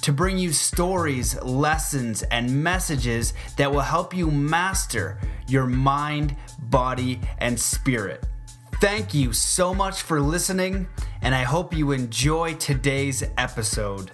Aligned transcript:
to 0.00 0.12
bring 0.12 0.38
you 0.38 0.52
stories, 0.52 1.40
lessons, 1.42 2.22
and 2.24 2.62
messages 2.62 3.34
that 3.56 3.70
will 3.70 3.80
help 3.80 4.14
you 4.14 4.30
master 4.30 5.18
your 5.46 5.66
mind, 5.66 6.36
body, 6.58 7.20
and 7.38 7.58
spirit. 7.58 8.24
Thank 8.80 9.12
you 9.12 9.32
so 9.32 9.74
much 9.74 10.02
for 10.02 10.20
listening, 10.20 10.88
and 11.20 11.34
I 11.34 11.42
hope 11.42 11.74
you 11.74 11.92
enjoy 11.92 12.54
today's 12.54 13.22
episode. 13.36 14.10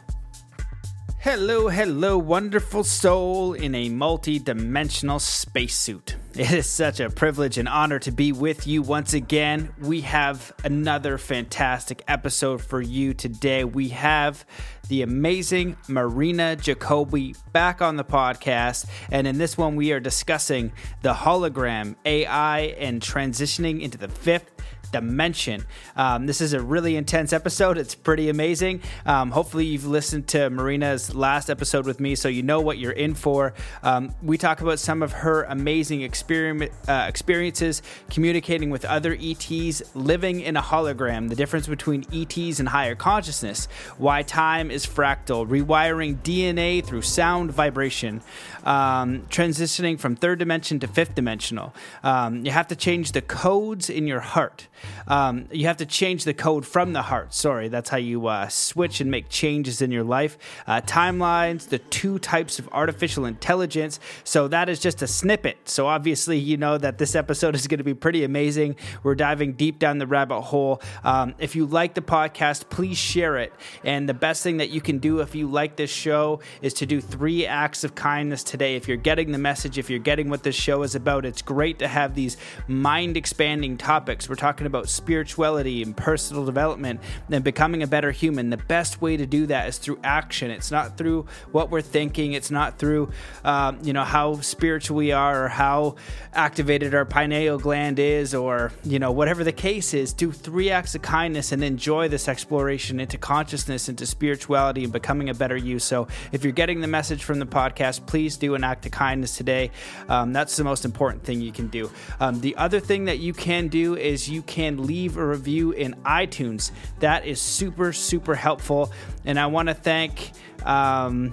Hello, 1.28 1.66
hello, 1.66 2.16
wonderful 2.16 2.84
soul 2.84 3.52
in 3.52 3.74
a 3.74 3.88
multi 3.88 4.38
dimensional 4.38 5.18
spacesuit. 5.18 6.14
It 6.36 6.52
is 6.52 6.68
such 6.68 7.00
a 7.00 7.10
privilege 7.10 7.58
and 7.58 7.68
honor 7.68 7.98
to 8.00 8.12
be 8.12 8.30
with 8.30 8.66
you 8.66 8.80
once 8.80 9.12
again. 9.12 9.70
We 9.80 10.02
have 10.02 10.52
another 10.62 11.18
fantastic 11.18 12.04
episode 12.06 12.62
for 12.62 12.80
you 12.80 13.12
today. 13.12 13.64
We 13.64 13.88
have 13.88 14.44
the 14.88 15.02
amazing 15.02 15.76
Marina 15.88 16.56
Jacobi 16.60 17.36
back 17.52 17.82
on 17.82 17.96
the 17.96 18.04
podcast. 18.04 18.86
And 19.10 19.26
in 19.26 19.38
this 19.38 19.58
one, 19.58 19.74
we 19.74 19.90
are 19.92 19.98
discussing 19.98 20.72
the 21.02 21.14
hologram, 21.14 21.96
AI, 22.04 22.60
and 22.78 23.00
transitioning 23.00 23.80
into 23.80 23.98
the 23.98 24.08
fifth 24.08 24.52
dimension. 24.96 25.62
Um, 25.94 26.24
this 26.24 26.40
is 26.40 26.54
a 26.54 26.60
really 26.60 26.96
intense 26.96 27.34
episode. 27.34 27.76
It's 27.76 27.94
pretty 27.94 28.30
amazing. 28.30 28.80
Um, 29.04 29.30
hopefully, 29.30 29.66
you've 29.66 29.86
listened 29.86 30.26
to 30.28 30.48
Marina's 30.48 31.14
last 31.14 31.50
episode 31.50 31.84
with 31.84 32.00
me, 32.00 32.14
so 32.14 32.28
you 32.28 32.42
know 32.42 32.62
what 32.62 32.78
you're 32.78 32.92
in 32.92 33.14
for. 33.14 33.52
Um, 33.82 34.14
we 34.22 34.38
talk 34.38 34.62
about 34.62 34.78
some 34.78 35.02
of 35.02 35.12
her 35.12 35.42
amazing 35.44 36.00
experiment, 36.00 36.72
uh, 36.88 37.04
experiences 37.08 37.82
communicating 38.08 38.70
with 38.70 38.86
other 38.86 39.14
ETs, 39.20 39.82
living 39.94 40.40
in 40.40 40.56
a 40.56 40.62
hologram, 40.62 41.28
the 41.28 41.36
difference 41.36 41.66
between 41.66 42.06
ETs 42.10 42.58
and 42.58 42.70
higher 42.70 42.94
consciousness, 42.94 43.68
why 43.98 44.22
time 44.22 44.70
is 44.70 44.86
fractal, 44.86 45.46
rewiring 45.46 46.16
DNA 46.22 46.82
through 46.82 47.02
sound 47.02 47.52
vibration, 47.52 48.22
um, 48.66 49.22
transitioning 49.30 49.98
from 49.98 50.16
third 50.16 50.38
dimension 50.38 50.80
to 50.80 50.88
fifth 50.88 51.14
dimensional. 51.14 51.72
Um, 52.02 52.44
you 52.44 52.50
have 52.50 52.66
to 52.66 52.76
change 52.76 53.12
the 53.12 53.22
codes 53.22 53.88
in 53.88 54.06
your 54.06 54.20
heart. 54.20 54.66
Um, 55.06 55.46
you 55.52 55.66
have 55.66 55.78
to 55.78 55.86
change 55.86 56.24
the 56.24 56.34
code 56.34 56.66
from 56.66 56.92
the 56.92 57.02
heart. 57.02 57.32
Sorry, 57.32 57.68
that's 57.68 57.88
how 57.88 57.96
you 57.96 58.26
uh, 58.26 58.48
switch 58.48 59.00
and 59.00 59.10
make 59.10 59.28
changes 59.28 59.80
in 59.80 59.90
your 59.92 60.02
life. 60.02 60.36
Uh, 60.66 60.80
timelines, 60.80 61.68
the 61.68 61.78
two 61.78 62.18
types 62.18 62.58
of 62.58 62.68
artificial 62.72 63.24
intelligence. 63.24 64.00
So 64.24 64.48
that 64.48 64.68
is 64.68 64.80
just 64.80 65.00
a 65.00 65.06
snippet. 65.06 65.68
So 65.68 65.86
obviously, 65.86 66.38
you 66.38 66.56
know 66.56 66.76
that 66.76 66.98
this 66.98 67.14
episode 67.14 67.54
is 67.54 67.68
going 67.68 67.78
to 67.78 67.84
be 67.84 67.94
pretty 67.94 68.24
amazing. 68.24 68.76
We're 69.04 69.14
diving 69.14 69.52
deep 69.52 69.78
down 69.78 69.98
the 69.98 70.06
rabbit 70.08 70.42
hole. 70.42 70.82
Um, 71.04 71.34
if 71.38 71.54
you 71.54 71.66
like 71.66 71.94
the 71.94 72.02
podcast, 72.02 72.68
please 72.68 72.98
share 72.98 73.36
it. 73.36 73.52
And 73.84 74.08
the 74.08 74.14
best 74.14 74.42
thing 74.42 74.56
that 74.56 74.70
you 74.70 74.80
can 74.80 74.98
do 74.98 75.20
if 75.20 75.36
you 75.36 75.46
like 75.46 75.76
this 75.76 75.90
show 75.90 76.40
is 76.62 76.74
to 76.74 76.86
do 76.86 77.00
three 77.00 77.46
acts 77.46 77.84
of 77.84 77.94
kindness 77.94 78.42
today. 78.42 78.55
If 78.62 78.88
you're 78.88 78.96
getting 78.96 79.32
the 79.32 79.38
message, 79.38 79.78
if 79.78 79.90
you're 79.90 79.98
getting 79.98 80.28
what 80.28 80.42
this 80.42 80.54
show 80.54 80.82
is 80.82 80.94
about, 80.94 81.24
it's 81.24 81.42
great 81.42 81.78
to 81.80 81.88
have 81.88 82.14
these 82.14 82.36
mind 82.66 83.16
expanding 83.16 83.76
topics. 83.76 84.28
We're 84.28 84.34
talking 84.34 84.56
talking 84.56 84.66
about 84.66 84.88
spirituality 84.88 85.82
and 85.82 85.96
personal 85.96 86.44
development 86.44 87.00
and 87.30 87.44
becoming 87.44 87.82
a 87.82 87.86
better 87.86 88.10
human, 88.10 88.48
the 88.48 88.56
best 88.56 89.02
way 89.02 89.16
to 89.16 89.26
do 89.26 89.44
that 89.46 89.68
is 89.68 89.76
through 89.76 89.98
action. 90.02 90.50
It's 90.50 90.70
not 90.70 90.96
through 90.96 91.26
what 91.52 91.70
we're 91.70 91.82
thinking. 91.82 92.32
It's 92.32 92.50
not 92.50 92.78
through, 92.78 93.10
um, 93.44 93.80
you 93.82 93.92
know, 93.92 94.04
how 94.04 94.40
spiritual 94.40 94.96
we 94.96 95.12
are 95.12 95.44
or 95.44 95.48
how 95.48 95.96
activated 96.32 96.94
our 96.94 97.04
pineal 97.04 97.58
gland 97.58 97.98
is 97.98 98.34
or, 98.34 98.72
you 98.82 98.98
know, 98.98 99.12
whatever 99.12 99.44
the 99.44 99.52
case 99.52 99.92
is. 99.92 100.12
Do 100.12 100.32
three 100.32 100.70
acts 100.70 100.94
of 100.94 101.02
kindness 101.02 101.52
and 101.52 101.62
enjoy 101.62 102.08
this 102.08 102.28
exploration 102.28 102.98
into 102.98 103.18
consciousness, 103.18 103.88
into 103.88 104.06
spirituality, 104.06 104.84
and 104.84 104.92
becoming 104.92 105.28
a 105.28 105.34
better 105.34 105.56
you. 105.56 105.78
So 105.78 106.08
if 106.32 106.44
you're 106.44 106.52
getting 106.52 106.80
the 106.80 106.86
message 106.86 107.24
from 107.24 107.40
the 107.40 107.46
podcast, 107.46 108.06
please 108.06 108.36
do 108.36 108.45
an 108.54 108.64
act 108.64 108.86
of 108.86 108.92
kindness 108.92 109.36
today. 109.36 109.70
Um, 110.08 110.32
that's 110.32 110.56
the 110.56 110.64
most 110.64 110.84
important 110.84 111.24
thing 111.24 111.40
you 111.40 111.52
can 111.52 111.68
do. 111.68 111.90
Um, 112.20 112.40
the 112.40 112.56
other 112.56 112.78
thing 112.78 113.06
that 113.06 113.18
you 113.18 113.32
can 113.32 113.68
do 113.68 113.96
is 113.96 114.28
you 114.28 114.42
can 114.42 114.66
can 114.66 114.86
leave 114.86 115.16
a 115.16 115.26
review 115.26 115.72
in 115.72 115.94
iTunes. 116.04 116.70
That 117.00 117.26
is 117.26 117.40
super, 117.40 117.92
super 117.92 118.34
helpful. 118.34 118.90
And 119.24 119.38
I 119.38 119.46
want 119.46 119.68
to 119.68 119.74
thank 119.74 120.32
um, 120.64 121.32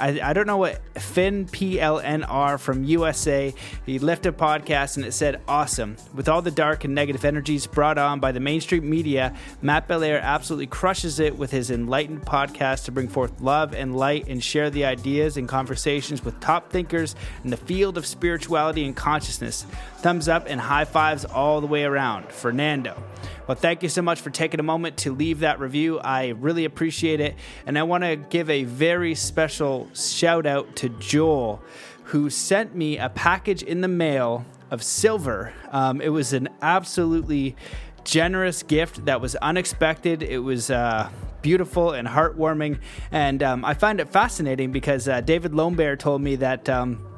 I, 0.00 0.30
I 0.30 0.32
don't 0.32 0.46
know 0.46 0.56
what 0.56 0.80
Finn 1.00 1.46
PLNR 1.46 2.58
from 2.58 2.84
USA. 2.84 3.54
He 3.84 3.98
left 3.98 4.24
a 4.26 4.32
podcast 4.32 4.96
and 4.96 5.04
it 5.04 5.12
said, 5.12 5.40
"Awesome." 5.46 5.96
With 6.14 6.28
all 6.28 6.42
the 6.42 6.50
dark 6.50 6.84
and 6.84 6.94
negative 6.94 7.24
energies 7.24 7.66
brought 7.66 7.98
on 7.98 8.18
by 8.18 8.32
the 8.32 8.40
mainstream 8.40 8.88
media, 8.88 9.34
Matt 9.60 9.86
Belair 9.86 10.20
absolutely 10.20 10.66
crushes 10.66 11.20
it 11.20 11.36
with 11.36 11.50
his 11.50 11.70
enlightened 11.70 12.22
podcast 12.22 12.86
to 12.86 12.92
bring 12.92 13.08
forth 13.08 13.40
love 13.40 13.74
and 13.74 13.94
light 13.94 14.26
and 14.26 14.42
share 14.42 14.70
the 14.70 14.86
ideas 14.86 15.36
and 15.36 15.48
conversations 15.48 16.24
with 16.24 16.40
top 16.40 16.70
thinkers 16.70 17.14
in 17.44 17.50
the 17.50 17.56
field 17.56 17.98
of 17.98 18.06
spirituality 18.06 18.86
and 18.86 18.96
consciousness. 18.96 19.66
Thumbs 20.00 20.28
up 20.28 20.46
and 20.48 20.58
high 20.58 20.86
fives 20.86 21.26
all 21.26 21.60
the 21.60 21.66
way 21.66 21.84
around. 21.84 22.32
Fernando. 22.32 23.02
Well, 23.46 23.56
thank 23.56 23.82
you 23.82 23.90
so 23.90 24.00
much 24.00 24.20
for 24.20 24.30
taking 24.30 24.60
a 24.60 24.62
moment 24.62 24.96
to 24.98 25.14
leave 25.14 25.40
that 25.40 25.60
review. 25.60 25.98
I 25.98 26.28
really 26.28 26.64
appreciate 26.64 27.20
it. 27.20 27.34
And 27.66 27.78
I 27.78 27.82
want 27.82 28.04
to 28.04 28.16
give 28.16 28.48
a 28.48 28.64
very 28.64 29.14
special 29.14 29.90
shout 29.92 30.46
out 30.46 30.76
to 30.76 30.88
Joel, 30.88 31.60
who 32.04 32.30
sent 32.30 32.74
me 32.74 32.96
a 32.96 33.10
package 33.10 33.62
in 33.62 33.82
the 33.82 33.88
mail 33.88 34.46
of 34.70 34.82
silver. 34.82 35.52
Um, 35.70 36.00
it 36.00 36.08
was 36.08 36.32
an 36.32 36.48
absolutely 36.62 37.56
generous 38.04 38.62
gift 38.62 39.04
that 39.04 39.20
was 39.20 39.34
unexpected. 39.36 40.22
It 40.22 40.38
was 40.38 40.70
uh, 40.70 41.10
beautiful 41.42 41.90
and 41.90 42.08
heartwarming. 42.08 42.78
And 43.10 43.42
um, 43.42 43.66
I 43.66 43.74
find 43.74 44.00
it 44.00 44.08
fascinating 44.08 44.72
because 44.72 45.08
uh, 45.08 45.20
David 45.20 45.52
Lonebear 45.52 45.98
told 45.98 46.22
me 46.22 46.36
that. 46.36 46.70
Um, 46.70 47.09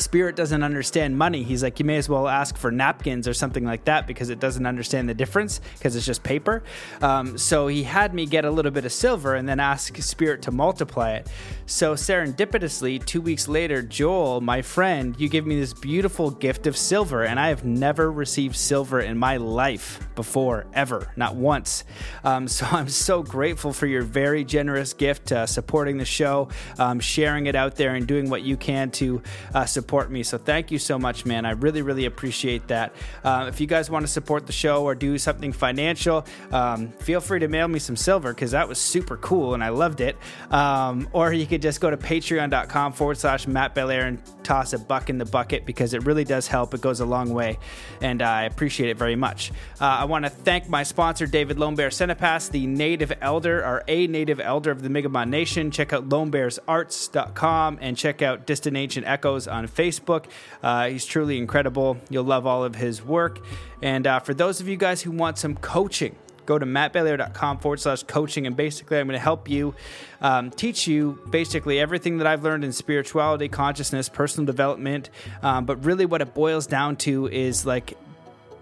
Spirit 0.00 0.36
doesn't 0.36 0.62
understand 0.62 1.18
money. 1.18 1.42
He's 1.42 1.62
like, 1.62 1.78
you 1.78 1.84
may 1.84 1.96
as 1.96 2.08
well 2.08 2.28
ask 2.28 2.56
for 2.56 2.70
napkins 2.70 3.26
or 3.26 3.34
something 3.34 3.64
like 3.64 3.84
that 3.84 4.06
because 4.06 4.30
it 4.30 4.38
doesn't 4.38 4.66
understand 4.66 5.08
the 5.08 5.14
difference 5.14 5.60
because 5.74 5.96
it's 5.96 6.06
just 6.06 6.22
paper. 6.22 6.62
Um, 7.02 7.36
so 7.36 7.66
he 7.66 7.82
had 7.82 8.14
me 8.14 8.26
get 8.26 8.44
a 8.44 8.50
little 8.50 8.70
bit 8.70 8.84
of 8.84 8.92
silver 8.92 9.34
and 9.34 9.48
then 9.48 9.60
ask 9.60 9.96
Spirit 9.96 10.42
to 10.42 10.50
multiply 10.50 11.12
it. 11.12 11.28
So 11.66 11.94
serendipitously, 11.94 13.04
two 13.04 13.20
weeks 13.20 13.48
later, 13.48 13.82
Joel, 13.82 14.40
my 14.40 14.62
friend, 14.62 15.14
you 15.18 15.28
give 15.28 15.46
me 15.46 15.58
this 15.58 15.74
beautiful 15.74 16.30
gift 16.30 16.66
of 16.66 16.76
silver, 16.76 17.24
and 17.24 17.38
I 17.38 17.48
have 17.48 17.64
never 17.64 18.10
received 18.10 18.56
silver 18.56 19.00
in 19.00 19.18
my 19.18 19.36
life 19.36 20.08
before, 20.14 20.66
ever, 20.72 21.12
not 21.16 21.34
once. 21.34 21.84
Um, 22.24 22.48
so 22.48 22.66
I'm 22.70 22.88
so 22.88 23.22
grateful 23.22 23.72
for 23.72 23.86
your 23.86 24.02
very 24.02 24.44
generous 24.44 24.92
gift, 24.92 25.32
uh, 25.32 25.46
supporting 25.46 25.98
the 25.98 26.04
show, 26.04 26.48
um, 26.78 27.00
sharing 27.00 27.46
it 27.46 27.54
out 27.54 27.76
there, 27.76 27.94
and 27.94 28.06
doing 28.06 28.30
what 28.30 28.42
you 28.42 28.56
can 28.56 28.90
to 28.92 29.22
uh, 29.54 29.66
support 29.66 29.87
support 29.88 30.10
me. 30.10 30.22
So 30.22 30.36
thank 30.36 30.70
you 30.70 30.78
so 30.78 30.98
much, 30.98 31.24
man. 31.24 31.46
I 31.46 31.52
really, 31.52 31.80
really 31.80 32.04
appreciate 32.04 32.68
that. 32.68 32.92
Uh, 33.24 33.46
if 33.48 33.58
you 33.58 33.66
guys 33.66 33.88
want 33.88 34.02
to 34.02 34.12
support 34.12 34.46
the 34.46 34.52
show 34.52 34.84
or 34.84 34.94
do 34.94 35.16
something 35.16 35.50
financial, 35.50 36.26
um, 36.52 36.92
feel 36.98 37.22
free 37.22 37.38
to 37.38 37.48
mail 37.48 37.66
me 37.68 37.78
some 37.78 37.96
silver 37.96 38.34
because 38.34 38.50
that 38.50 38.68
was 38.68 38.78
super 38.78 39.16
cool 39.16 39.54
and 39.54 39.64
I 39.64 39.70
loved 39.70 40.02
it. 40.02 40.18
Um, 40.50 41.08
or 41.14 41.32
you 41.32 41.46
could 41.46 41.62
just 41.62 41.80
go 41.80 41.88
to 41.88 41.96
patreon.com 41.96 42.92
forward 42.92 43.16
slash 43.16 43.46
Matt 43.46 43.74
Belair 43.74 44.06
and 44.06 44.20
toss 44.44 44.74
a 44.74 44.78
buck 44.78 45.08
in 45.08 45.16
the 45.16 45.24
bucket 45.24 45.64
because 45.64 45.94
it 45.94 46.04
really 46.04 46.24
does 46.24 46.46
help. 46.46 46.74
It 46.74 46.82
goes 46.82 47.00
a 47.00 47.06
long 47.06 47.32
way 47.32 47.58
and 48.02 48.20
I 48.20 48.42
appreciate 48.42 48.90
it 48.90 48.98
very 48.98 49.16
much. 49.16 49.52
Uh, 49.80 49.86
I 49.86 50.04
want 50.04 50.26
to 50.26 50.30
thank 50.30 50.68
my 50.68 50.82
sponsor, 50.82 51.26
David 51.26 51.56
Lonebear 51.56 51.88
Cinepass, 51.88 52.50
the 52.50 52.66
native 52.66 53.14
elder 53.22 53.64
or 53.64 53.84
a 53.88 54.06
native 54.06 54.38
elder 54.38 54.70
of 54.70 54.82
the 54.82 54.90
Mi'kmaq 54.90 55.30
Nation. 55.30 55.70
Check 55.70 55.94
out 55.94 56.10
lonebearsarts.com 56.10 57.78
and 57.80 57.96
check 57.96 58.20
out 58.20 58.46
Distant 58.46 58.76
Ancient 58.76 59.06
Echoes 59.06 59.48
on 59.48 59.66
Facebook. 59.78 60.24
Uh, 60.62 60.88
he's 60.88 61.06
truly 61.06 61.38
incredible. 61.38 61.96
You'll 62.10 62.24
love 62.24 62.46
all 62.46 62.64
of 62.64 62.74
his 62.74 63.02
work. 63.02 63.40
And 63.80 64.06
uh, 64.06 64.18
for 64.20 64.34
those 64.34 64.60
of 64.60 64.68
you 64.68 64.76
guys 64.76 65.02
who 65.02 65.12
want 65.12 65.38
some 65.38 65.54
coaching, 65.54 66.16
go 66.46 66.58
to 66.58 66.66
mattbelair.com 66.66 67.58
forward 67.58 67.78
slash 67.78 68.02
coaching. 68.02 68.46
And 68.46 68.56
basically, 68.56 68.98
I'm 68.98 69.06
going 69.06 69.18
to 69.18 69.22
help 69.22 69.48
you 69.48 69.74
um, 70.20 70.50
teach 70.50 70.88
you 70.88 71.20
basically 71.30 71.78
everything 71.78 72.18
that 72.18 72.26
I've 72.26 72.42
learned 72.42 72.64
in 72.64 72.72
spirituality, 72.72 73.48
consciousness, 73.48 74.08
personal 74.08 74.46
development. 74.46 75.10
Um, 75.42 75.64
but 75.64 75.84
really, 75.84 76.06
what 76.06 76.22
it 76.22 76.34
boils 76.34 76.66
down 76.66 76.96
to 76.96 77.28
is 77.28 77.64
like 77.64 77.96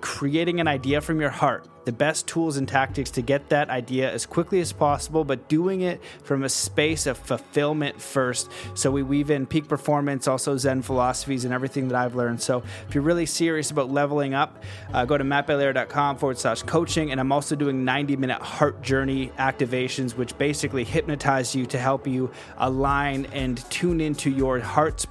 creating 0.06 0.60
an 0.60 0.68
idea 0.68 1.00
from 1.00 1.20
your 1.20 1.30
heart, 1.30 1.66
the 1.84 1.90
best 1.90 2.28
tools 2.28 2.58
and 2.58 2.68
tactics 2.68 3.10
to 3.10 3.20
get 3.20 3.48
that 3.48 3.68
idea 3.70 4.08
as 4.08 4.24
quickly 4.24 4.60
as 4.60 4.72
possible, 4.72 5.24
but 5.24 5.48
doing 5.48 5.80
it 5.80 6.00
from 6.22 6.44
a 6.44 6.48
space 6.48 7.08
of 7.08 7.18
fulfillment 7.18 8.00
first. 8.00 8.48
So 8.74 8.88
we 8.92 9.02
weave 9.02 9.32
in 9.32 9.46
peak 9.46 9.66
performance, 9.66 10.28
also 10.28 10.56
Zen 10.58 10.82
philosophies, 10.82 11.44
and 11.44 11.52
everything 11.52 11.88
that 11.88 11.96
I've 11.96 12.14
learned. 12.14 12.40
So 12.40 12.62
if 12.88 12.94
you're 12.94 13.02
really 13.02 13.26
serious 13.26 13.72
about 13.72 13.90
leveling 13.90 14.32
up, 14.32 14.62
uh, 14.94 15.04
go 15.04 15.18
to 15.18 15.24
mattbelair.com 15.24 16.18
forward 16.18 16.38
slash 16.38 16.62
coaching. 16.62 17.10
And 17.10 17.18
I'm 17.18 17.32
also 17.32 17.56
doing 17.56 17.84
90 17.84 18.16
minute 18.16 18.40
heart 18.40 18.82
journey 18.82 19.32
activations, 19.38 20.16
which 20.16 20.38
basically 20.38 20.84
hypnotize 20.84 21.52
you 21.52 21.66
to 21.66 21.78
help 21.80 22.06
you 22.06 22.30
align 22.58 23.26
and 23.32 23.58
tune 23.72 24.00
into 24.00 24.30
your 24.30 24.60
heart's 24.60 25.04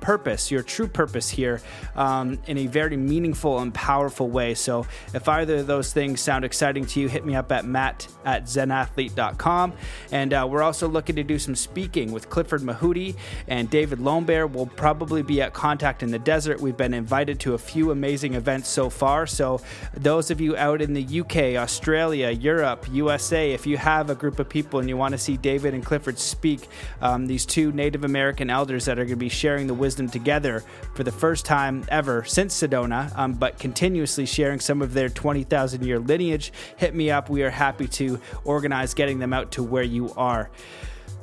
purpose, 0.00 0.50
your 0.50 0.62
true 0.62 0.88
purpose 0.88 1.30
here, 1.30 1.60
um, 1.96 2.38
in 2.46 2.58
a 2.58 2.66
very 2.66 2.96
meaningful 2.96 3.58
and 3.58 3.72
powerful 3.72 4.28
way. 4.28 4.54
So, 4.54 4.86
if 5.14 5.28
either 5.28 5.56
of 5.56 5.66
those 5.66 5.92
things 5.92 6.20
sound 6.20 6.44
exciting 6.44 6.86
to 6.86 7.00
you, 7.00 7.08
hit 7.08 7.24
me 7.24 7.34
up 7.34 7.52
at 7.52 7.64
matt 7.64 8.08
at 8.24 8.44
zenathlete.com. 8.44 9.72
And 10.12 10.32
uh, 10.32 10.46
we're 10.50 10.62
also 10.62 10.88
looking 10.88 11.16
to 11.16 11.22
do 11.22 11.38
some 11.38 11.54
speaking 11.54 12.12
with 12.12 12.30
Clifford 12.30 12.62
Mahooty 12.62 13.16
and 13.48 13.68
David 13.70 13.98
Lonebear. 13.98 14.50
We'll 14.50 14.66
probably 14.66 15.22
be 15.22 15.42
at 15.42 15.52
Contact 15.52 16.02
in 16.02 16.10
the 16.10 16.18
Desert. 16.18 16.60
We've 16.60 16.76
been 16.76 16.94
invited 16.94 17.40
to 17.40 17.54
a 17.54 17.58
few 17.58 17.90
amazing 17.90 18.34
events 18.34 18.68
so 18.68 18.90
far. 18.90 19.26
So, 19.26 19.60
those 19.94 20.30
of 20.30 20.40
you 20.40 20.56
out 20.56 20.82
in 20.82 20.94
the 20.94 21.20
UK, 21.20 21.60
Australia, 21.60 22.30
Europe, 22.30 22.86
USA, 22.90 23.52
if 23.52 23.66
you 23.66 23.76
have 23.76 24.10
a 24.10 24.14
group 24.14 24.38
of 24.38 24.48
people 24.48 24.80
and 24.80 24.88
you 24.88 24.96
want 24.96 25.12
to 25.12 25.18
see 25.18 25.36
David 25.36 25.74
and 25.74 25.84
Clifford 25.84 26.18
speak, 26.18 26.68
um, 27.00 27.26
these 27.26 27.46
two 27.46 27.72
Native 27.72 28.04
American 28.04 28.50
elders 28.50 28.84
that 28.86 28.98
are 28.98 29.04
going 29.04 29.10
to 29.10 29.16
be 29.16 29.28
sharing 29.28 29.66
the 29.66 29.74
wisdom 29.74 29.89
wisdom 29.90 30.08
together 30.08 30.62
for 30.94 31.02
the 31.02 31.10
first 31.10 31.44
time 31.44 31.84
ever 31.88 32.22
since 32.22 32.54
Sedona, 32.62 33.12
um, 33.18 33.32
but 33.32 33.58
continuously 33.58 34.24
sharing 34.24 34.60
some 34.60 34.82
of 34.82 34.94
their 34.94 35.08
20,000 35.08 35.84
year 35.84 35.98
lineage. 35.98 36.52
Hit 36.76 36.94
me 36.94 37.10
up. 37.10 37.28
We 37.28 37.42
are 37.42 37.50
happy 37.50 37.88
to 37.88 38.20
organize 38.44 38.94
getting 38.94 39.18
them 39.18 39.32
out 39.32 39.50
to 39.52 39.64
where 39.64 39.82
you 39.82 40.12
are. 40.16 40.48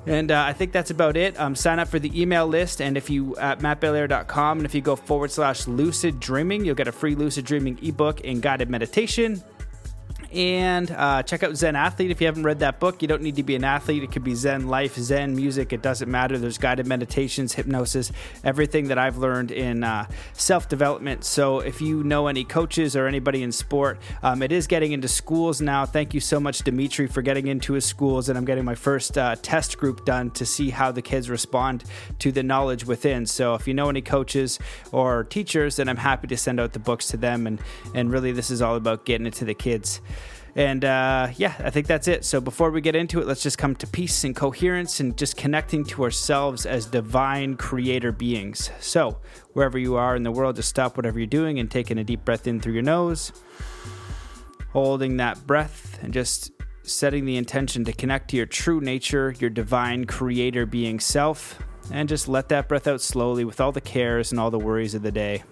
And 0.06 0.32
uh, 0.32 0.44
I 0.44 0.52
think 0.52 0.74
that's 0.74 0.92
about 0.92 1.16
it. 1.16 1.40
Um, 1.40 1.56
sign 1.56 1.80
up 1.80 1.88
for 1.88 1.98
the 1.98 2.12
email 2.22 2.46
list, 2.46 2.82
and 2.82 2.98
if 2.98 3.10
you 3.10 3.38
at 3.38 3.60
mattbelair.com, 3.60 4.60
and 4.60 4.66
if 4.66 4.76
you 4.76 4.82
go 4.82 4.98
forward 4.98 5.32
slash 5.32 5.66
lucid 5.66 6.20
dreaming, 6.20 6.66
you'll 6.66 6.76
get 6.76 6.90
a 6.90 6.92
free 6.92 7.16
lucid 7.16 7.46
dreaming 7.46 7.80
ebook 7.82 8.20
and 8.26 8.42
guided 8.42 8.70
meditation 8.70 9.42
and 10.34 10.92
uh, 10.92 11.24
check 11.24 11.44
out 11.44 11.56
Zen 11.56 11.76
Athlete 11.76 12.12
if 12.12 12.22
you 12.22 12.28
haven't 12.28 12.44
read 12.44 12.60
that 12.60 12.80
book. 12.80 13.02
You 13.02 13.08
don't 13.08 13.22
need 13.22 13.38
to 13.38 13.44
be 13.44 13.56
an 13.56 13.64
athlete. 13.64 14.04
It 14.04 14.12
could 14.12 14.24
be 14.24 14.36
Zen 14.36 14.68
life, 14.68 14.96
Zen 14.96 15.36
music. 15.36 15.74
It 15.74 15.82
doesn't 15.82 16.10
matter. 16.10 16.38
There's 16.38 16.58
guided 16.58 16.88
meditations, 16.88 17.54
hypnosis, 17.54 18.12
everything 18.44 18.88
that 18.90 18.98
I've 18.98 19.18
learned 19.18 19.52
in 19.52 19.84
uh, 19.84 20.08
self 20.34 20.68
development. 20.70 21.24
So 21.24 21.60
if 21.60 21.82
you 21.82 22.04
know 22.04 22.28
any 22.28 22.44
coaches 22.44 22.96
or 22.96 23.08
anybody 23.08 23.44
in 23.44 23.52
sport, 23.52 24.00
um, 24.24 24.42
it 24.42 24.52
is 24.52 24.68
getting 24.68 24.92
into 24.92 25.08
schools 25.08 25.62
now. 25.62 25.86
Thank 25.86 26.14
you 26.14 26.20
so 26.20 26.40
much, 26.40 26.60
Dimitri, 26.60 27.08
for 27.08 27.22
getting 27.22 27.48
into 27.48 27.74
his 27.74 27.86
schools. 27.86 28.30
And 28.30 28.38
I'm 28.38 28.46
getting 28.46 28.66
my 28.66 28.76
first 28.76 29.18
uh, 29.18 29.36
test 29.42 29.78
group 29.78 30.06
done 30.06 30.32
to 30.32 30.46
see 30.46 30.70
how 30.70 30.92
the 30.92 31.02
kids 31.02 31.30
respond 31.30 31.84
to 32.20 32.32
the 32.32 32.44
knowledge 32.44 32.86
within. 32.86 33.26
So 33.26 33.54
if 33.54 33.68
you 33.68 33.74
know 33.74 33.90
any 33.90 34.02
coaches 34.02 34.60
or 34.92 35.24
teachers, 35.24 35.78
then 35.78 35.90
I'm 35.90 35.98
happy 35.98 36.28
to 36.28 36.38
send 36.38 36.60
out 36.60 36.74
the 36.74 36.80
books 36.80 37.08
to 37.10 37.18
them. 37.18 37.48
And, 37.48 37.60
and 37.94 38.12
really, 38.12 38.32
this 38.32 38.52
is 38.52 38.62
all 38.62 38.76
about 38.76 39.06
getting 39.06 39.28
it 39.28 39.34
to 39.36 39.46
the 39.46 39.54
kids. 39.54 40.02
And 40.58 40.84
uh, 40.84 41.30
yeah, 41.38 41.54
I 41.60 41.70
think 41.70 41.86
that's 41.86 42.08
it. 42.08 42.26
So 42.26 42.42
before 42.42 42.72
we 42.72 42.82
get 42.82 42.96
into 42.96 43.22
it, 43.22 43.28
let's 43.28 43.44
just 43.44 43.60
come 43.60 43.76
to 43.76 43.86
peace 43.86 44.24
and 44.24 44.36
coherence 44.36 45.00
and 45.00 45.16
just 45.16 45.38
connecting 45.38 45.86
to 45.86 46.04
ourselves 46.04 46.66
as 46.66 46.88
divine 46.88 47.58
creator 47.58 48.12
beings. 48.12 48.72
So 48.80 49.20
wherever 49.54 49.78
you 49.78 49.98
are 49.98 50.16
in 50.16 50.24
the 50.24 50.32
world, 50.32 50.56
just 50.56 50.70
stop 50.70 50.98
whatever 50.98 51.20
you're 51.20 51.28
doing 51.28 51.60
and 51.60 51.70
taking 51.70 52.00
a 52.00 52.04
deep 52.04 52.26
breath 52.26 52.48
in 52.48 52.60
through 52.60 52.74
your 52.74 52.82
nose, 52.82 53.32
holding 54.70 55.18
that 55.18 55.46
breath 55.46 56.00
and 56.02 56.12
just 56.12 56.52
setting 56.82 57.26
the 57.26 57.38
intention 57.38 57.86
to 57.86 57.94
connect 57.94 58.32
to 58.32 58.38
your 58.38 58.48
true 58.48 58.82
nature, 58.82 59.36
your 59.40 59.52
divine 59.52 60.06
creator 60.06 60.66
being 60.66 61.00
self, 61.00 61.62
and 61.92 62.10
just 62.10 62.28
let 62.28 62.50
that 62.50 62.68
breath 62.68 62.88
out 62.88 63.02
slowly 63.02 63.46
with 63.46 63.62
all 63.62 63.72
the 63.72 63.80
cares 63.80 64.32
and 64.32 64.40
all 64.40 64.50
the 64.50 64.58
worries 64.58 64.96
of 64.96 65.04
the 65.04 65.12
day. 65.12 65.44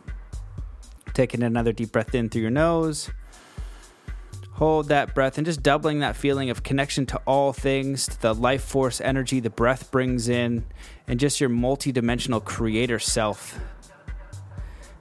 Taking 1.13 1.43
another 1.43 1.73
deep 1.73 1.91
breath 1.91 2.15
in 2.15 2.27
through 2.27 2.41
your 2.41 2.49
nose 2.49 3.11
Hold 4.55 4.87
that 4.87 5.13
breath 5.13 5.37
and 5.37 5.45
just 5.45 5.61
doubling 5.61 5.99
that 5.99 6.15
feeling 6.15 6.49
of 6.49 6.63
connection 6.63 7.05
to 7.07 7.21
all 7.25 7.51
things, 7.51 8.07
to 8.07 8.21
the 8.21 8.33
life 8.33 8.63
force 8.63 9.01
energy 9.01 9.41
the 9.41 9.49
breath 9.49 9.91
brings 9.91 10.29
in, 10.29 10.65
and 11.07 11.19
just 11.19 11.41
your 11.41 11.49
multidimensional 11.49 12.41
creator 12.41 12.97
self. 12.97 13.59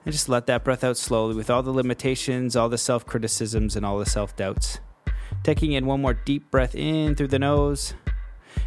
And 0.04 0.12
just 0.12 0.28
let 0.28 0.46
that 0.46 0.64
breath 0.64 0.82
out 0.82 0.96
slowly 0.96 1.36
with 1.36 1.50
all 1.50 1.62
the 1.62 1.70
limitations, 1.70 2.56
all 2.56 2.68
the 2.68 2.76
self 2.76 3.06
criticisms, 3.06 3.76
and 3.76 3.86
all 3.86 3.98
the 3.98 4.06
self 4.06 4.34
doubts. 4.34 4.80
Taking 5.44 5.70
in 5.70 5.86
one 5.86 6.02
more 6.02 6.14
deep 6.14 6.50
breath 6.50 6.74
in 6.74 7.14
through 7.14 7.28
the 7.28 7.38
nose 7.38 7.94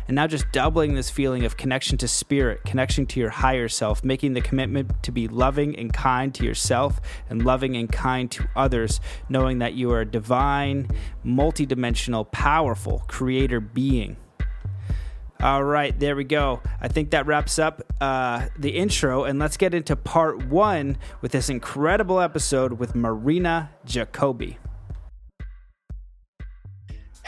and 0.07 0.15
now 0.15 0.27
just 0.27 0.51
doubling 0.51 0.95
this 0.95 1.09
feeling 1.09 1.45
of 1.45 1.57
connection 1.57 1.97
to 1.97 2.07
spirit, 2.07 2.63
connection 2.65 3.05
to 3.07 3.19
your 3.19 3.29
higher 3.29 3.67
self, 3.67 4.03
making 4.03 4.33
the 4.33 4.41
commitment 4.41 5.03
to 5.03 5.11
be 5.11 5.27
loving 5.27 5.77
and 5.77 5.93
kind 5.93 6.33
to 6.35 6.45
yourself 6.45 6.99
and 7.29 7.45
loving 7.45 7.75
and 7.75 7.91
kind 7.91 8.31
to 8.31 8.47
others, 8.55 8.99
knowing 9.29 9.59
that 9.59 9.73
you 9.73 9.91
are 9.91 10.01
a 10.01 10.05
divine, 10.05 10.87
multidimensional, 11.25 12.31
powerful 12.31 13.03
creator 13.07 13.59
being. 13.59 14.17
All 15.39 15.63
right, 15.63 15.97
there 15.99 16.15
we 16.15 16.23
go. 16.23 16.61
I 16.81 16.87
think 16.87 17.11
that 17.11 17.27
wraps 17.27 17.59
up 17.59 17.83
uh, 18.01 18.47
the 18.57 18.71
intro, 18.71 19.23
and 19.23 19.37
let's 19.37 19.55
get 19.55 19.75
into 19.75 19.95
part 19.95 20.47
one 20.47 20.97
with 21.21 21.31
this 21.31 21.47
incredible 21.47 22.19
episode 22.19 22.73
with 22.73 22.95
Marina 22.95 23.69
Jacobi. 23.85 24.57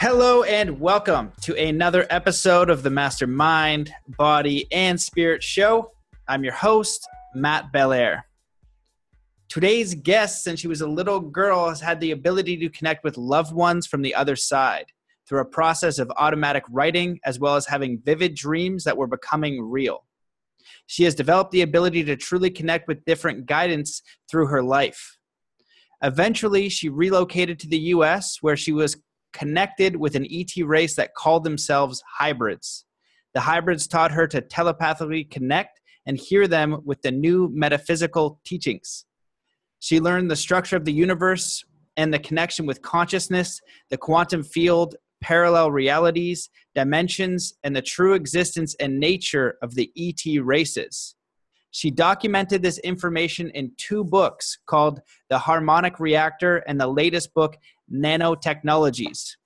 Hello 0.00 0.44
and 0.44 0.80
welcome 0.80 1.30
to 1.42 1.54
another 1.62 2.06
episode 2.08 2.70
of 2.70 2.82
the 2.82 2.88
Mastermind, 2.88 3.92
Body, 4.16 4.66
and 4.72 4.98
Spirit 4.98 5.42
Show. 5.42 5.92
I'm 6.26 6.42
your 6.42 6.54
host, 6.54 7.06
Matt 7.34 7.70
Belair. 7.70 8.24
Today's 9.50 9.94
guest, 9.94 10.42
since 10.42 10.58
she 10.58 10.68
was 10.68 10.80
a 10.80 10.86
little 10.86 11.20
girl, 11.20 11.68
has 11.68 11.82
had 11.82 12.00
the 12.00 12.12
ability 12.12 12.56
to 12.56 12.70
connect 12.70 13.04
with 13.04 13.18
loved 13.18 13.52
ones 13.52 13.86
from 13.86 14.00
the 14.00 14.14
other 14.14 14.36
side 14.36 14.86
through 15.28 15.40
a 15.40 15.44
process 15.44 15.98
of 15.98 16.10
automatic 16.16 16.64
writing, 16.70 17.20
as 17.26 17.38
well 17.38 17.56
as 17.56 17.66
having 17.66 18.00
vivid 18.02 18.34
dreams 18.34 18.84
that 18.84 18.96
were 18.96 19.06
becoming 19.06 19.60
real. 19.60 20.06
She 20.86 21.04
has 21.04 21.14
developed 21.14 21.50
the 21.50 21.60
ability 21.60 22.04
to 22.04 22.16
truly 22.16 22.48
connect 22.48 22.88
with 22.88 23.04
different 23.04 23.44
guidance 23.44 24.00
through 24.30 24.46
her 24.46 24.62
life. 24.62 25.18
Eventually, 26.02 26.70
she 26.70 26.88
relocated 26.88 27.58
to 27.58 27.68
the 27.68 27.78
US, 27.78 28.38
where 28.40 28.56
she 28.56 28.72
was 28.72 28.96
connected 29.32 29.96
with 29.96 30.14
an 30.14 30.26
ET 30.30 30.50
race 30.64 30.96
that 30.96 31.14
called 31.14 31.44
themselves 31.44 32.02
hybrids. 32.18 32.84
The 33.34 33.40
hybrids 33.40 33.86
taught 33.86 34.12
her 34.12 34.26
to 34.28 34.40
telepathically 34.40 35.24
connect 35.24 35.80
and 36.06 36.18
hear 36.18 36.48
them 36.48 36.80
with 36.84 37.02
the 37.02 37.10
new 37.10 37.48
metaphysical 37.52 38.40
teachings. 38.44 39.04
She 39.78 40.00
learned 40.00 40.30
the 40.30 40.36
structure 40.36 40.76
of 40.76 40.84
the 40.84 40.92
universe 40.92 41.64
and 41.96 42.12
the 42.12 42.18
connection 42.18 42.66
with 42.66 42.82
consciousness, 42.82 43.60
the 43.90 43.96
quantum 43.96 44.42
field, 44.42 44.96
parallel 45.20 45.70
realities, 45.70 46.48
dimensions, 46.74 47.54
and 47.62 47.76
the 47.76 47.82
true 47.82 48.14
existence 48.14 48.74
and 48.80 48.98
nature 48.98 49.56
of 49.62 49.74
the 49.74 49.90
ET 49.96 50.42
races. 50.42 51.14
She 51.72 51.90
documented 51.90 52.62
this 52.62 52.78
information 52.78 53.50
in 53.50 53.72
two 53.76 54.02
books 54.02 54.58
called 54.66 55.00
The 55.28 55.38
Harmonic 55.38 56.00
Reactor 56.00 56.58
and 56.66 56.80
the 56.80 56.88
latest 56.88 57.32
book, 57.32 57.56
Nanotechnologies. 57.92 59.36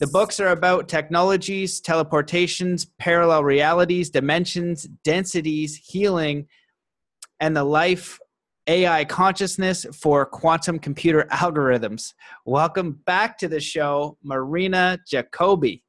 The 0.00 0.06
books 0.06 0.38
are 0.38 0.48
about 0.48 0.88
technologies, 0.88 1.80
teleportations, 1.80 2.86
parallel 2.98 3.42
realities, 3.42 4.10
dimensions, 4.10 4.84
densities, 5.02 5.76
healing, 5.76 6.46
and 7.40 7.56
the 7.56 7.64
life 7.64 8.20
AI 8.68 9.04
consciousness 9.06 9.86
for 9.92 10.26
quantum 10.26 10.78
computer 10.78 11.26
algorithms. 11.32 12.12
Welcome 12.44 13.00
back 13.06 13.38
to 13.38 13.48
the 13.48 13.60
show, 13.60 14.18
Marina 14.22 14.98
Jacobi. 15.10 15.82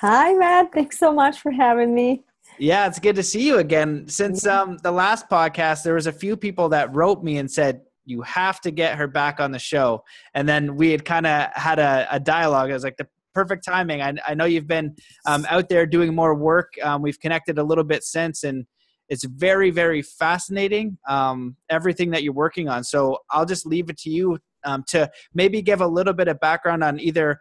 Hi, 0.00 0.32
Matt. 0.34 0.72
Thanks 0.72 0.98
so 0.98 1.12
much 1.12 1.38
for 1.38 1.52
having 1.52 1.94
me. 1.94 2.24
Yeah, 2.58 2.86
it's 2.86 2.98
good 2.98 3.16
to 3.16 3.22
see 3.22 3.46
you 3.46 3.58
again. 3.58 4.08
Since 4.08 4.46
um, 4.46 4.78
the 4.78 4.90
last 4.90 5.28
podcast, 5.28 5.82
there 5.82 5.94
was 5.94 6.06
a 6.06 6.12
few 6.12 6.36
people 6.36 6.70
that 6.70 6.94
wrote 6.94 7.22
me 7.22 7.38
and 7.38 7.50
said 7.50 7.82
you 8.04 8.22
have 8.22 8.60
to 8.62 8.70
get 8.70 8.96
her 8.96 9.06
back 9.06 9.40
on 9.40 9.50
the 9.50 9.58
show. 9.58 10.04
And 10.34 10.48
then 10.48 10.76
we 10.76 10.90
had 10.90 11.04
kind 11.04 11.26
of 11.26 11.48
had 11.54 11.78
a, 11.78 12.06
a, 12.10 12.20
dialogue. 12.20 12.70
I 12.70 12.74
was 12.74 12.84
like, 12.84 12.96
the 12.96 13.08
perfect 13.34 13.64
timing. 13.64 14.02
I, 14.02 14.14
I 14.26 14.34
know 14.34 14.44
you've 14.44 14.66
been 14.66 14.94
um, 15.26 15.46
out 15.48 15.68
there 15.68 15.86
doing 15.86 16.14
more 16.14 16.34
work. 16.34 16.74
Um, 16.82 17.02
we've 17.02 17.18
connected 17.18 17.58
a 17.58 17.62
little 17.62 17.84
bit 17.84 18.04
since, 18.04 18.44
and 18.44 18.66
it's 19.08 19.24
very, 19.24 19.70
very 19.70 20.02
fascinating 20.02 20.98
um, 21.08 21.56
everything 21.68 22.10
that 22.10 22.22
you're 22.22 22.32
working 22.32 22.68
on. 22.68 22.84
So 22.84 23.18
I'll 23.30 23.46
just 23.46 23.66
leave 23.66 23.90
it 23.90 23.98
to 23.98 24.10
you 24.10 24.38
um, 24.64 24.84
to 24.88 25.10
maybe 25.34 25.62
give 25.62 25.80
a 25.80 25.86
little 25.86 26.14
bit 26.14 26.28
of 26.28 26.40
background 26.40 26.82
on 26.82 26.98
either 27.00 27.38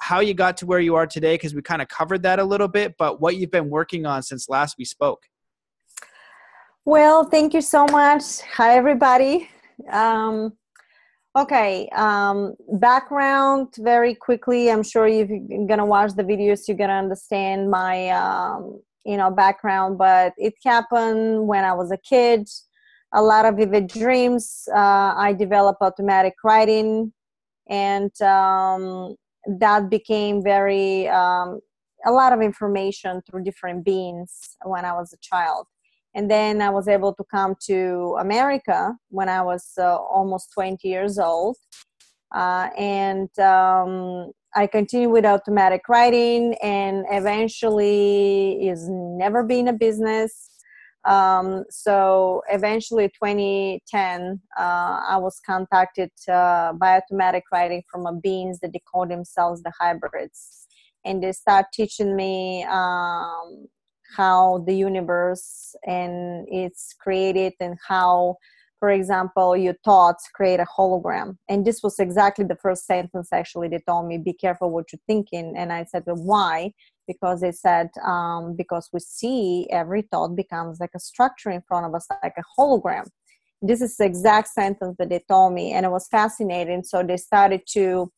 how 0.00 0.20
you 0.20 0.34
got 0.34 0.56
to 0.58 0.66
where 0.66 0.80
you 0.80 0.94
are 0.94 1.06
today 1.06 1.34
because 1.34 1.54
we 1.54 1.62
kind 1.62 1.80
of 1.80 1.88
covered 1.88 2.22
that 2.22 2.38
a 2.38 2.44
little 2.44 2.68
bit 2.68 2.94
but 2.98 3.20
what 3.20 3.36
you've 3.36 3.50
been 3.50 3.70
working 3.70 4.04
on 4.04 4.22
since 4.22 4.48
last 4.48 4.76
we 4.78 4.84
spoke 4.84 5.22
well 6.84 7.24
thank 7.24 7.54
you 7.54 7.62
so 7.62 7.86
much 7.86 8.40
hi 8.42 8.76
everybody 8.76 9.48
um, 9.90 10.56
Okay, 11.36 11.86
um, 11.94 12.54
background 12.80 13.74
very 13.78 14.14
quickly. 14.14 14.70
I'm 14.70 14.82
sure 14.82 15.06
if 15.06 15.28
you're 15.28 15.66
gonna 15.66 15.84
watch 15.84 16.12
the 16.14 16.24
videos, 16.24 16.66
you're 16.66 16.78
gonna 16.78 16.94
understand 16.94 17.70
my 17.70 18.08
um, 18.08 18.80
you 19.04 19.18
know 19.18 19.30
background. 19.30 19.98
But 19.98 20.32
it 20.38 20.54
happened 20.64 21.46
when 21.46 21.62
I 21.62 21.74
was 21.74 21.90
a 21.92 21.98
kid. 21.98 22.48
A 23.12 23.20
lot 23.20 23.44
of 23.44 23.56
vivid 23.56 23.88
dreams. 23.88 24.66
Uh, 24.74 25.12
I 25.14 25.34
developed 25.38 25.82
automatic 25.82 26.36
writing, 26.42 27.12
and 27.68 28.18
um, 28.22 29.14
that 29.46 29.90
became 29.90 30.42
very 30.42 31.06
um, 31.08 31.60
a 32.06 32.12
lot 32.12 32.32
of 32.32 32.40
information 32.40 33.20
through 33.28 33.44
different 33.44 33.84
beings 33.84 34.56
when 34.64 34.86
I 34.86 34.94
was 34.94 35.12
a 35.12 35.18
child 35.20 35.66
and 36.16 36.30
then 36.30 36.60
i 36.60 36.70
was 36.70 36.88
able 36.88 37.14
to 37.14 37.22
come 37.30 37.54
to 37.60 38.16
america 38.18 38.96
when 39.10 39.28
i 39.28 39.40
was 39.40 39.72
uh, 39.78 39.96
almost 39.96 40.50
20 40.54 40.88
years 40.88 41.18
old. 41.18 41.56
Uh, 42.34 42.68
and 42.76 43.30
um, 43.38 44.32
i 44.56 44.66
continued 44.66 45.10
with 45.10 45.24
automatic 45.24 45.82
writing 45.88 46.54
and 46.62 47.04
eventually 47.10 48.68
is 48.68 48.88
never 48.90 49.44
been 49.44 49.68
a 49.68 49.72
business. 49.72 50.50
Um, 51.04 51.62
so 51.70 52.42
eventually 52.50 53.06
2010 53.08 54.40
uh, 54.58 55.00
i 55.14 55.16
was 55.18 55.38
contacted 55.46 56.10
uh, 56.28 56.72
by 56.72 56.96
automatic 56.96 57.44
writing 57.52 57.84
from 57.88 58.06
a 58.06 58.12
beings 58.12 58.58
that 58.60 58.72
they 58.72 58.82
call 58.90 59.06
themselves 59.06 59.62
the 59.62 59.72
hybrids. 59.78 60.66
And 61.04 61.22
they 61.22 61.30
start 61.30 61.66
teaching 61.72 62.16
me 62.16 62.64
um, 62.64 63.68
how 64.16 64.64
the 64.66 64.74
universe 64.74 65.74
and 65.86 66.46
it's 66.50 66.94
created 67.00 67.54
and 67.60 67.76
how 67.86 68.36
for 68.78 68.90
example 68.90 69.56
your 69.56 69.74
thoughts 69.84 70.28
create 70.34 70.60
a 70.60 70.66
hologram. 70.66 71.36
And 71.48 71.64
this 71.64 71.82
was 71.82 71.98
exactly 71.98 72.44
the 72.44 72.56
first 72.56 72.86
sentence 72.86 73.28
actually 73.32 73.68
they 73.68 73.82
told 73.86 74.06
me 74.06 74.18
be 74.18 74.32
careful 74.32 74.70
what 74.70 74.92
you're 74.92 75.00
thinking. 75.06 75.54
And 75.56 75.72
i 75.72 75.84
said 75.84 76.04
well 76.06 76.16
why? 76.16 76.72
Because 77.06 77.40
they 77.40 77.52
said 77.52 77.88
um, 78.04 78.56
because 78.56 78.88
we 78.92 79.00
see 79.00 79.66
every 79.70 80.02
thought 80.02 80.36
becomes 80.36 80.80
like 80.80 80.90
a 80.94 81.00
structure 81.00 81.50
in 81.50 81.62
front 81.62 81.86
of 81.86 81.94
us 81.94 82.06
like 82.22 82.34
a 82.36 82.60
hologram. 82.60 83.06
This 83.62 83.80
is 83.80 83.96
the 83.96 84.04
exact 84.04 84.48
sentence 84.48 84.96
that 84.98 85.08
they 85.08 85.22
told 85.28 85.54
me 85.54 85.72
and 85.72 85.86
it 85.86 85.90
was 85.90 86.08
fascinating. 86.08 86.84
So 86.84 87.02
they 87.02 87.16
started 87.16 87.62
to 87.72 88.12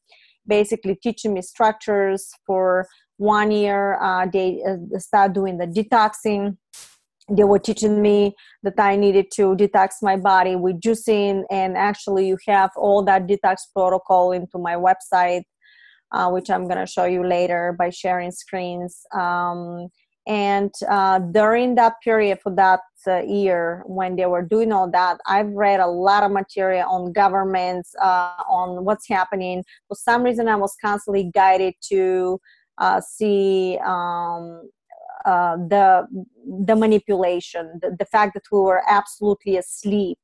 basically 0.48 0.96
teaching 0.96 1.34
me 1.34 1.42
structures 1.42 2.30
for 2.46 2.88
one 3.18 3.50
year 3.50 3.98
uh, 4.00 4.26
they 4.32 4.62
uh, 4.66 4.98
start 4.98 5.34
doing 5.34 5.58
the 5.58 5.66
detoxing. 5.66 6.56
They 7.30 7.44
were 7.44 7.58
teaching 7.58 8.00
me 8.00 8.34
that 8.62 8.78
i 8.78 8.96
needed 8.96 9.26
to 9.32 9.54
detox 9.54 9.96
my 10.00 10.16
body 10.16 10.56
with 10.56 10.80
juicing 10.80 11.44
and 11.50 11.76
actually 11.76 12.26
you 12.26 12.38
have 12.46 12.70
all 12.74 13.04
that 13.04 13.26
detox 13.26 13.56
protocol 13.74 14.32
into 14.32 14.56
my 14.58 14.76
website 14.76 15.42
uh, 16.12 16.30
which 16.30 16.50
i'm 16.50 16.64
going 16.64 16.78
to 16.78 16.86
show 16.86 17.04
you 17.04 17.26
later 17.26 17.74
by 17.78 17.90
sharing 17.90 18.30
screens. 18.30 19.02
Um, 19.12 19.88
and 20.26 20.70
uh, 20.90 21.20
during 21.20 21.74
that 21.76 21.94
period 22.04 22.38
for 22.42 22.54
that 22.54 22.80
uh, 23.06 23.22
year 23.22 23.82
when 23.86 24.16
they 24.16 24.26
were 24.26 24.42
doing 24.42 24.72
all 24.72 24.90
that 24.90 25.18
i've 25.26 25.50
read 25.52 25.80
a 25.80 25.86
lot 25.86 26.22
of 26.22 26.30
material 26.30 26.86
on 26.88 27.12
governments 27.12 27.94
uh, 28.02 28.42
on 28.48 28.84
what's 28.84 29.08
happening. 29.08 29.64
For 29.88 29.94
some 29.94 30.22
reason 30.22 30.48
i 30.48 30.56
was 30.56 30.74
constantly 30.82 31.30
guided 31.34 31.74
to 31.90 32.40
uh, 32.78 33.00
see 33.00 33.78
um, 33.84 34.68
uh, 35.24 35.56
the 35.56 36.06
the 36.66 36.76
manipulation, 36.76 37.78
the, 37.82 37.94
the, 37.98 38.06
fact 38.06 38.34
that 38.34 38.44
we 38.50 38.58
were 38.58 38.82
absolutely 38.88 39.56
asleep 39.56 40.18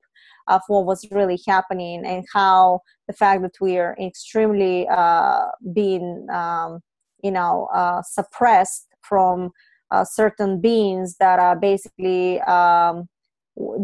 of 0.49 0.63
what 0.69 0.87
was 0.87 1.07
really 1.11 1.41
happening, 1.47 2.05
and 2.07 2.25
how 2.33 2.81
the 3.09 3.13
fact 3.13 3.43
that 3.43 3.55
we 3.61 3.79
are 3.79 3.97
extremely 4.01 4.87
uh, 4.89 5.47
being 5.75 6.27
um, 6.33 6.81
you 7.23 7.31
know 7.31 7.69
uh, 7.75 8.03
suppressed 8.03 8.87
from 9.03 9.51
uh, 9.91 10.05
certain 10.05 10.61
beings 10.61 11.17
that 11.19 11.39
are 11.39 11.57
basically 11.57 12.41
um, 12.43 13.09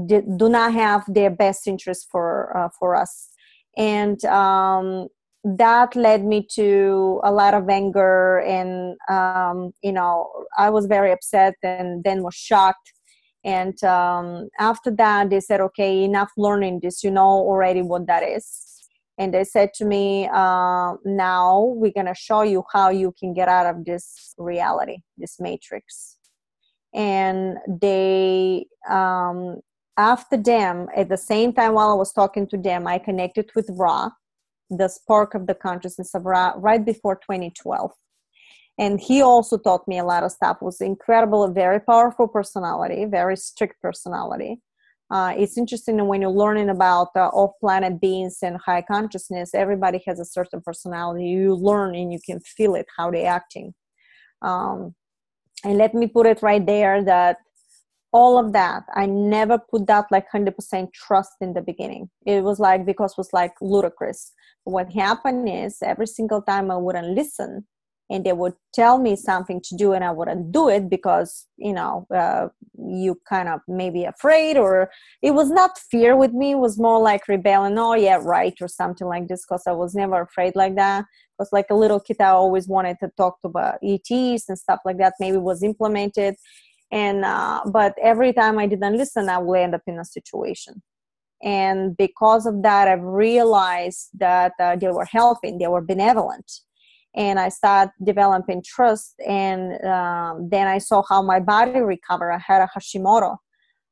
do 0.06 0.48
not 0.48 0.72
have 0.72 1.04
their 1.06 1.30
best 1.30 1.66
interest 1.66 2.08
for 2.10 2.56
uh, 2.56 2.68
for 2.78 2.94
us. 2.94 3.28
And 3.76 4.24
um, 4.24 5.08
that 5.44 5.96
led 5.96 6.24
me 6.24 6.46
to 6.54 7.20
a 7.24 7.32
lot 7.32 7.54
of 7.54 7.68
anger 7.68 8.40
and 8.40 8.96
um, 9.08 9.72
you 9.82 9.92
know 9.92 10.30
i 10.58 10.68
was 10.68 10.86
very 10.86 11.12
upset 11.12 11.54
and 11.62 12.04
then 12.04 12.22
was 12.22 12.34
shocked. 12.34 12.92
And 13.42 13.82
um, 13.84 14.50
after 14.58 14.90
that 14.96 15.30
they 15.30 15.40
said 15.40 15.60
okay 15.62 16.04
enough 16.04 16.30
learning 16.36 16.80
this. 16.82 17.02
You 17.02 17.10
know 17.10 17.22
already 17.22 17.80
what 17.80 18.06
that 18.06 18.22
is. 18.22 18.66
And 19.16 19.32
they 19.32 19.44
said 19.44 19.70
to 19.74 19.84
me 19.86 20.28
uh, 20.32 20.92
now 21.04 21.72
we're 21.76 21.92
going 21.92 22.06
to 22.06 22.14
show 22.14 22.42
you 22.42 22.64
how 22.72 22.90
you 22.90 23.14
can 23.18 23.32
get 23.32 23.48
out 23.48 23.66
of 23.66 23.84
this 23.86 24.34
reality 24.36 24.98
this 25.16 25.40
matrix. 25.40 26.18
And 26.92 27.56
they 27.66 28.66
um, 28.90 29.60
after 29.96 30.36
them 30.36 30.88
at 30.94 31.08
the 31.08 31.16
same 31.16 31.52
time 31.52 31.74
while 31.74 31.90
i 31.90 31.94
was 31.94 32.12
talking 32.12 32.46
to 32.46 32.56
them 32.56 32.86
i 32.86 32.98
connected 32.98 33.50
with 33.54 33.68
ra 33.72 34.10
the 34.70 34.88
spark 34.88 35.34
of 35.34 35.46
the 35.46 35.54
consciousness 35.54 36.14
of 36.14 36.24
Ra 36.24 36.54
right 36.56 36.84
before 36.84 37.16
2012. 37.16 37.92
And 38.78 38.98
he 38.98 39.20
also 39.20 39.58
taught 39.58 39.86
me 39.86 39.98
a 39.98 40.04
lot 40.04 40.22
of 40.22 40.32
stuff. 40.32 40.62
was 40.62 40.80
incredible, 40.80 41.44
a 41.44 41.52
very 41.52 41.80
powerful 41.80 42.28
personality, 42.28 43.04
very 43.04 43.36
strict 43.36 43.80
personality. 43.82 44.62
Uh, 45.10 45.34
it's 45.36 45.58
interesting 45.58 46.06
when 46.06 46.20
you're 46.20 46.30
learning 46.30 46.70
about 46.70 47.08
uh, 47.16 47.28
off-planet 47.28 48.00
beings 48.00 48.38
and 48.42 48.56
high 48.64 48.80
consciousness. 48.80 49.54
Everybody 49.54 50.00
has 50.06 50.20
a 50.20 50.24
certain 50.24 50.60
personality. 50.60 51.26
You 51.26 51.56
learn 51.56 51.96
and 51.96 52.12
you 52.12 52.20
can 52.24 52.40
feel 52.40 52.76
it 52.76 52.86
how 52.96 53.10
they're 53.10 53.26
acting. 53.26 53.74
Um, 54.40 54.94
and 55.64 55.76
let 55.76 55.94
me 55.94 56.06
put 56.06 56.26
it 56.26 56.42
right 56.42 56.64
there 56.64 57.04
that 57.04 57.38
all 58.12 58.38
of 58.38 58.52
that. 58.52 58.84
I 58.94 59.06
never 59.06 59.58
put 59.58 59.86
that 59.86 60.06
like 60.10 60.26
100% 60.34 60.92
trust 60.92 61.32
in 61.40 61.54
the 61.54 61.62
beginning. 61.62 62.10
It 62.26 62.42
was 62.42 62.58
like 62.58 62.84
because 62.84 63.12
it 63.12 63.18
was 63.18 63.32
like 63.32 63.52
ludicrous. 63.60 64.32
What 64.64 64.92
happened 64.92 65.48
is 65.48 65.78
every 65.82 66.06
single 66.06 66.42
time 66.42 66.70
i 66.70 66.76
wouldn't 66.76 67.14
listen 67.16 67.66
and 68.10 68.24
they 68.26 68.32
would 68.32 68.54
tell 68.74 68.98
me 68.98 69.16
something 69.16 69.60
to 69.62 69.76
do 69.76 69.92
and 69.92 70.04
i 70.04 70.10
wouldn't 70.10 70.52
do 70.52 70.68
it 70.68 70.90
because 70.90 71.46
you 71.56 71.72
know 71.72 72.06
uh, 72.14 72.48
you 72.76 73.18
kind 73.28 73.48
of 73.48 73.60
maybe 73.68 74.04
afraid 74.04 74.56
or 74.56 74.90
it 75.22 75.30
was 75.32 75.50
not 75.50 75.78
fear 75.78 76.16
with 76.16 76.32
me. 76.32 76.52
It 76.52 76.58
was 76.58 76.78
more 76.78 77.00
like 77.00 77.28
rebellion 77.28 77.78
oh 77.78 77.94
yeah 77.94 78.18
right 78.22 78.54
or 78.60 78.68
something 78.68 79.06
like 79.06 79.28
this 79.28 79.44
because 79.46 79.62
i 79.66 79.72
was 79.72 79.94
never 79.94 80.20
afraid 80.20 80.56
like 80.56 80.76
that. 80.76 81.04
Was 81.38 81.50
like 81.52 81.70
a 81.70 81.74
little 81.74 82.00
kid 82.00 82.20
i 82.20 82.28
always 82.30 82.68
wanted 82.68 82.98
to 83.00 83.10
talk 83.16 83.40
to 83.40 83.48
about 83.48 83.78
ets 83.82 84.48
and 84.48 84.58
stuff 84.58 84.80
like 84.84 84.98
that. 84.98 85.14
Maybe 85.20 85.38
was 85.38 85.62
implemented 85.62 86.34
and 86.90 87.24
uh, 87.24 87.60
but 87.66 87.94
every 88.02 88.32
time 88.32 88.58
i 88.58 88.66
didn't 88.66 88.96
listen 88.96 89.28
i 89.28 89.38
would 89.38 89.58
end 89.58 89.74
up 89.74 89.82
in 89.86 89.98
a 89.98 90.04
situation. 90.04 90.82
And 91.42 91.96
because 91.96 92.44
of 92.46 92.62
that 92.62 92.88
i've 92.88 93.02
realized 93.02 94.10
that 94.18 94.52
uh, 94.60 94.76
they 94.76 94.88
were 94.88 95.06
helping 95.06 95.58
they 95.58 95.68
were 95.68 95.80
benevolent. 95.80 96.50
And 97.14 97.38
i 97.40 97.48
started 97.48 97.92
developing 98.04 98.62
trust 98.62 99.14
and 99.26 99.82
um, 99.84 100.48
then 100.50 100.66
i 100.66 100.78
saw 100.78 101.02
how 101.08 101.22
my 101.22 101.40
body 101.40 101.80
recovered. 101.80 102.32
I 102.32 102.38
had 102.38 102.62
a 102.62 102.68
hashimoto. 102.74 103.36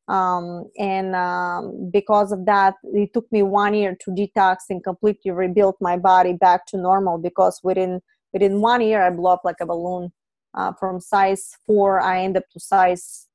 Um, 0.08 0.70
and 0.78 1.14
um, 1.14 1.90
because 1.92 2.32
of 2.32 2.46
that 2.46 2.74
it 2.82 3.12
took 3.12 3.30
me 3.30 3.42
one 3.42 3.74
year 3.74 3.94
to 4.02 4.10
detox 4.10 4.56
and 4.70 4.82
completely 4.82 5.30
rebuild 5.30 5.76
my 5.82 5.98
body 5.98 6.32
back 6.32 6.64
to 6.68 6.78
normal 6.78 7.18
because 7.18 7.60
within 7.62 8.00
within 8.32 8.62
one 8.62 8.80
year 8.80 9.02
i 9.02 9.10
blew 9.10 9.26
up 9.26 9.42
like 9.44 9.60
a 9.60 9.66
balloon 9.66 10.10
uh, 10.54 10.72
from 10.78 11.00
size 11.00 11.50
four 11.66 12.00
i 12.00 12.20
ended 12.22 12.42
up 12.42 12.48
to 12.52 12.60
size 12.60 13.28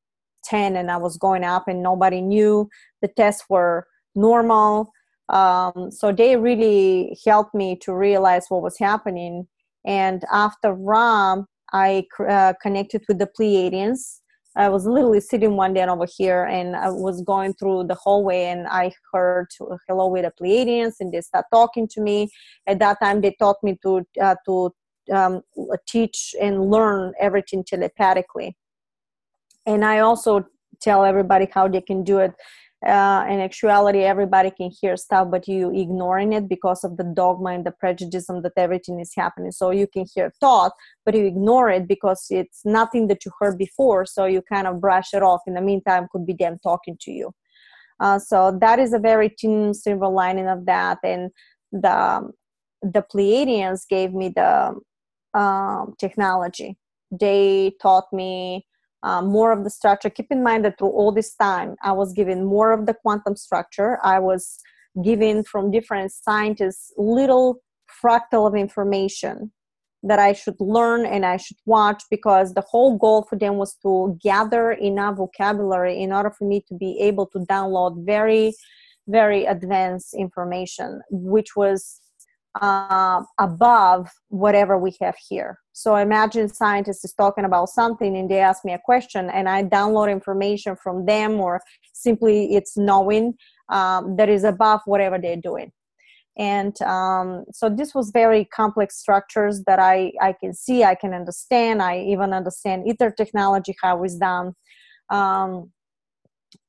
10 0.45 0.75
and 0.75 0.91
i 0.91 0.97
was 0.97 1.17
going 1.17 1.43
up 1.43 1.67
and 1.67 1.81
nobody 1.81 2.21
knew. 2.21 2.69
The 3.01 3.07
tests 3.07 3.45
were 3.49 3.87
normal. 4.15 4.91
Um, 5.29 5.89
so 5.89 6.11
they 6.11 6.35
really 6.37 7.17
helped 7.25 7.55
me 7.55 7.77
to 7.83 7.93
realize 7.93 8.45
what 8.49 8.61
was 8.61 8.77
happening. 8.77 9.47
And 9.85 10.23
after 10.31 10.73
ram 10.73 11.47
i 11.73 12.05
uh, 12.29 12.53
connected 12.61 13.01
with 13.07 13.17
the 13.17 13.27
pleiadians 13.35 14.19
i 14.55 14.69
was 14.69 14.85
literally 14.85 15.19
sitting 15.19 15.55
one 15.57 15.73
day 15.73 15.83
over 15.83 16.05
here 16.17 16.43
and 16.43 16.75
i 16.75 16.87
was 16.87 17.21
going 17.23 17.51
through 17.55 17.83
the 17.85 17.95
hallway 17.95 18.43
and 18.45 18.67
i 18.67 18.91
heard 19.11 19.47
hello 19.87 20.07
with 20.07 20.23
the 20.23 20.31
pleiadians 20.39 20.93
and 20.99 21.11
they 21.11 21.21
start 21.21 21.45
talking 21.51 21.87
to 21.87 21.99
me. 21.99 22.29
At 22.67 22.79
that 22.79 22.97
time 23.01 23.21
they 23.21 23.35
taught 23.39 23.57
me 23.63 23.77
to 23.83 24.05
uh, 24.21 24.35
to 24.45 24.71
um, 25.11 25.41
teach 25.87 26.35
and 26.41 26.69
learn 26.69 27.13
everything 27.19 27.63
telepathically. 27.63 28.55
And 29.65 29.83
I 29.83 29.99
also 29.99 30.45
tell 30.81 31.05
everybody 31.05 31.47
how 31.51 31.67
they 31.67 31.81
can 31.81 32.03
do 32.03 32.19
it. 32.19 32.33
Uh, 32.85 33.25
in 33.29 33.39
actuality, 33.39 33.99
everybody 33.99 34.51
can 34.51 34.69
hear 34.81 34.97
stuff, 34.97 35.29
but 35.31 35.47
you 35.47 35.71
ignoring 35.73 36.33
it 36.33 36.49
because 36.49 36.83
of 36.83 36.97
the 36.97 37.03
dogma 37.15 37.51
and 37.51 37.65
the 37.65 37.71
prejudice 37.71 38.27
that 38.27 38.51
everything 38.57 38.99
is 38.99 39.13
happening. 39.15 39.51
So 39.51 39.71
you 39.71 39.87
can 39.87 40.05
hear 40.13 40.33
thought, 40.41 40.73
but 41.05 41.15
you 41.15 41.25
ignore 41.25 41.69
it 41.69 41.87
because 41.87 42.27
it's 42.29 42.65
nothing 42.65 43.07
that 43.07 43.23
you 43.23 43.31
heard 43.39 43.57
before. 43.57 44.05
So 44.05 44.25
you 44.25 44.41
kind 44.41 44.67
of 44.67 44.81
brush 44.81 45.13
it 45.13 45.23
off. 45.23 45.39
In 45.47 45.53
the 45.53 45.61
meantime, 45.61 46.09
could 46.11 46.25
be 46.25 46.33
them 46.33 46.57
talking 46.61 46.97
to 47.01 47.11
you. 47.11 47.31
Uh, 48.01 48.19
so 48.19 48.57
that 48.59 48.79
is 48.79 48.91
a 48.91 48.99
very 48.99 49.33
thin 49.39 49.73
silver 49.73 50.09
lining 50.09 50.49
of 50.49 50.65
that. 50.65 50.97
And 51.05 51.31
the 51.71 52.31
the 52.81 53.05
Pleiadians 53.13 53.87
gave 53.87 54.13
me 54.13 54.27
the 54.27 54.75
um, 55.33 55.95
technology. 55.99 56.77
They 57.11 57.73
taught 57.81 58.05
me 58.11 58.65
uh, 59.03 59.21
more 59.21 59.51
of 59.51 59.63
the 59.63 59.69
structure. 59.69 60.09
Keep 60.09 60.31
in 60.31 60.43
mind 60.43 60.65
that 60.65 60.77
through 60.77 60.89
all 60.89 61.11
this 61.11 61.35
time, 61.35 61.75
I 61.83 61.91
was 61.91 62.13
given 62.13 62.45
more 62.45 62.71
of 62.71 62.85
the 62.85 62.93
quantum 62.93 63.35
structure. 63.35 63.99
I 64.03 64.19
was 64.19 64.59
given 65.03 65.43
from 65.43 65.71
different 65.71 66.11
scientists 66.11 66.93
little 66.97 67.61
fractal 68.03 68.47
of 68.47 68.55
information 68.55 69.51
that 70.03 70.19
I 70.19 70.33
should 70.33 70.55
learn 70.59 71.05
and 71.05 71.25
I 71.25 71.37
should 71.37 71.57
watch 71.65 72.03
because 72.11 72.53
the 72.53 72.61
whole 72.61 72.97
goal 72.97 73.23
for 73.23 73.37
them 73.37 73.55
was 73.55 73.75
to 73.83 74.17
gather 74.21 74.73
enough 74.73 75.15
vocabulary 75.15 76.01
in 76.01 76.11
order 76.11 76.29
for 76.29 76.45
me 76.45 76.63
to 76.67 76.75
be 76.75 76.99
able 76.99 77.25
to 77.27 77.39
download 77.39 78.05
very, 78.05 78.53
very 79.07 79.45
advanced 79.45 80.13
information, 80.13 81.01
which 81.09 81.55
was 81.55 82.01
uh, 82.61 83.23
above 83.39 84.09
whatever 84.29 84.77
we 84.77 84.95
have 85.01 85.15
here. 85.27 85.59
So 85.71 85.95
imagine 85.95 86.47
scientists 86.49 87.03
is 87.03 87.13
talking 87.13 87.45
about 87.45 87.69
something 87.69 88.15
and 88.15 88.29
they 88.29 88.39
ask 88.39 88.63
me 88.63 88.73
a 88.73 88.79
question 88.83 89.29
and 89.29 89.49
I 89.49 89.63
download 89.63 90.11
information 90.11 90.75
from 90.75 91.05
them 91.05 91.39
or 91.39 91.61
simply 91.93 92.53
it's 92.55 92.77
knowing 92.77 93.33
um, 93.69 94.15
that 94.17 94.29
is 94.29 94.43
above 94.43 94.81
whatever 94.85 95.17
they're 95.17 95.35
doing. 95.35 95.71
And 96.37 96.79
um, 96.81 97.45
so 97.51 97.69
this 97.69 97.93
was 97.93 98.11
very 98.11 98.45
complex 98.45 98.99
structures 98.99 99.63
that 99.65 99.79
I, 99.79 100.13
I 100.21 100.33
can 100.33 100.53
see, 100.53 100.83
I 100.83 100.95
can 100.95 101.13
understand. 101.13 101.81
I 101.81 101.99
even 101.99 102.33
understand 102.33 102.87
ether 102.87 103.11
technology, 103.11 103.75
how 103.81 104.03
it's 104.03 104.15
done. 104.15 104.53
Um, 105.09 105.71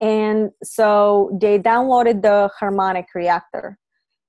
and 0.01 0.51
so 0.63 1.37
they 1.41 1.59
downloaded 1.59 2.23
the 2.23 2.51
harmonic 2.59 3.07
reactor 3.15 3.79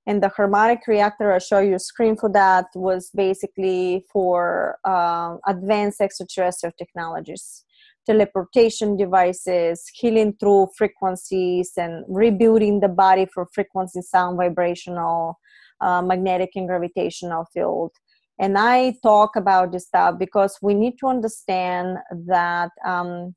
and 0.06 0.22
the 0.22 0.28
harmonic 0.28 0.86
reactor 0.86 1.32
i'll 1.32 1.38
show 1.38 1.58
you 1.58 1.74
a 1.74 1.78
screen 1.78 2.16
for 2.16 2.30
that 2.30 2.66
was 2.74 3.10
basically 3.14 4.04
for 4.12 4.78
uh, 4.84 5.36
advanced 5.46 6.00
extraterrestrial 6.00 6.72
technologies. 6.78 7.64
Teleportation 8.06 8.96
devices 8.96 9.82
healing 9.92 10.32
through 10.38 10.68
frequencies 10.76 11.72
and 11.76 12.04
rebuilding 12.08 12.78
the 12.78 12.88
body 12.88 13.26
for 13.34 13.48
frequency 13.52 14.00
sound 14.00 14.36
vibrational 14.36 15.38
uh, 15.80 16.00
magnetic 16.00 16.50
and 16.54 16.68
gravitational 16.68 17.44
field. 17.52 17.90
And 18.38 18.56
i 18.58 18.94
talk 19.02 19.34
about 19.34 19.72
this 19.72 19.86
stuff 19.86 20.18
because 20.18 20.56
we 20.62 20.74
need 20.74 20.98
to 21.00 21.08
understand 21.08 21.98
that 22.26 22.70
um, 22.84 23.34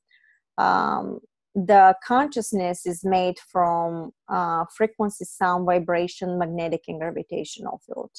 um, 0.57 1.19
the 1.67 1.95
consciousness 2.05 2.85
is 2.85 3.03
made 3.03 3.37
from 3.51 4.11
uh, 4.27 4.65
frequency, 4.75 5.25
sound, 5.25 5.65
vibration, 5.65 6.37
magnetic, 6.37 6.83
and 6.87 6.99
gravitational 6.99 7.81
field 7.85 8.11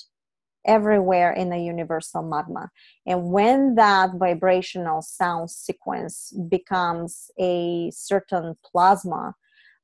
everywhere 0.66 1.32
in 1.32 1.48
the 1.48 1.58
universal 1.58 2.22
magma. 2.22 2.68
And 3.06 3.30
when 3.30 3.76
that 3.76 4.10
vibrational 4.14 5.02
sound 5.02 5.50
sequence 5.50 6.32
becomes 6.48 7.30
a 7.40 7.90
certain 7.94 8.56
plasma 8.64 9.34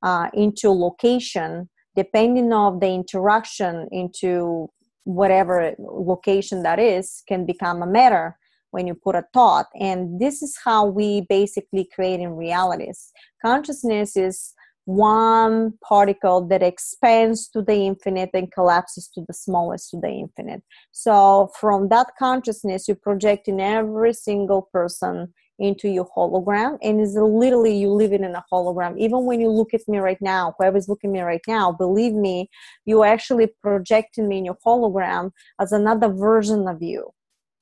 uh, 0.03 0.29
into 0.35 0.71
location, 0.71 1.71
depending 1.95 2.53
of 2.53 2.81
the 2.81 2.89
interaction 2.89 3.89
into 3.91 4.69
whatever 5.05 5.75
location 5.79 6.63
that 6.65 6.79
is, 6.79 7.23
can 7.27 7.47
become 7.47 7.83
a 7.83 7.87
matter 7.87 8.37
when 8.71 8.87
you 8.87 8.95
put 8.95 9.15
a 9.15 9.25
thought 9.33 9.67
and 9.81 10.21
this 10.21 10.43
is 10.43 10.57
how 10.65 10.87
we 10.87 11.23
basically 11.29 11.89
create 11.95 12.21
in 12.21 12.31
realities. 12.31 13.13
Consciousness 13.43 14.17
is 14.17 14.55
one 14.87 15.73
particle 15.83 16.47
that 16.47 16.63
expands 16.63 17.49
to 17.49 17.61
the 17.61 17.75
infinite 17.75 18.31
and 18.35 18.53
collapses 18.53 19.09
to 19.09 19.21
the 19.27 19.35
smallest 19.35 19.91
to 19.91 20.01
the 20.01 20.09
infinite. 20.09 20.63
So 20.93 21.51
from 21.59 21.89
that 21.89 22.07
consciousness 22.19 22.87
you 22.87 22.95
project 22.95 23.49
in 23.49 23.61
every 23.61 24.13
single 24.13 24.69
person 24.73 25.35
into 25.59 25.89
your 25.89 26.09
hologram 26.17 26.79
and 26.83 27.01
is 27.01 27.17
literally 27.17 27.77
you 27.77 27.91
living 27.91 28.23
in 28.23 28.37
a 28.37 28.45
hologram. 28.53 28.97
Even 28.99 29.25
when 29.25 29.41
you 29.41 29.49
look 29.49 29.75
at 29.75 29.81
me 29.89 29.99
right 29.99 30.21
now 30.21 30.55
whoever's 30.59 30.89
looking 30.89 31.11
at 31.11 31.15
me 31.15 31.21
right 31.21 31.45
now 31.49 31.73
believe 31.73 32.13
me 32.13 32.49
you're 32.85 33.07
actually 33.07 33.49
projecting 33.63 34.29
me 34.29 34.39
in 34.39 34.45
your 34.45 34.59
hologram 34.65 35.33
as 35.61 35.73
another 35.73 36.09
version 36.09 36.69
of 36.69 36.81
you 36.81 37.11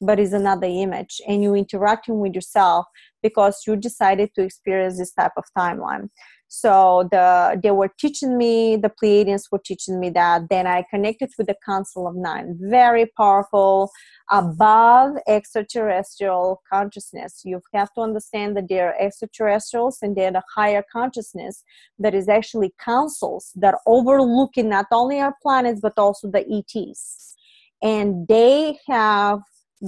but 0.00 0.18
is 0.18 0.32
another 0.32 0.66
image 0.66 1.20
and 1.26 1.42
you're 1.42 1.56
interacting 1.56 2.18
with 2.20 2.34
yourself 2.34 2.86
because 3.22 3.62
you 3.66 3.76
decided 3.76 4.30
to 4.34 4.42
experience 4.42 4.98
this 4.98 5.12
type 5.12 5.32
of 5.36 5.44
timeline. 5.56 6.08
So 6.48 7.08
the 7.10 7.58
they 7.60 7.72
were 7.72 7.90
teaching 7.98 8.38
me 8.38 8.76
the 8.76 8.90
pleiadians 8.90 9.50
were 9.50 9.62
teaching 9.64 9.98
me 9.98 10.10
that. 10.10 10.42
Then 10.50 10.68
i 10.68 10.84
connected 10.88 11.30
with 11.36 11.48
the 11.48 11.56
council 11.66 12.06
of 12.06 12.14
nine. 12.14 12.56
Very 12.60 13.06
powerful 13.16 13.90
above 14.30 15.16
extraterrestrial 15.26 16.62
consciousness. 16.72 17.40
You 17.44 17.60
have 17.72 17.92
to 17.94 18.02
understand 18.02 18.56
that 18.56 18.68
they're 18.68 18.94
extraterrestrials 19.00 19.98
and 20.00 20.14
they're 20.14 20.30
the 20.30 20.44
higher 20.54 20.84
consciousness 20.92 21.64
that 21.98 22.14
is 22.14 22.28
actually 22.28 22.72
councils 22.78 23.50
that 23.56 23.74
are 23.74 23.80
overlooking 23.86 24.68
not 24.68 24.86
only 24.92 25.18
our 25.18 25.34
planets 25.42 25.80
but 25.80 25.98
also 25.98 26.30
the 26.30 26.44
ets 26.56 27.34
and 27.82 28.28
they 28.28 28.78
have 28.88 29.40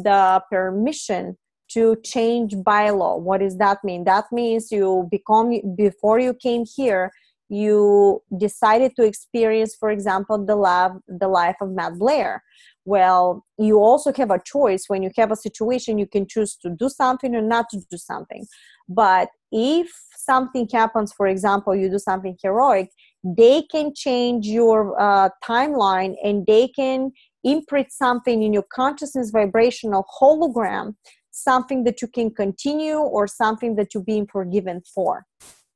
the 0.02 0.42
permission 0.50 1.36
to 1.68 1.96
change 2.04 2.54
bylaw. 2.54 3.20
What 3.20 3.40
does 3.40 3.58
that 3.58 3.78
mean? 3.82 4.04
That 4.04 4.26
means 4.30 4.70
you 4.70 5.08
become 5.10 5.52
before 5.76 6.18
you 6.20 6.34
came 6.34 6.64
here 6.76 7.10
you 7.48 8.22
decided 8.38 8.92
to 8.96 9.04
experience 9.04 9.76
for 9.78 9.90
example 9.90 10.44
the 10.44 10.56
lab 10.56 10.92
the 11.06 11.28
life 11.28 11.56
of 11.60 11.70
matt 11.70 11.98
blair. 11.98 12.42
Well 12.84 13.44
you 13.58 13.78
also 13.78 14.12
have 14.14 14.30
a 14.30 14.42
choice. 14.44 14.84
When 14.88 15.02
you 15.02 15.10
have 15.16 15.30
a 15.30 15.36
situation 15.36 15.98
you 15.98 16.06
can 16.06 16.26
choose 16.26 16.56
to 16.56 16.70
do 16.70 16.88
something 16.88 17.34
or 17.34 17.42
not 17.42 17.66
to 17.70 17.80
do 17.90 17.96
something. 17.96 18.46
But 18.88 19.28
if 19.52 19.88
something 20.16 20.68
happens 20.72 21.12
for 21.12 21.26
example 21.26 21.74
you 21.74 21.88
do 21.88 21.98
something 21.98 22.36
heroic 22.42 22.90
they 23.36 23.62
can 23.62 23.92
change 23.94 24.46
your 24.46 25.00
uh, 25.00 25.28
timeline 25.44 26.14
and 26.22 26.46
they 26.46 26.68
can 26.68 27.10
imprint 27.42 27.90
something 27.90 28.42
in 28.42 28.52
your 28.52 28.64
consciousness 28.72 29.30
vibrational 29.30 30.04
hologram 30.20 30.94
something 31.36 31.84
that 31.84 32.00
you 32.00 32.08
can 32.08 32.30
continue 32.30 32.96
or 32.96 33.26
something 33.26 33.76
that 33.76 33.92
you're 33.92 34.02
being 34.02 34.26
forgiven 34.26 34.82
for. 34.94 35.26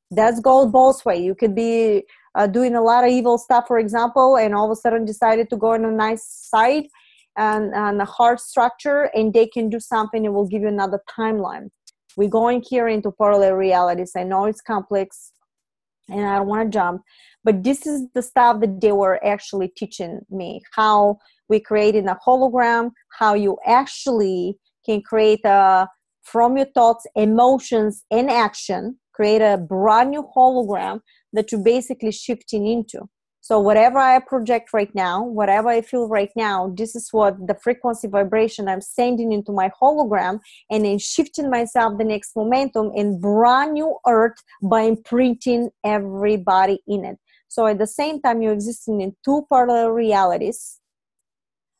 That's 0.09 0.39
gold 0.39 0.71
both 0.71 1.05
way. 1.05 1.21
You 1.21 1.35
could 1.35 1.55
be 1.55 2.03
uh, 2.35 2.47
doing 2.47 2.75
a 2.75 2.81
lot 2.81 3.03
of 3.03 3.11
evil 3.11 3.37
stuff 3.37 3.65
for 3.67 3.77
example 3.79 4.37
and 4.37 4.55
all 4.55 4.65
of 4.65 4.71
a 4.71 4.75
sudden 4.75 5.05
decided 5.05 5.49
to 5.49 5.57
go 5.57 5.73
on 5.73 5.85
a 5.85 5.91
nice 5.91 6.25
side 6.25 6.87
and, 7.37 7.73
and 7.73 8.01
a 8.01 8.05
hard 8.05 8.39
structure 8.39 9.09
and 9.13 9.33
they 9.33 9.47
can 9.47 9.69
do 9.69 9.79
something 9.79 10.25
and 10.25 10.33
will 10.33 10.47
give 10.47 10.61
you 10.61 10.67
another 10.67 10.99
timeline. 11.17 11.69
We're 12.17 12.29
going 12.29 12.63
here 12.67 12.87
into 12.87 13.11
parallel 13.11 13.53
realities. 13.53 14.13
I 14.17 14.23
know 14.23 14.45
it's 14.45 14.61
complex 14.61 15.31
and 16.11 16.27
i 16.27 16.37
don't 16.37 16.47
want 16.47 16.71
to 16.71 16.77
jump 16.77 17.01
but 17.43 17.63
this 17.63 17.85
is 17.85 18.07
the 18.13 18.21
stuff 18.21 18.59
that 18.59 18.79
they 18.81 18.91
were 18.91 19.23
actually 19.25 19.67
teaching 19.69 20.19
me 20.29 20.61
how 20.73 21.17
we 21.49 21.59
created 21.59 22.05
a 22.05 22.17
hologram 22.25 22.91
how 23.19 23.33
you 23.33 23.57
actually 23.65 24.57
can 24.85 25.01
create 25.01 25.43
a 25.45 25.87
from 26.23 26.57
your 26.57 26.67
thoughts 26.73 27.05
emotions 27.15 28.03
and 28.11 28.29
action 28.29 28.97
create 29.13 29.41
a 29.41 29.57
brand 29.57 30.11
new 30.11 30.25
hologram 30.35 30.99
that 31.33 31.51
you're 31.51 31.63
basically 31.63 32.11
shifting 32.11 32.67
into 32.67 33.07
so 33.41 33.59
whatever 33.59 33.97
i 33.97 34.19
project 34.19 34.71
right 34.73 34.93
now 34.95 35.23
whatever 35.23 35.69
i 35.69 35.81
feel 35.81 36.07
right 36.07 36.31
now 36.35 36.73
this 36.77 36.95
is 36.95 37.09
what 37.11 37.35
the 37.47 37.55
frequency 37.55 38.07
vibration 38.07 38.67
i'm 38.67 38.81
sending 38.81 39.31
into 39.31 39.51
my 39.51 39.69
hologram 39.81 40.39
and 40.69 40.85
then 40.85 40.97
shifting 40.97 41.49
myself 41.49 41.97
the 41.97 42.03
next 42.03 42.35
momentum 42.35 42.91
in 42.95 43.19
brand 43.19 43.73
new 43.73 43.97
earth 44.07 44.37
by 44.61 44.81
imprinting 44.81 45.69
everybody 45.83 46.79
in 46.87 47.05
it. 47.05 47.17
So 47.47 47.67
at 47.67 47.79
the 47.79 47.87
same 47.87 48.21
time 48.21 48.41
you're 48.41 48.53
existing 48.53 49.01
in 49.01 49.15
two 49.25 49.45
parallel 49.51 49.89
realities 49.89 50.79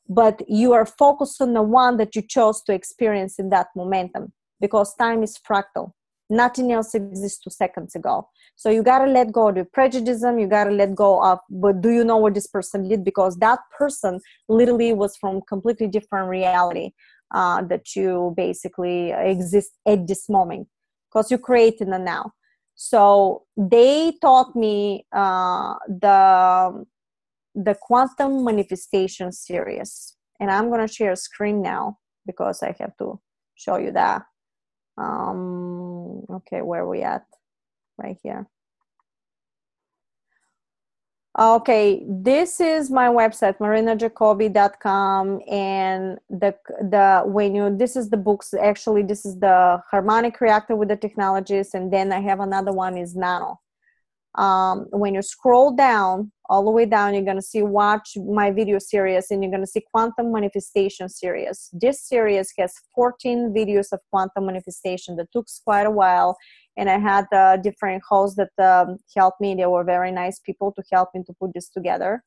but 0.09 0.41
you 0.49 0.73
are 0.73 0.85
focused 0.85 1.41
on 1.41 1.53
the 1.53 1.61
one 1.61 1.95
that 1.97 2.15
you 2.15 2.21
chose 2.21 2.61
to 2.63 2.73
experience 2.73 3.39
in 3.39 3.49
that 3.49 3.67
momentum 3.77 4.33
because 4.59 4.93
time 4.95 5.23
is 5.23 5.39
fractal 5.47 5.93
nothing 6.31 6.71
else 6.71 6.95
exists 6.95 7.39
two 7.39 7.49
seconds 7.49 7.93
ago. 7.93 8.27
So 8.55 8.69
you 8.69 8.81
got 8.81 9.05
to 9.05 9.11
let 9.11 9.31
go 9.31 9.49
of 9.49 9.55
the 9.55 9.65
prejudice 9.65 10.23
you 10.37 10.47
got 10.47 10.63
to 10.63 10.71
let 10.71 10.95
go 10.95 11.21
of 11.23 11.39
but 11.49 11.81
do 11.81 11.89
you 11.89 12.03
know 12.03 12.17
what 12.17 12.33
this 12.33 12.47
person 12.47 12.87
did? 12.87 13.03
Because 13.03 13.37
that 13.37 13.59
person 13.77 14.19
literally 14.47 14.93
was 14.93 15.17
from 15.17 15.41
completely 15.47 15.87
different 15.87 16.29
reality 16.29 16.91
uh, 17.35 17.61
that 17.63 17.95
you 17.95 18.33
basically 18.35 19.11
exist 19.11 19.71
at 19.85 20.07
this 20.07 20.29
moment. 20.29 20.67
Because 21.09 21.29
you 21.29 21.37
create 21.37 21.81
in 21.81 21.89
the 21.89 21.99
now. 21.99 22.31
So 22.75 23.43
they 23.57 24.13
taught 24.21 24.55
me 24.55 25.05
uh, 25.11 25.75
the 25.87 26.85
the 27.53 27.75
quantum 27.81 28.45
manifestation 28.45 29.31
series. 29.31 30.15
And 30.39 30.49
i'm 30.49 30.69
going 30.69 30.85
to 30.87 30.91
share 30.91 31.11
a 31.11 31.17
screen 31.17 31.61
now 31.61 31.97
because 32.25 32.63
i 32.63 32.73
have 32.79 32.95
to 32.97 33.19
show 33.55 33.77
you 33.77 33.91
that 33.91 34.23
um 35.01 36.23
okay 36.29 36.61
where 36.61 36.85
we 36.85 37.01
at 37.01 37.25
right 37.97 38.17
here 38.23 38.47
Okay, 41.39 42.03
this 42.09 42.59
is 42.59 42.91
my 42.91 43.07
website, 43.07 43.57
marinajacobi.com, 43.59 45.39
and 45.49 46.17
the 46.29 46.53
the 46.81 47.23
when 47.25 47.55
you 47.55 47.73
this 47.75 47.95
is 47.95 48.09
the 48.09 48.17
books. 48.17 48.53
Actually, 48.53 49.03
this 49.03 49.25
is 49.25 49.39
the 49.39 49.81
harmonic 49.89 50.41
reactor 50.41 50.75
with 50.75 50.89
the 50.89 50.97
technologies, 50.97 51.73
and 51.73 51.91
then 51.91 52.11
I 52.11 52.19
have 52.19 52.41
another 52.41 52.73
one 52.73 52.97
is 52.97 53.15
nano. 53.15 53.61
Um, 54.35 54.87
when 54.91 55.13
you 55.13 55.21
scroll 55.21 55.75
down 55.75 56.31
all 56.49 56.63
the 56.63 56.71
way 56.71 56.85
down, 56.85 57.13
you're 57.13 57.25
gonna 57.25 57.41
see 57.41 57.61
watch 57.61 58.15
my 58.15 58.51
video 58.51 58.79
series, 58.79 59.29
and 59.29 59.43
you're 59.43 59.51
gonna 59.51 59.67
see 59.67 59.83
quantum 59.93 60.31
manifestation 60.31 61.09
series. 61.09 61.69
This 61.73 62.07
series 62.07 62.53
has 62.57 62.73
14 62.95 63.53
videos 63.53 63.91
of 63.91 63.99
quantum 64.09 64.45
manifestation 64.45 65.15
that 65.17 65.27
took 65.33 65.47
quite 65.65 65.85
a 65.85 65.91
while 65.91 66.37
and 66.77 66.89
I 66.89 66.97
had 66.97 67.25
uh, 67.33 67.57
different 67.57 68.01
hosts 68.07 68.37
that 68.37 68.63
um, 68.63 68.97
helped 69.15 69.41
me. 69.41 69.55
They 69.55 69.65
were 69.65 69.83
very 69.83 70.11
nice 70.11 70.39
people 70.39 70.71
to 70.73 70.83
help 70.91 71.09
me 71.13 71.23
to 71.25 71.33
put 71.39 71.53
this 71.53 71.69
together. 71.69 72.23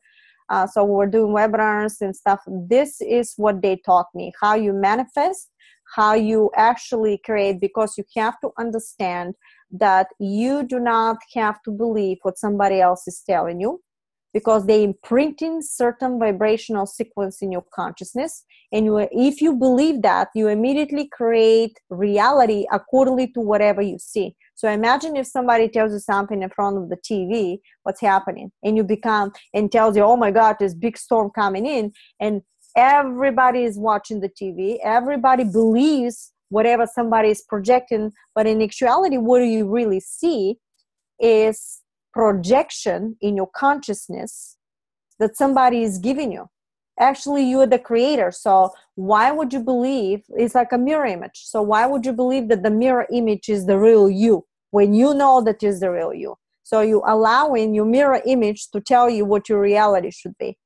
Uh, 0.51 0.67
so 0.67 0.85
we 0.85 1.03
are 1.03 1.09
doing 1.09 1.33
webinars 1.33 2.01
and 2.03 2.15
stuff. 2.15 2.41
This 2.47 3.01
is 3.01 3.33
what 3.37 3.63
they 3.63 3.81
taught 3.85 4.07
me: 4.15 4.33
how 4.41 4.55
you 4.55 4.73
manifest, 4.75 5.51
how 5.97 6.13
you 6.15 6.51
actually 6.57 7.21
create. 7.25 7.61
Because 7.61 7.95
you 7.97 8.05
have 8.17 8.39
to 8.41 8.51
understand 8.59 9.35
that 9.79 10.09
you 10.19 10.63
do 10.63 10.79
not 10.79 11.19
have 11.35 11.63
to 11.63 11.71
believe 11.71 12.19
what 12.23 12.39
somebody 12.39 12.81
else 12.81 13.07
is 13.07 13.23
telling 13.27 13.61
you 13.61 13.81
because 14.35 14.67
they 14.67 14.83
imprinting 14.83 15.63
certain 15.63 16.19
vibrational 16.19 16.87
sequence 16.87 17.41
in 17.41 17.53
your 17.53 17.65
consciousness. 17.73 18.45
And 18.73 18.85
you, 18.85 18.99
if 19.13 19.41
you 19.41 19.55
believe 19.55 20.03
that 20.03 20.29
you 20.35 20.49
immediately 20.49 21.09
create 21.09 21.79
reality 21.89 22.67
accordingly 22.73 23.29
to 23.29 23.41
whatever 23.41 23.81
you 23.81 23.99
see. 23.99 24.35
So 24.57 24.69
imagine 24.69 25.17
if 25.17 25.29
somebody 25.29 25.69
tells 25.69 25.93
you 25.93 26.01
something 26.01 26.43
in 26.43 26.51
front 26.51 26.77
of 26.79 26.89
the 26.89 26.97
tv 26.97 27.59
what's 27.85 28.01
happening? 28.01 28.51
And 28.65 28.77
you 28.77 28.83
become 28.83 29.33
and 29.53 29.71
tells 29.71 29.97
you 29.97 30.03
oh 30.03 30.17
my 30.17 30.33
god 30.33 30.57
this 30.59 30.75
big 30.75 30.99
storm 30.99 31.31
coming 31.31 31.65
in. 31.65 31.93
And 32.21 32.43
everybody 32.77 33.63
is 33.63 33.79
watching 33.79 34.21
the 34.21 34.29
tv 34.29 34.79
everybody 34.83 35.45
believes 35.45 36.33
whatever 36.49 36.87
somebody 36.87 37.31
is 37.31 37.43
projecting 37.49 38.13
but 38.35 38.47
in 38.47 38.63
actuality 38.63 39.19
what 39.19 39.39
do 39.39 39.45
you 39.45 39.69
really 39.69 40.01
see 40.01 40.57
is 41.19 41.81
projection 42.13 43.17
in 43.21 43.37
your 43.37 43.49
consciousness 43.55 44.57
that 45.19 45.37
somebody 45.37 45.83
is 45.83 45.99
giving 45.99 46.33
you. 46.33 46.47
Actually 46.99 47.43
you 47.43 47.61
are 47.61 47.67
the 47.67 47.79
creator 47.79 48.31
so 48.31 48.71
why 48.95 49.33
would 49.33 49.53
you 49.53 49.59
believe 49.59 50.23
it's 50.29 50.55
like 50.55 50.71
a 50.71 50.79
mirror 50.79 51.07
image 51.07 51.43
so 51.43 51.61
why 51.61 51.87
would 51.87 52.07
you 52.07 52.13
believe 52.13 52.49
that 52.49 52.63
the 52.63 52.71
mirror 52.71 53.07
image 53.13 53.49
is 53.49 53.67
the 53.67 53.77
real 53.77 54.09
you 54.09 54.45
when 54.71 54.95
you 54.95 55.13
know 55.13 55.41
that 55.41 55.63
is 55.65 55.81
the 55.81 55.91
real 55.91 56.15
you? 56.15 56.37
So 56.63 56.83
you 56.83 57.03
allowing 57.05 57.75
your 57.75 57.85
mirror 57.85 58.23
image 58.25 58.71
to 58.71 58.81
tell 58.81 59.11
you 59.11 59.25
what 59.25 59.49
your 59.49 59.61
reality 59.61 60.13
should 60.13 60.39
be. 60.39 60.57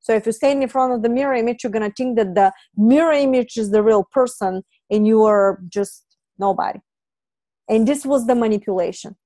So 0.00 0.12
if 0.12 0.26
you 0.26 0.32
stand 0.32 0.62
in 0.62 0.68
front 0.68 0.92
of 0.92 1.02
the 1.02 1.08
mirror 1.08 1.34
image 1.34 1.62
you're 1.62 1.70
going 1.70 1.88
to 1.88 1.94
think 1.94 2.16
that 2.16 2.34
the 2.34 2.52
mirror 2.76 3.12
image 3.12 3.56
is 3.56 3.70
the 3.70 3.82
real 3.84 4.04
person 4.10 4.64
and 4.90 5.06
you 5.06 5.24
are 5.24 5.60
just 5.68 6.04
nobody 6.38 6.80
and 7.68 7.86
this 7.86 8.04
was 8.04 8.26
the 8.26 8.34
manipulation 8.34 9.16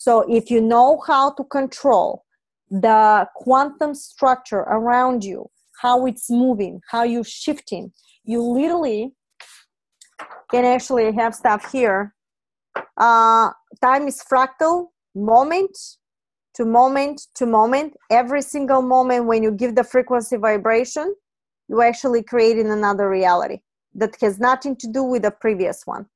so 0.00 0.24
if 0.30 0.50
you 0.50 0.62
know 0.62 1.02
how 1.06 1.30
to 1.32 1.44
control 1.44 2.24
the 2.70 3.28
quantum 3.34 3.94
structure 3.94 4.60
around 4.60 5.24
you, 5.24 5.50
how 5.82 6.06
it's 6.06 6.30
moving, 6.30 6.80
how 6.88 7.02
you're 7.02 7.22
shifting, 7.22 7.92
you 8.24 8.42
literally 8.42 9.12
can 10.50 10.64
actually 10.64 11.12
have 11.12 11.34
stuff 11.34 11.70
here. 11.70 12.14
Uh, 12.96 13.50
time 13.82 14.08
is 14.08 14.22
fractal, 14.22 14.86
moment 15.14 15.76
to 16.54 16.64
moment 16.64 17.20
to 17.34 17.44
moment. 17.44 17.94
Every 18.10 18.40
single 18.40 18.80
moment 18.80 19.26
when 19.26 19.42
you 19.42 19.50
give 19.50 19.74
the 19.74 19.84
frequency 19.84 20.38
vibration, 20.38 21.14
you 21.68 21.82
actually 21.82 22.22
creating 22.22 22.70
another 22.70 23.08
reality 23.08 23.58
that 23.94 24.16
has 24.20 24.38
nothing 24.38 24.76
to 24.76 24.88
do 24.88 25.02
with 25.02 25.22
the 25.22 25.30
previous 25.30 25.82
one. 25.86 26.06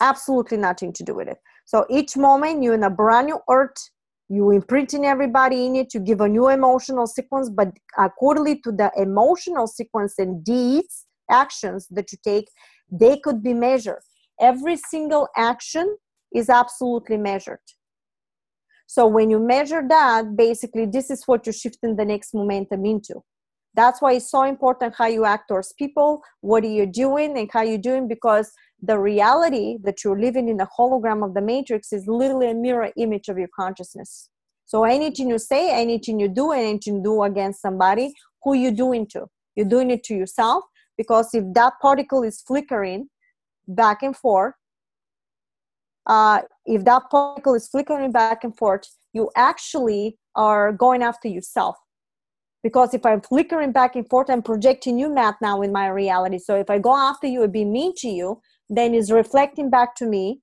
Absolutely 0.00 0.56
nothing 0.56 0.92
to 0.94 1.04
do 1.04 1.14
with 1.14 1.28
it. 1.28 1.38
So 1.64 1.86
each 1.90 2.16
moment 2.16 2.62
you're 2.62 2.74
in 2.74 2.84
a 2.84 2.90
brand 2.90 3.28
new 3.28 3.38
earth, 3.48 3.76
you 4.28 4.50
imprinting 4.50 5.04
everybody 5.04 5.66
in 5.66 5.76
it, 5.76 5.92
you 5.92 6.00
give 6.00 6.20
a 6.20 6.28
new 6.28 6.48
emotional 6.48 7.06
sequence, 7.06 7.50
but 7.50 7.72
accordingly 7.98 8.60
to 8.60 8.72
the 8.72 8.90
emotional 8.96 9.66
sequence 9.66 10.14
and 10.18 10.44
deeds, 10.44 11.06
actions 11.30 11.86
that 11.90 12.12
you 12.12 12.18
take, 12.24 12.48
they 12.90 13.18
could 13.18 13.42
be 13.42 13.54
measured. 13.54 14.00
Every 14.40 14.76
single 14.76 15.28
action 15.36 15.96
is 16.34 16.48
absolutely 16.48 17.16
measured. 17.16 17.60
So 18.86 19.06
when 19.06 19.30
you 19.30 19.38
measure 19.38 19.82
that, 19.88 20.36
basically 20.36 20.86
this 20.86 21.10
is 21.10 21.22
what 21.26 21.46
you're 21.46 21.52
shifting 21.52 21.96
the 21.96 22.04
next 22.04 22.34
momentum 22.34 22.84
into. 22.84 23.22
That's 23.74 24.02
why 24.02 24.14
it's 24.14 24.30
so 24.30 24.42
important 24.42 24.94
how 24.96 25.06
you 25.06 25.24
act 25.24 25.48
towards 25.48 25.72
people, 25.74 26.22
what 26.40 26.64
are 26.64 26.68
you 26.68 26.86
doing, 26.86 27.38
and 27.38 27.48
how 27.52 27.62
you're 27.62 27.78
doing 27.78 28.08
because 28.08 28.52
the 28.82 28.98
reality 28.98 29.78
that 29.84 30.02
you're 30.02 30.18
living 30.18 30.48
in 30.48 30.56
the 30.56 30.68
hologram 30.78 31.24
of 31.24 31.34
the 31.34 31.40
matrix 31.40 31.92
is 31.92 32.06
literally 32.06 32.50
a 32.50 32.54
mirror 32.54 32.90
image 32.96 33.28
of 33.28 33.38
your 33.38 33.48
consciousness. 33.54 34.28
So 34.64 34.84
anything 34.84 35.28
you 35.28 35.38
say 35.38 35.70
anything 35.70 36.18
you 36.18 36.28
do 36.28 36.52
anything 36.52 36.96
you 36.96 37.02
do 37.02 37.22
against 37.22 37.60
somebody 37.60 38.14
who 38.42 38.54
you 38.54 38.70
doing 38.70 39.06
to? 39.08 39.26
You're 39.54 39.68
doing 39.68 39.90
it 39.90 40.04
to 40.04 40.14
yourself 40.14 40.64
because 40.96 41.34
if 41.34 41.44
that 41.54 41.74
particle 41.80 42.22
is 42.22 42.40
flickering 42.40 43.08
back 43.68 44.02
and 44.02 44.16
forth 44.16 44.54
uh, 46.06 46.40
if 46.66 46.84
that 46.84 47.02
particle 47.10 47.54
is 47.54 47.68
flickering 47.68 48.12
back 48.12 48.44
and 48.44 48.56
forth 48.56 48.84
you 49.12 49.30
actually 49.36 50.18
are 50.34 50.72
going 50.72 51.02
after 51.02 51.28
yourself 51.28 51.76
because 52.62 52.94
if 52.94 53.04
i'm 53.06 53.20
flickering 53.20 53.72
back 53.72 53.96
and 53.96 54.08
forth 54.08 54.30
i'm 54.30 54.42
projecting 54.42 54.98
you 54.98 55.12
matt 55.12 55.36
now 55.40 55.62
in 55.62 55.72
my 55.72 55.88
reality. 55.88 56.38
So 56.38 56.56
if 56.56 56.70
i 56.70 56.78
go 56.78 56.96
after 56.96 57.26
you 57.26 57.42
and 57.42 57.52
be 57.52 57.64
mean 57.64 57.94
to 57.98 58.08
you 58.08 58.40
then 58.68 58.94
it's 58.94 59.10
reflecting 59.10 59.70
back 59.70 59.94
to 59.96 60.06
me 60.06 60.40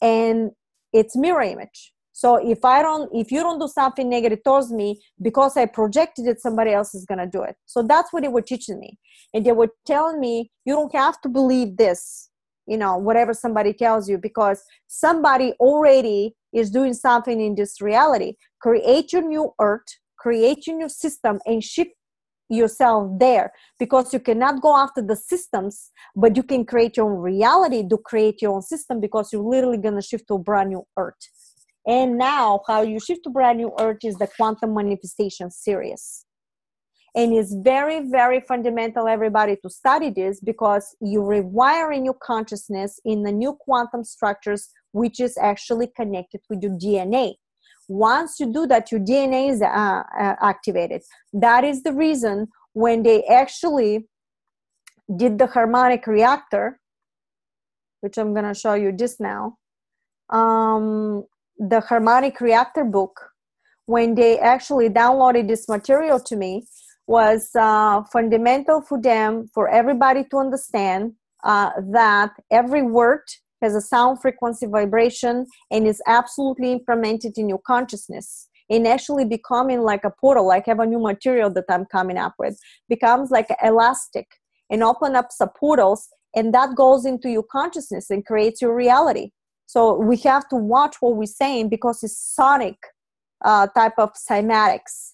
and 0.00 0.50
it's 0.92 1.16
mirror 1.16 1.42
image. 1.42 1.92
So 2.12 2.36
if 2.36 2.64
i 2.64 2.82
don't 2.82 3.10
if 3.14 3.30
you 3.30 3.40
don't 3.40 3.58
do 3.58 3.68
something 3.68 4.08
negative 4.08 4.42
towards 4.44 4.72
me 4.72 5.00
because 5.22 5.56
i 5.56 5.66
projected 5.66 6.26
it 6.26 6.40
somebody 6.40 6.72
else 6.72 6.94
is 6.94 7.04
going 7.04 7.18
to 7.18 7.26
do 7.26 7.42
it. 7.42 7.56
So 7.66 7.82
that's 7.82 8.12
what 8.12 8.22
they 8.22 8.28
were 8.28 8.42
teaching 8.42 8.78
me. 8.78 8.98
And 9.34 9.44
they 9.44 9.52
were 9.52 9.70
telling 9.86 10.20
me 10.20 10.50
you 10.64 10.74
don't 10.74 10.94
have 10.94 11.20
to 11.22 11.28
believe 11.28 11.76
this 11.76 12.30
you 12.66 12.76
know 12.76 12.96
whatever 12.96 13.32
somebody 13.32 13.72
tells 13.72 14.08
you 14.08 14.18
because 14.18 14.62
somebody 14.86 15.52
already 15.60 16.34
is 16.52 16.70
doing 16.70 16.94
something 16.94 17.40
in 17.40 17.54
this 17.54 17.80
reality. 17.80 18.34
Create 18.60 19.12
your 19.12 19.22
new 19.22 19.52
earth 19.60 19.88
create 20.18 20.66
your 20.66 20.76
new 20.76 20.88
system 20.88 21.38
and 21.46 21.62
shift 21.62 21.90
yourself 22.48 23.10
there. 23.18 23.52
Because 23.78 24.12
you 24.12 24.20
cannot 24.20 24.60
go 24.60 24.76
after 24.76 25.02
the 25.02 25.16
systems 25.16 25.90
but 26.16 26.36
you 26.36 26.42
can 26.42 26.64
create 26.64 26.96
your 26.96 27.10
own 27.10 27.18
reality 27.18 27.86
to 27.88 27.98
create 27.98 28.42
your 28.42 28.54
own 28.54 28.62
system 28.62 29.00
because 29.00 29.32
you're 29.32 29.42
literally 29.42 29.78
going 29.78 29.94
to 29.94 30.02
shift 30.02 30.28
to 30.28 30.34
a 30.34 30.38
brand 30.38 30.70
new 30.70 30.84
earth. 30.96 31.14
And 31.86 32.18
now 32.18 32.60
how 32.66 32.82
you 32.82 33.00
shift 33.00 33.24
to 33.24 33.30
brand 33.30 33.58
new 33.58 33.72
earth 33.78 33.98
is 34.04 34.16
the 34.16 34.28
quantum 34.36 34.74
manifestation 34.74 35.50
series. 35.50 36.24
And 37.14 37.32
it's 37.32 37.54
very 37.54 38.08
very 38.08 38.40
fundamental 38.46 39.08
everybody 39.08 39.56
to 39.62 39.70
study 39.70 40.10
this 40.10 40.40
because 40.40 40.94
you're 41.00 41.24
rewiring 41.24 42.04
your 42.04 42.18
consciousness 42.22 43.00
in 43.04 43.22
the 43.22 43.32
new 43.32 43.54
quantum 43.54 44.04
structures 44.04 44.68
which 44.92 45.20
is 45.20 45.36
actually 45.38 45.88
connected 45.96 46.40
with 46.48 46.62
your 46.62 46.72
dna 46.72 47.34
once 47.88 48.38
you 48.38 48.52
do 48.52 48.66
that 48.66 48.92
your 48.92 49.00
dna 49.00 49.50
is 49.50 49.62
uh, 49.62 49.66
uh, 49.66 50.36
activated. 50.42 51.02
That 51.32 51.64
is 51.64 51.82
the 51.82 51.92
reason 51.92 52.48
when 52.74 53.02
they 53.02 53.24
actually 53.24 54.06
did 55.16 55.38
the 55.38 55.46
harmonic 55.46 56.06
reactor 56.06 56.78
which 58.00 58.18
i'm 58.18 58.34
going 58.34 58.44
to 58.44 58.54
show 58.54 58.74
you 58.74 58.92
just 58.92 59.20
now 59.20 59.56
um, 60.30 61.24
the 61.58 61.80
harmonic 61.80 62.40
reactor 62.40 62.84
book 62.84 63.30
when 63.86 64.14
they 64.14 64.38
actually 64.38 64.90
downloaded 64.90 65.48
this 65.48 65.68
material 65.68 66.20
to 66.20 66.36
me 66.36 66.66
was 67.06 67.50
uh, 67.54 68.02
fundamental 68.12 68.82
for 68.82 69.00
them 69.00 69.48
for 69.54 69.68
everybody 69.68 70.24
to 70.30 70.36
understand 70.36 71.14
uh, 71.44 71.70
that 71.90 72.32
every 72.50 72.82
word 72.82 73.22
has 73.62 73.74
a 73.74 73.80
sound 73.80 74.20
frequency 74.20 74.66
vibration 74.66 75.46
and 75.70 75.86
is 75.86 76.02
absolutely 76.06 76.72
implemented 76.72 77.36
in 77.36 77.48
your 77.48 77.60
consciousness. 77.66 78.48
And 78.70 78.86
actually 78.86 79.24
becoming 79.24 79.80
like 79.80 80.04
a 80.04 80.10
portal 80.10 80.46
like 80.46 80.66
have 80.66 80.78
a 80.78 80.84
new 80.84 80.98
material 80.98 81.48
that 81.54 81.64
i'm 81.70 81.86
coming 81.86 82.18
up 82.18 82.34
with 82.38 82.58
becomes 82.86 83.30
like 83.30 83.46
elastic 83.62 84.26
and 84.68 84.82
open 84.82 85.16
up 85.16 85.28
some 85.30 85.48
portals 85.58 86.06
and 86.36 86.52
that 86.52 86.76
goes 86.76 87.06
into 87.06 87.30
your 87.30 87.44
consciousness 87.44 88.10
and 88.10 88.26
creates 88.26 88.60
your 88.60 88.74
reality. 88.74 89.30
So 89.64 89.96
we 89.96 90.18
have 90.18 90.46
to 90.50 90.56
watch 90.56 90.96
what 91.00 91.16
we're 91.16 91.24
saying 91.24 91.70
because 91.70 92.02
it's 92.02 92.18
sonic 92.18 92.76
uh, 93.42 93.68
type 93.68 93.94
of 93.96 94.10
cymatics 94.12 95.12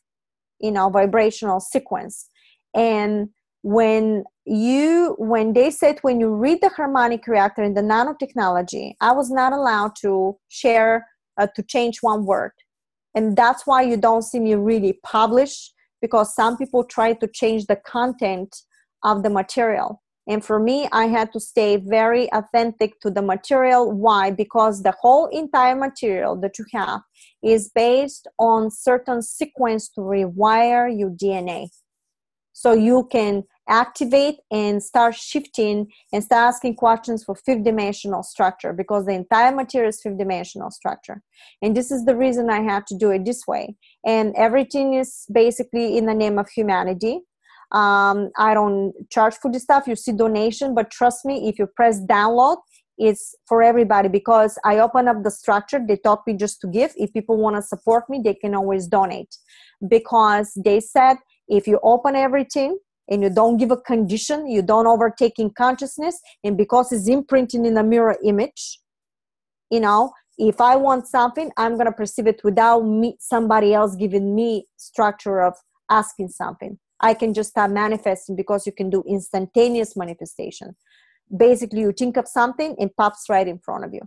you 0.61 0.73
know 0.73 0.89
vibrational 0.89 1.61
sequence. 1.61 2.29
And 2.75 3.29
when 3.67 4.25
you 4.45 5.17
when 5.19 5.55
they 5.55 5.71
said 5.71 5.99
when 6.03 6.21
you 6.21 6.29
read 6.29 6.61
the 6.61 6.69
harmonic 6.69 7.27
reactor 7.27 7.63
in 7.63 7.73
the 7.73 7.81
nanotechnology 7.81 8.93
i 9.01 9.11
was 9.11 9.31
not 9.31 9.55
allowed 9.55 9.93
to 9.97 10.37
share 10.51 11.07
uh, 11.37 11.47
to 11.55 11.63
change 11.63 11.99
one 12.01 12.25
word. 12.25 12.53
And 13.15 13.37
that's 13.37 13.67
why 13.67 13.83
you 13.83 13.97
don't 13.97 14.23
see 14.23 14.41
me 14.41 14.55
really 14.55 14.99
publish 15.05 15.73
because 16.01 16.35
some 16.35 16.57
people 16.57 16.85
try 16.85 17.13
to 17.15 17.27
change 17.27 17.67
the 17.67 17.77
content 17.77 18.55
of 19.03 19.23
the 19.23 19.31
material. 19.31 20.03
And 20.27 20.45
for 20.45 20.59
me 20.59 20.89
i 20.91 21.07
had 21.07 21.33
to 21.35 21.41
stay 21.41 21.77
very 21.77 22.33
authentic 22.33 22.99
to 23.01 23.11
the 23.11 23.23
material. 23.23 23.93
Why? 23.93 24.31
Because 24.31 24.83
the 24.83 24.95
whole 25.01 25.27
entire 25.27 25.77
material 25.77 26.35
that 26.41 26.59
you 26.59 26.65
have 26.73 27.01
is 27.43 27.71
based 27.75 28.27
on 28.39 28.71
certain 28.71 29.21
sequence 29.23 29.89
to 29.91 30.01
rewire 30.01 30.87
your 30.99 31.11
dna 31.11 31.69
so 32.55 32.73
you 32.73 33.07
can 33.11 33.43
activate 33.69 34.37
and 34.51 34.83
start 34.83 35.15
shifting 35.15 35.87
and 36.13 36.23
start 36.23 36.49
asking 36.55 36.77
questions 36.77 37.25
for 37.25 37.35
fifth 37.35 37.65
dimensional 37.65 38.23
structure 38.23 38.73
because 38.73 39.07
the 39.07 39.13
entire 39.13 39.55
material 39.55 39.89
is 39.89 40.01
fifth 40.03 40.19
dimensional 40.19 40.71
structure. 40.71 41.23
And 41.63 41.77
this 41.77 41.91
is 41.91 42.05
the 42.05 42.17
reason 42.17 42.51
i 42.51 42.61
had 42.61 42.87
to 42.89 42.97
do 42.97 43.11
it 43.11 43.25
this 43.25 43.47
way. 43.47 43.77
And 44.05 44.35
everything 44.37 44.95
is 44.95 45.25
basically 45.33 45.97
in 45.97 46.07
the 46.07 46.15
name 46.15 46.39
of 46.39 46.49
humanity. 46.49 47.21
Um, 47.73 48.31
i 48.39 48.55
don't 48.55 48.93
charge 49.11 49.37
for 49.37 49.51
this 49.51 49.63
stuff. 49.63 49.87
You 49.87 49.97
see 49.97 50.13
donation 50.13 50.75
but 50.75 50.91
trust 50.91 51.25
me 51.25 51.49
if 51.49 51.59
you 51.59 51.67
press 51.67 52.01
download 52.01 52.59
it's 52.97 53.35
for 53.49 53.61
everybody 53.61 54.09
because 54.09 54.57
i 54.65 54.79
open 54.79 55.09
up 55.09 55.23
the 55.23 55.31
structure. 55.31 55.81
They 55.87 55.97
taught 55.97 56.27
me 56.27 56.35
just 56.35 56.61
to 56.61 56.69
give. 56.69 56.93
If 56.97 57.13
people 57.13 57.39
want 57.39 57.57
to 57.57 57.63
support 57.63 58.05
me 58.11 58.21
they 58.23 58.35
can 58.35 58.55
always 58.55 58.87
donate. 58.87 59.35
Because 59.89 60.53
they 60.63 60.81
said 60.81 61.17
if 61.49 61.67
you 61.67 61.81
open 61.83 62.15
everything 62.15 62.79
and 63.09 63.23
you 63.23 63.31
don't 63.31 63.57
give 63.57 63.71
a 63.71 63.77
condition 63.77 64.47
you 64.47 64.63
don't 64.63 64.87
overtake 64.87 65.39
in 65.39 65.51
consciousness 65.51 66.19
and 66.43 66.57
because 66.57 66.93
it's 66.93 67.09
imprinting 67.09 67.67
in 67.67 67.77
a 67.77 67.83
mirror 67.83 68.17
image 68.25 68.79
you 69.71 69.81
know 69.81 70.13
if 70.39 70.61
i 70.61 70.75
want 70.75 71.07
something 71.07 71.51
i'm 71.57 71.77
to 71.79 71.93
perceive 71.93 72.27
it 72.27 72.41
without 72.45 72.81
me 72.81 73.17
somebody 73.21 73.75
else 73.75 73.95
giving 73.95 74.35
me 74.35 74.67
structure 74.77 75.41
of 75.41 75.55
asking 75.91 76.29
something. 76.29 76.79
I 77.01 77.15
can 77.15 77.35
just 77.35 77.51
start 77.51 77.71
manifesting 77.71 78.37
because 78.37 78.67
you 78.67 78.73
can 78.73 78.91
do 78.91 79.03
instantaneous 79.07 79.97
manifestation. 79.97 80.77
Basically 81.37 81.81
you 81.81 81.93
think 81.93 82.17
of 82.17 82.29
something 82.29 82.77
and 82.79 82.95
pops 82.97 83.27
right 83.29 83.47
in 83.47 83.59
front 83.59 83.85
of 83.85 83.93
you. 83.93 84.03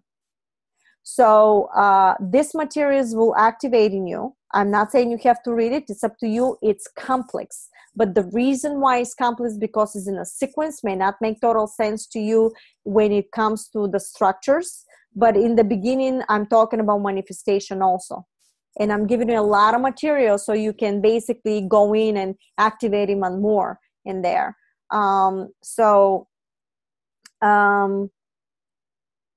So 1.04 1.70
uh, 1.76 2.16
this 2.20 2.54
materials 2.54 3.16
will 3.16 3.36
activate 3.36 3.94
in 3.94 4.08
you. 4.08 4.36
I'm 4.54 4.72
not 4.72 4.92
saying 4.92 5.12
you 5.12 5.20
have 5.24 5.44
to 5.44 5.54
read 5.54 5.72
it 5.72 5.86
it's 5.90 6.04
up 6.04 6.18
to 6.20 6.28
you. 6.28 6.58
It's 6.62 6.88
complex 6.88 7.70
but 7.98 8.14
the 8.14 8.30
reason 8.32 8.80
why 8.80 9.00
it's 9.00 9.16
complex 9.16 9.58
because 9.58 9.96
it's 9.96 10.08
in 10.08 10.18
a 10.18 10.26
sequence 10.26 10.84
may 10.84 10.96
not 10.96 11.16
make 11.20 11.42
total 11.42 11.66
sense 11.66 12.06
to 12.06 12.20
you 12.20 12.54
when 12.84 13.12
it 13.12 13.32
comes 13.32 13.68
to 13.70 13.88
the 13.88 14.00
structures. 14.00 14.86
But 15.16 15.36
in 15.36 15.56
the 15.56 15.64
beginning 15.64 16.22
i'm 16.30 16.46
talking 16.46 16.80
about 16.80 17.00
manifestation 17.00 17.82
also. 17.82 18.26
And 18.80 18.94
i'm 18.94 19.08
giving 19.08 19.30
you 19.30 19.40
a 19.40 19.52
lot 19.58 19.74
of 19.74 19.82
material 19.82 20.38
so 20.38 20.54
you 20.54 20.74
can 20.74 21.02
basically 21.02 21.66
go 21.68 21.94
in 21.96 22.18
and 22.18 22.36
activate 22.58 23.10
even 23.10 23.42
more 23.42 23.80
in 24.06 24.22
there. 24.22 24.56
Um, 24.92 25.50
so 25.64 26.28
um, 27.42 28.12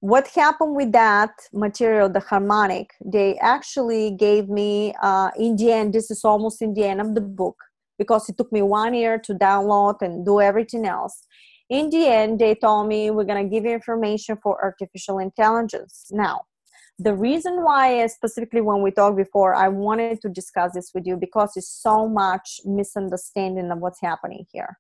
what 0.01 0.29
happened 0.29 0.77
with 0.77 0.93
that 0.93 1.31
material 1.53 2.11
the 2.11 2.21
harmonic? 2.21 2.91
They 3.05 3.39
actually 3.39 4.13
gave 4.13 4.49
me 4.51 4.95
uh, 5.03 5.31
in 5.39 5.57
the 5.57 5.73
end 5.73 5.95
this 5.95 6.11
is 6.11 6.25
almost 6.25 6.61
in 6.61 6.75
the 6.75 6.85
end 6.85 7.01
of 7.01 7.15
the 7.15 7.23
book 7.23 7.57
because 8.01 8.29
it 8.29 8.37
took 8.39 8.51
me 8.51 8.63
one 8.63 8.95
year 8.95 9.19
to 9.27 9.33
download 9.35 9.97
and 10.01 10.25
do 10.25 10.41
everything 10.41 10.87
else. 10.87 11.17
In 11.69 11.91
the 11.91 12.05
end 12.21 12.39
they 12.41 12.55
told 12.55 12.89
me 12.89 13.11
we're 13.11 13.31
going 13.33 13.45
to 13.45 13.55
give 13.55 13.65
you 13.67 13.73
information 13.81 14.39
for 14.43 14.53
artificial 14.69 15.19
intelligence. 15.19 16.07
Now 16.11 16.37
the 17.07 17.15
reason 17.15 17.65
why 17.65 18.07
specifically 18.09 18.61
when 18.61 18.83
we 18.83 18.91
talked 18.91 19.17
before 19.17 19.55
i 19.55 19.69
wanted 19.69 20.21
to 20.21 20.29
discuss 20.29 20.71
this 20.75 20.91
with 20.95 21.07
you 21.07 21.17
because 21.17 21.51
it's 21.57 21.75
so 21.89 22.07
much 22.07 22.61
misunderstanding 22.67 23.71
of 23.71 23.79
what's 23.79 24.03
happening 24.03 24.45
here. 24.53 24.73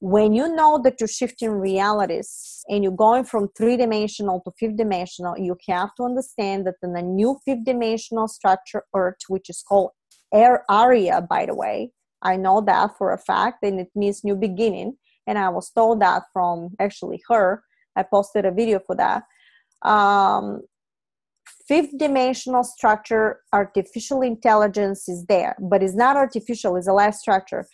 When 0.00 0.34
you 0.38 0.46
know 0.54 0.80
that 0.84 0.96
you're 1.00 1.16
shifting 1.20 1.52
realities 1.70 2.30
and 2.68 2.82
you're 2.82 3.02
going 3.06 3.24
from 3.24 3.48
three 3.56 3.76
dimensional 3.76 4.42
to 4.44 4.50
fifth 4.58 4.76
dimensional, 4.76 5.38
you 5.38 5.56
have 5.68 5.94
to 5.96 6.02
understand 6.02 6.66
that 6.66 6.74
in 6.82 6.92
the 6.92 7.02
new 7.02 7.38
fifth 7.44 7.64
dimensional 7.64 8.28
structure, 8.28 8.82
Earth, 8.94 9.22
which 9.28 9.48
is 9.48 9.62
called 9.66 9.90
Air 10.32 10.64
Area, 10.70 11.22
by 11.22 11.46
the 11.46 11.54
way, 11.54 11.92
I 12.24 12.36
know 12.36 12.60
that 12.62 12.96
for 12.96 13.12
a 13.12 13.18
fact, 13.18 13.62
and 13.62 13.80
it 13.80 13.88
means 13.94 14.24
new 14.24 14.36
beginning. 14.36 14.96
And 15.26 15.38
I 15.38 15.48
was 15.48 15.70
told 15.70 16.00
that 16.00 16.24
from 16.32 16.74
actually 16.80 17.22
her. 17.28 17.62
I 17.96 18.02
posted 18.02 18.44
a 18.44 18.50
video 18.50 18.80
for 18.86 18.96
that. 18.96 19.22
Um, 19.82 20.62
fifth 21.68 21.96
dimensional 21.98 22.64
structure, 22.64 23.40
artificial 23.52 24.22
intelligence 24.22 25.08
is 25.08 25.24
there, 25.26 25.56
but 25.60 25.82
it's 25.82 25.94
not 25.94 26.16
artificial, 26.16 26.76
it's 26.76 26.88
a 26.88 26.92
life 26.92 27.14
structure 27.14 27.66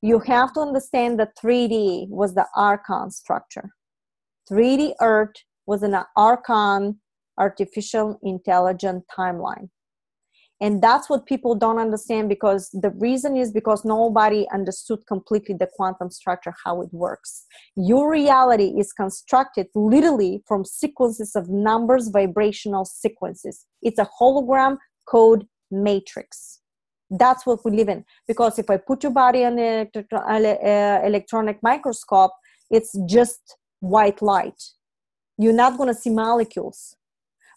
you 0.00 0.20
have 0.20 0.52
to 0.54 0.60
understand 0.60 1.18
that 1.18 1.36
3D 1.36 2.08
was 2.08 2.34
the 2.34 2.46
archon 2.54 3.10
structure. 3.10 3.70
3D 4.50 4.94
Earth 5.00 5.34
was 5.66 5.82
an 5.82 5.96
archon 6.16 7.00
artificial 7.38 8.18
intelligent 8.22 9.04
timeline. 9.16 9.68
And 10.60 10.82
that's 10.82 11.08
what 11.08 11.26
people 11.26 11.54
don't 11.54 11.78
understand 11.78 12.28
because 12.28 12.68
the 12.72 12.90
reason 12.90 13.36
is 13.36 13.52
because 13.52 13.84
nobody 13.84 14.46
understood 14.52 15.06
completely 15.06 15.54
the 15.54 15.68
quantum 15.76 16.10
structure, 16.10 16.52
how 16.64 16.82
it 16.82 16.92
works. 16.92 17.44
Your 17.76 18.10
reality 18.10 18.74
is 18.76 18.92
constructed 18.92 19.68
literally 19.76 20.42
from 20.48 20.64
sequences 20.64 21.36
of 21.36 21.48
numbers, 21.48 22.08
vibrational 22.08 22.84
sequences. 22.84 23.66
It's 23.82 24.00
a 24.00 24.08
hologram 24.20 24.78
code 25.06 25.46
matrix. 25.70 26.60
That's 27.08 27.46
what 27.46 27.64
we 27.64 27.70
live 27.70 27.88
in. 27.88 28.04
Because 28.26 28.58
if 28.58 28.68
i 28.68 28.76
put 28.76 29.02
your 29.04 29.12
body 29.12 29.44
on 29.44 29.58
an 29.58 29.88
uh, 29.94 31.00
electronic 31.04 31.62
microscope 31.62 32.32
it's 32.70 32.96
just 33.06 33.56
white 33.80 34.20
light. 34.20 34.62
You're 35.38 35.52
not 35.52 35.76
going 35.76 35.88
to 35.88 35.98
see 35.98 36.10
molecules. 36.10 36.96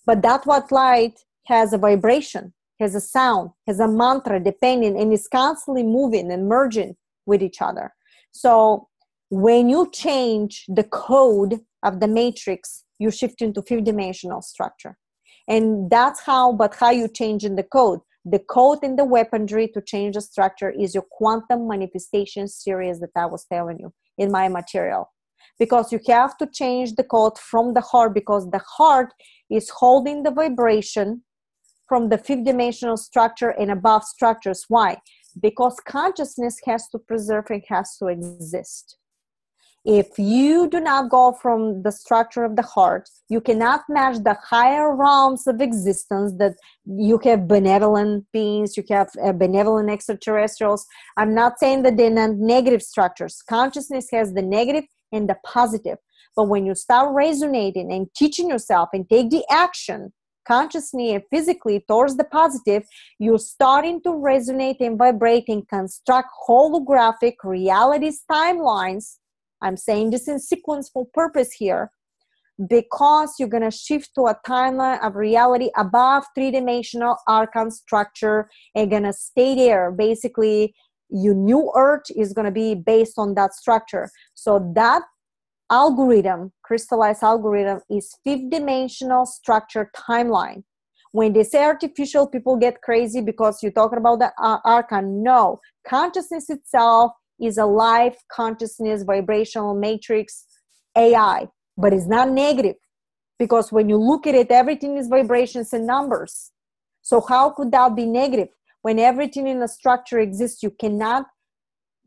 But 0.06 0.22
that 0.22 0.46
white 0.46 0.72
light 0.72 1.20
has 1.48 1.74
a 1.74 1.78
vibration 1.78 2.54
has 2.82 2.96
a 2.96 3.02
sound 3.02 3.52
has 3.68 3.80
a 3.80 3.88
mantra 3.88 4.40
depending 4.40 5.00
and 5.00 5.14
is 5.14 5.28
constantly 5.28 5.84
moving 5.84 6.32
and 6.32 6.50
merging 6.50 6.96
with 7.26 7.42
each 7.42 7.62
other. 7.62 7.94
So 8.32 8.88
when 9.30 9.70
you 9.70 9.90
change 9.92 10.66
the 10.68 10.84
code 10.84 11.62
of 11.84 12.00
the 12.02 12.08
matrix 12.08 12.84
you 13.02 13.10
shift 13.10 13.42
into 13.42 13.62
fifth 13.64 13.84
dimensional 13.84 14.42
structure. 14.42 14.96
And 15.48 15.90
that's 15.90 16.22
how 16.22 16.54
but 16.54 16.76
how 16.76 16.92
you 16.92 17.08
change 17.08 17.44
in 17.44 17.56
the 17.56 17.64
code. 17.64 18.00
The 18.24 18.40
code 18.40 18.84
in 18.84 18.96
the 18.96 19.06
weaponry 19.06 19.68
to 19.74 19.82
change 19.82 20.14
the 20.14 20.22
structure 20.22 20.70
is 20.70 20.94
your 20.94 21.08
quantum 21.10 21.68
manifestation 21.68 22.48
series 22.48 23.00
that 23.00 23.10
I 23.16 23.26
was 23.26 23.46
telling 23.52 23.80
you 23.80 23.92
in 24.20 24.32
my 24.32 24.48
material. 24.48 25.12
Because 25.58 25.92
you 25.92 26.00
have 26.08 26.38
to 26.38 26.48
change 26.54 26.94
the 26.96 27.04
code 27.04 27.38
from 27.40 27.74
the 27.74 27.82
heart 27.82 28.14
because 28.14 28.50
the 28.52 28.64
heart 28.78 29.12
is 29.50 29.70
holding 29.70 30.22
the 30.22 30.32
vibration 30.32 31.24
from 31.92 32.08
the 32.08 32.18
fifth 32.18 32.46
dimensional 32.46 32.96
structure 32.96 33.50
and 33.50 33.70
above 33.70 34.06
structures. 34.06 34.64
Why? 34.70 34.96
Because 35.42 35.76
consciousness 35.86 36.56
has 36.66 36.88
to 36.92 37.00
preserve 37.00 37.48
and 37.50 37.62
has 37.68 37.98
to 37.98 38.08
exist 38.08 38.96
if 39.84 40.08
you 40.18 40.70
do 40.70 40.80
not 40.80 41.10
go 41.10 41.34
from 41.42 41.82
the 41.82 41.92
structure 41.92 42.44
of 42.44 42.56
the 42.56 42.62
heart 42.62 43.10
you 43.30 43.42
cannot 43.42 43.82
match 43.90 44.18
the 44.24 44.36
higher 44.36 44.96
realms 44.96 45.48
of 45.48 45.60
existence 45.60 46.34
that 46.38 46.54
you 46.86 47.20
have 47.24 47.48
benevolent 47.48 48.24
beings 48.32 48.78
you 48.78 48.84
have 48.90 49.10
uh, 49.24 49.32
benevolent 49.32 49.90
extraterrestrials 49.90 50.86
i'm 51.18 51.34
not 51.34 51.58
saying 51.58 51.82
that 51.82 51.98
they're 51.98 52.12
not 52.12 52.36
negative 52.36 52.84
structures 52.84 53.42
consciousness 53.50 54.08
has 54.12 54.34
the 54.34 54.42
negative 54.44 54.84
and 55.12 55.28
the 55.28 55.38
positive 55.44 55.98
but 56.36 56.48
when 56.48 56.64
you 56.64 56.76
start 56.76 57.12
resonating 57.16 57.92
and 57.92 58.08
teaching 58.16 58.50
yourself 58.50 58.90
and 58.94 59.10
take 59.10 59.32
the 59.32 59.44
action 59.50 60.14
consciously 60.48 61.14
and 61.14 61.24
physically 61.30 61.84
towards 61.88 62.18
the 62.18 62.24
positive, 62.24 62.84
you're 63.20 63.38
starting 63.38 64.02
to 64.04 64.10
resonate 64.10 64.80
and 64.80 64.98
vibrate 64.98 65.46
and 65.48 65.68
construct 65.68 66.30
holographic 66.48 67.36
realities 67.44 68.24
timelines. 68.32 69.18
I'm 69.62 69.78
saying 69.78 70.12
this 70.12 70.28
in 70.28 70.40
sequence 70.40 70.90
for 70.90 71.06
purpose 71.14 71.52
here. 71.54 71.92
Because 72.70 73.36
you're 73.40 73.50
going 73.50 73.64
to 73.64 73.72
shift 73.72 74.12
to 74.16 74.28
a 74.28 74.38
timeline 74.46 75.04
of 75.04 75.16
reality 75.16 75.72
above 75.76 76.26
three-dimensional 76.36 77.18
archon 77.28 77.72
structure 77.72 78.50
and 78.76 78.92
going 78.92 79.04
to 79.04 79.14
stay 79.14 79.56
there. 79.56 79.92
Basically 79.92 80.76
your 81.10 81.34
new 81.34 81.72
earth 81.76 82.06
is 82.16 82.34
going 82.34 82.46
to 82.46 82.52
be 82.52 82.76
based 82.76 83.16
on 83.18 83.36
that 83.36 83.54
structure. 83.54 84.10
So 84.34 84.72
that 84.76 85.02
algorithm 85.72 86.52
crystallized 86.72 87.22
algorithm 87.22 87.82
is 87.90 88.16
fifth 88.24 88.50
dimensional 88.50 89.26
structure 89.26 89.92
timeline 89.94 90.64
when 91.12 91.34
they 91.34 91.44
say 91.44 91.62
artificial 91.66 92.26
people 92.26 92.56
get 92.56 92.82
crazy 92.82 93.20
because 93.20 93.62
you're 93.62 93.74
talking 93.74 93.98
about 93.98 94.20
the 94.20 94.32
uh, 94.42 95.02
no 95.04 95.60
consciousness 95.86 96.50
itself 96.50 97.12
is 97.42 97.58
a 97.58 97.66
life 97.66 98.16
consciousness 98.32 99.04
vibrational 99.04 99.74
matrix 99.74 100.46
AI, 100.98 101.50
but 101.76 101.92
it's 101.92 102.08
not 102.08 102.30
negative 102.30 102.78
because 103.38 103.70
when 103.74 103.90
you 103.90 103.98
look 103.98 104.26
at 104.26 104.36
it, 104.36 104.50
everything 104.50 104.96
is 104.96 105.10
vibrations 105.10 105.74
and 105.74 105.86
numbers. 105.86 106.52
So, 107.02 107.20
how 107.20 107.50
could 107.50 107.74
that 107.74 107.98
be 107.98 108.06
negative? 108.06 108.48
When 108.82 108.98
everything 108.98 109.46
in 109.48 109.62
a 109.62 109.68
structure 109.68 110.20
exists, 110.20 110.64
you 110.64 110.72
cannot 110.72 111.26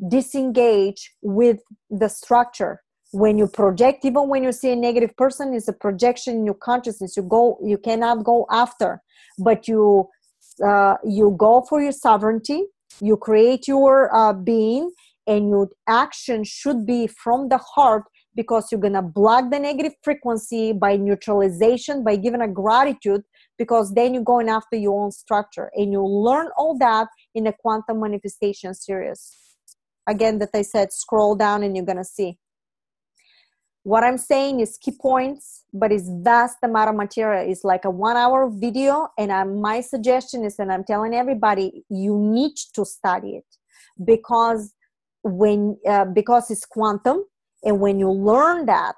disengage 0.09 1.12
with 1.20 1.59
the 1.90 2.09
structure. 2.09 2.84
When 3.14 3.38
you 3.38 3.46
project, 3.46 4.05
even 4.05 4.29
when 4.29 4.42
you 4.42 4.50
see 4.50 4.72
a 4.72 4.77
negative 4.77 5.16
person, 5.16 5.55
it's 5.55 5.68
a 5.68 5.72
projection 5.72 6.35
in 6.35 6.44
your 6.44 6.57
consciousness. 6.57 7.16
You 7.16 7.22
go, 7.22 7.59
you 7.62 7.79
cannot 7.79 8.24
go 8.24 8.44
after, 8.50 9.00
but 9.38 9.68
you 9.68 10.09
uh, 10.64 10.96
you 11.05 11.35
go 11.38 11.64
for 11.68 11.81
your 11.81 11.92
sovereignty. 11.92 12.64
You 13.00 13.16
create 13.16 13.68
your 13.68 14.14
uh, 14.14 14.33
being, 14.33 14.90
and 15.29 15.48
your 15.48 15.68
action 15.88 16.42
should 16.42 16.85
be 16.85 17.07
from 17.07 17.48
the 17.48 17.59
heart 17.59 18.05
because 18.35 18.70
you're 18.70 18.81
gonna 18.81 19.03
block 19.03 19.50
the 19.50 19.59
negative 19.59 19.92
frequency 20.03 20.72
by 20.72 20.96
neutralization 20.96 22.03
by 22.03 22.16
giving 22.16 22.40
a 22.40 22.48
gratitude 22.48 23.22
because 23.59 23.92
then 23.94 24.12
you're 24.12 24.24
going 24.24 24.48
after 24.48 24.77
your 24.77 25.05
own 25.05 25.12
structure 25.12 25.70
and 25.74 25.92
you 25.92 26.05
learn 26.05 26.48
all 26.57 26.77
that 26.79 27.07
in 27.35 27.46
a 27.46 27.53
quantum 27.53 28.00
manifestation 28.00 28.74
series 28.74 29.37
again 30.09 30.38
that 30.38 30.50
i 30.55 30.62
said 30.62 30.92
scroll 30.92 31.37
down 31.37 31.62
and 31.62 31.77
you're 31.77 31.87
gonna 31.87 32.05
see 32.05 32.37
what 33.85 34.03
i'm 34.03 34.18
saying 34.18 34.61
is 34.61 34.77
key 34.77 34.97
points 35.01 35.64
but 35.75 35.90
it's 35.90 36.09
vast 36.23 36.59
amount 36.62 36.88
of 36.88 36.94
material. 36.94 37.51
It's 37.51 37.64
like 37.64 37.85
a 37.85 37.90
one 37.90 38.16
hour 38.16 38.49
video 38.49 39.09
and 39.18 39.33
I'm, 39.33 39.61
my 39.61 39.81
suggestion 39.81 40.44
is 40.44 40.59
and 40.59 40.73
i'm 40.73 40.85
telling 40.85 41.14
everybody 41.14 41.85
you 41.90 42.16
need 42.16 42.57
to 42.75 42.85
study 42.85 43.31
it. 43.40 43.44
Because 44.03 44.73
when 45.23 45.77
uh, 45.87 46.07
because 46.07 46.51
it's 46.51 46.64
quantum 46.64 47.25
and 47.64 47.81
when 47.81 47.99
you 47.99 48.11
learn 48.11 48.66
that 48.66 48.94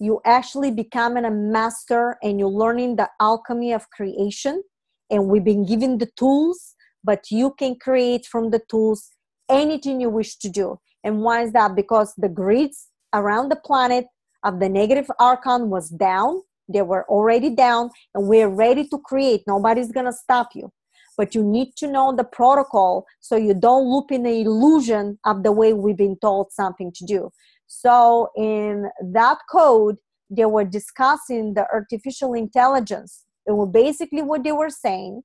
you 0.00 0.20
actually 0.24 0.70
becoming 0.70 1.24
a 1.24 1.30
master 1.30 2.16
and 2.22 2.38
you're 2.38 2.48
learning 2.48 2.96
the 2.96 3.10
alchemy 3.20 3.72
of 3.72 3.90
creation. 3.90 4.62
And 5.10 5.26
we've 5.26 5.44
been 5.44 5.66
given 5.66 5.98
the 5.98 6.10
tools 6.16 6.74
but 7.04 7.30
you 7.30 7.54
can 7.58 7.76
create 7.76 8.26
from 8.26 8.50
the 8.50 8.60
tools 8.68 9.10
anything 9.48 10.00
you 10.00 10.10
wish 10.10 10.36
to 10.36 10.48
do. 10.48 10.78
And 11.04 11.22
why 11.22 11.42
is 11.42 11.52
that? 11.52 11.74
Because 11.74 12.12
the 12.18 12.28
grids 12.28 12.87
around 13.14 13.48
the 13.48 13.56
planet 13.56 14.06
of 14.44 14.60
the 14.60 14.68
negative 14.68 15.10
archon 15.18 15.70
was 15.70 15.88
down 15.90 16.42
they 16.68 16.82
were 16.82 17.04
already 17.08 17.50
down 17.50 17.90
and 18.14 18.28
we're 18.28 18.48
ready 18.48 18.86
to 18.86 18.98
create 18.98 19.42
nobody's 19.46 19.92
gonna 19.92 20.12
stop 20.12 20.50
you 20.54 20.70
but 21.16 21.34
you 21.34 21.42
need 21.42 21.72
to 21.76 21.88
know 21.88 22.14
the 22.14 22.24
protocol 22.24 23.04
so 23.20 23.34
you 23.36 23.54
don't 23.54 23.90
loop 23.90 24.12
in 24.12 24.22
the 24.22 24.40
illusion 24.40 25.18
of 25.24 25.42
the 25.42 25.50
way 25.50 25.72
we've 25.72 25.96
been 25.96 26.18
told 26.20 26.52
something 26.52 26.92
to 26.92 27.04
do 27.04 27.30
so 27.68 28.30
in 28.34 28.90
that 29.12 29.38
code, 29.50 29.98
they 30.30 30.46
were 30.46 30.64
discussing 30.64 31.54
the 31.54 31.66
artificial 31.72 32.34
intelligence. 32.34 33.24
It 33.46 33.52
was 33.52 33.68
basically 33.72 34.22
what 34.22 34.42
they 34.42 34.52
were 34.52 34.70
saying. 34.70 35.22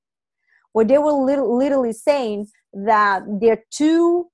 What 0.72 0.88
they 0.88 0.98
were 0.98 1.12
literally 1.12 1.92
saying 1.92 2.48
that 2.72 3.22
there 3.40 3.52
are 3.54 3.62
two 3.70 4.28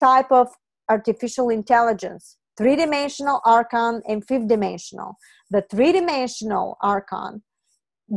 type 0.00 0.30
of 0.30 0.48
artificial 0.88 1.48
intelligence 1.48 2.36
three 2.56 2.76
dimensional 2.76 3.40
archon 3.44 4.02
and 4.08 4.26
fifth 4.26 4.48
dimensional 4.48 5.16
the 5.50 5.62
three 5.70 5.92
dimensional 5.92 6.76
archon 6.82 7.42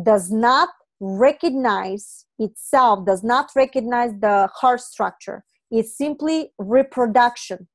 does 0.03 0.31
not 0.31 0.69
recognize 0.99 2.25
itself 2.39 3.05
does 3.05 3.23
not 3.23 3.49
recognize 3.55 4.11
the 4.19 4.49
heart 4.53 4.81
structure. 4.81 5.43
It's 5.69 5.97
simply 5.97 6.51
reproduction. 6.57 7.67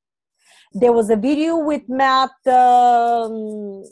There 0.72 0.92
was 0.92 1.11
a 1.11 1.16
video 1.16 1.57
with 1.59 1.83
Matt, 1.88 2.31
um, 2.46 3.85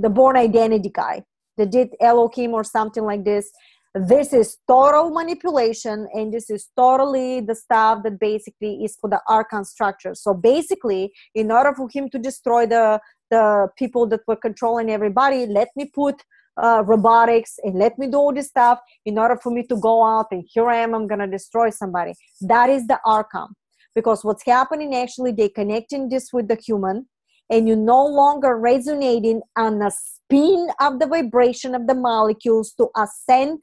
the 0.00 0.08
Bourne 0.08 0.36
Identity 0.36 0.90
guy, 0.94 1.24
that 1.56 1.70
did 1.70 1.88
Elohim 2.00 2.52
or 2.52 2.62
something 2.62 3.04
like 3.04 3.24
this. 3.24 3.50
This 3.98 4.34
is 4.34 4.58
total 4.68 5.10
manipulation, 5.10 6.06
and 6.12 6.30
this 6.30 6.50
is 6.50 6.68
totally 6.76 7.40
the 7.40 7.54
stuff 7.54 8.02
that 8.04 8.20
basically 8.20 8.84
is 8.84 8.94
for 9.00 9.08
the 9.08 9.22
archon 9.26 9.64
structure. 9.64 10.14
So 10.14 10.34
basically, 10.34 11.12
in 11.34 11.50
order 11.50 11.72
for 11.74 11.88
him 11.90 12.10
to 12.10 12.18
destroy 12.18 12.66
the 12.66 13.00
the 13.30 13.68
people 13.78 14.06
that 14.08 14.20
were 14.26 14.36
controlling 14.36 14.90
everybody, 14.90 15.46
let 15.46 15.68
me 15.76 15.90
put 15.94 16.22
uh, 16.62 16.82
robotics 16.84 17.58
and 17.62 17.78
let 17.78 17.98
me 17.98 18.06
do 18.06 18.18
all 18.18 18.34
this 18.34 18.48
stuff 18.48 18.80
in 19.06 19.18
order 19.18 19.38
for 19.42 19.50
me 19.50 19.62
to 19.64 19.76
go 19.76 20.04
out 20.04 20.26
and 20.30 20.44
here 20.46 20.68
I 20.68 20.76
am, 20.76 20.94
I'm 20.94 21.06
gonna 21.06 21.26
destroy 21.26 21.70
somebody. 21.70 22.12
That 22.42 22.68
is 22.70 22.86
the 22.86 23.00
archon 23.04 23.48
because 23.94 24.24
what's 24.24 24.44
happening 24.44 24.94
actually 24.94 25.32
they 25.32 25.48
connecting 25.48 26.08
this 26.08 26.32
with 26.32 26.48
the 26.48 26.56
human 26.56 27.06
and 27.50 27.66
you're 27.66 27.76
no 27.76 28.04
longer 28.04 28.56
resonating 28.56 29.40
on 29.56 29.78
the 29.78 29.90
spin 29.90 30.68
of 30.80 30.98
the 30.98 31.06
vibration 31.06 31.74
of 31.74 31.86
the 31.86 31.94
molecules 31.94 32.72
to 32.74 32.88
ascend 32.96 33.62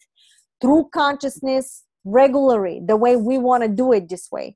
through 0.64 0.90
consciousness 0.94 1.84
regularly 2.06 2.82
the 2.88 2.96
way 2.96 3.18
we 3.18 3.38
want 3.38 3.64
to 3.64 3.70
do 3.70 3.92
it 3.92 4.10
this 4.10 4.30
way. 4.32 4.56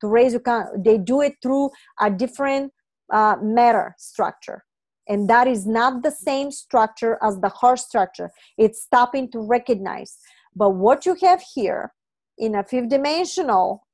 To 0.00 0.06
raise 0.06 0.32
your 0.32 0.40
con- 0.40 0.82
they 0.82 0.96
do 0.96 1.20
it 1.20 1.34
through 1.42 1.70
a 2.00 2.08
different 2.10 2.72
uh, 3.12 3.36
matter 3.42 3.96
structure. 3.98 4.64
And 5.08 5.28
that 5.28 5.48
is 5.48 5.66
not 5.66 6.04
the 6.04 6.12
same 6.12 6.52
structure 6.52 7.18
as 7.20 7.40
the 7.40 7.48
heart 7.48 7.80
structure. 7.80 8.30
It's 8.56 8.80
stopping 8.80 9.28
to 9.32 9.40
recognize. 9.40 10.16
But 10.54 10.70
what 10.70 11.04
you 11.04 11.16
have 11.20 11.42
here 11.54 11.92
in 12.38 12.54
a 12.54 12.62
fifth 12.62 12.88
dimensional 12.88 13.86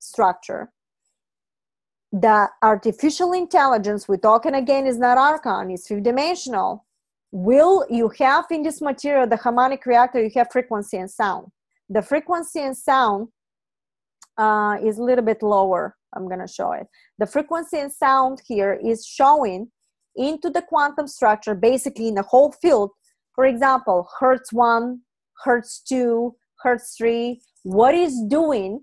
structure 0.00 0.72
the 2.12 2.48
artificial 2.62 3.32
intelligence 3.32 4.06
we're 4.06 4.16
talking 4.16 4.54
again 4.54 4.86
is 4.86 4.98
not 4.98 5.18
archon 5.18 5.70
it's 5.70 5.88
fifth 5.88 6.04
dimensional 6.04 6.84
will 7.34 7.84
you 7.90 8.08
have 8.16 8.44
in 8.52 8.62
this 8.62 8.80
material 8.80 9.26
the 9.26 9.36
harmonic 9.36 9.84
reactor 9.86 10.22
you 10.22 10.30
have 10.36 10.46
frequency 10.52 10.96
and 10.96 11.10
sound 11.10 11.48
the 11.88 12.00
frequency 12.00 12.60
and 12.60 12.76
sound 12.76 13.26
uh, 14.38 14.76
is 14.84 14.98
a 14.98 15.02
little 15.02 15.24
bit 15.24 15.42
lower 15.42 15.96
i'm 16.14 16.28
going 16.28 16.38
to 16.38 16.46
show 16.46 16.70
it 16.70 16.86
the 17.18 17.26
frequency 17.26 17.78
and 17.78 17.92
sound 17.92 18.40
here 18.46 18.78
is 18.84 19.04
showing 19.04 19.68
into 20.14 20.48
the 20.48 20.62
quantum 20.62 21.08
structure 21.08 21.56
basically 21.56 22.06
in 22.06 22.14
the 22.14 22.22
whole 22.22 22.52
field 22.52 22.90
for 23.34 23.46
example 23.46 24.08
hertz 24.20 24.52
1 24.52 25.00
hertz 25.44 25.82
2 25.88 26.32
hertz 26.60 26.94
3 26.96 27.40
what 27.64 27.96
is 27.96 28.14
doing 28.28 28.80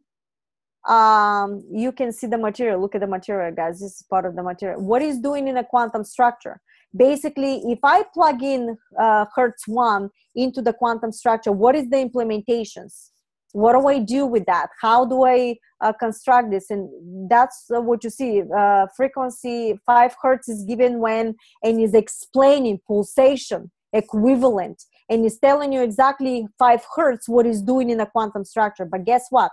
um, 0.89 1.63
you 1.71 1.91
can 1.91 2.11
see 2.11 2.25
the 2.25 2.39
material. 2.39 2.81
Look 2.81 2.95
at 2.95 3.01
the 3.01 3.07
material, 3.07 3.53
guys. 3.53 3.81
This 3.81 3.97
is 3.97 4.05
part 4.09 4.25
of 4.25 4.35
the 4.35 4.41
material. 4.41 4.81
What 4.81 5.03
is 5.03 5.19
doing 5.19 5.47
in 5.47 5.57
a 5.57 5.63
quantum 5.63 6.03
structure? 6.03 6.59
Basically, 6.95 7.61
if 7.65 7.79
I 7.83 8.03
plug 8.13 8.43
in 8.43 8.77
uh, 8.99 9.25
Hertz 9.35 9.67
1 9.67 10.09
into 10.35 10.61
the 10.61 10.73
quantum 10.73 11.11
structure, 11.11 11.51
what 11.51 11.75
is 11.75 11.89
the 11.89 11.97
implementations? 11.97 13.11
What 13.53 13.73
do 13.73 13.87
I 13.87 13.99
do 13.99 14.25
with 14.25 14.45
that? 14.45 14.69
How 14.81 15.05
do 15.05 15.25
I 15.25 15.57
uh, 15.81 15.93
construct 15.93 16.51
this? 16.51 16.69
And 16.69 17.29
that's 17.29 17.65
uh, 17.73 17.81
what 17.81 18.03
you 18.03 18.09
see. 18.09 18.43
Uh, 18.57 18.87
frequency 18.95 19.79
5 19.85 20.15
Hertz 20.21 20.49
is 20.49 20.63
given 20.63 20.99
when 20.99 21.35
and 21.63 21.79
is 21.81 21.93
explaining 21.93 22.79
pulsation 22.87 23.71
equivalent 23.93 24.83
and 25.09 25.25
is 25.25 25.37
telling 25.39 25.73
you 25.73 25.81
exactly 25.81 26.47
5 26.57 26.85
Hertz 26.95 27.27
what 27.27 27.45
is 27.45 27.61
doing 27.61 27.89
in 27.89 27.99
a 27.99 28.05
quantum 28.05 28.45
structure. 28.45 28.85
But 28.85 29.05
guess 29.05 29.25
what? 29.29 29.51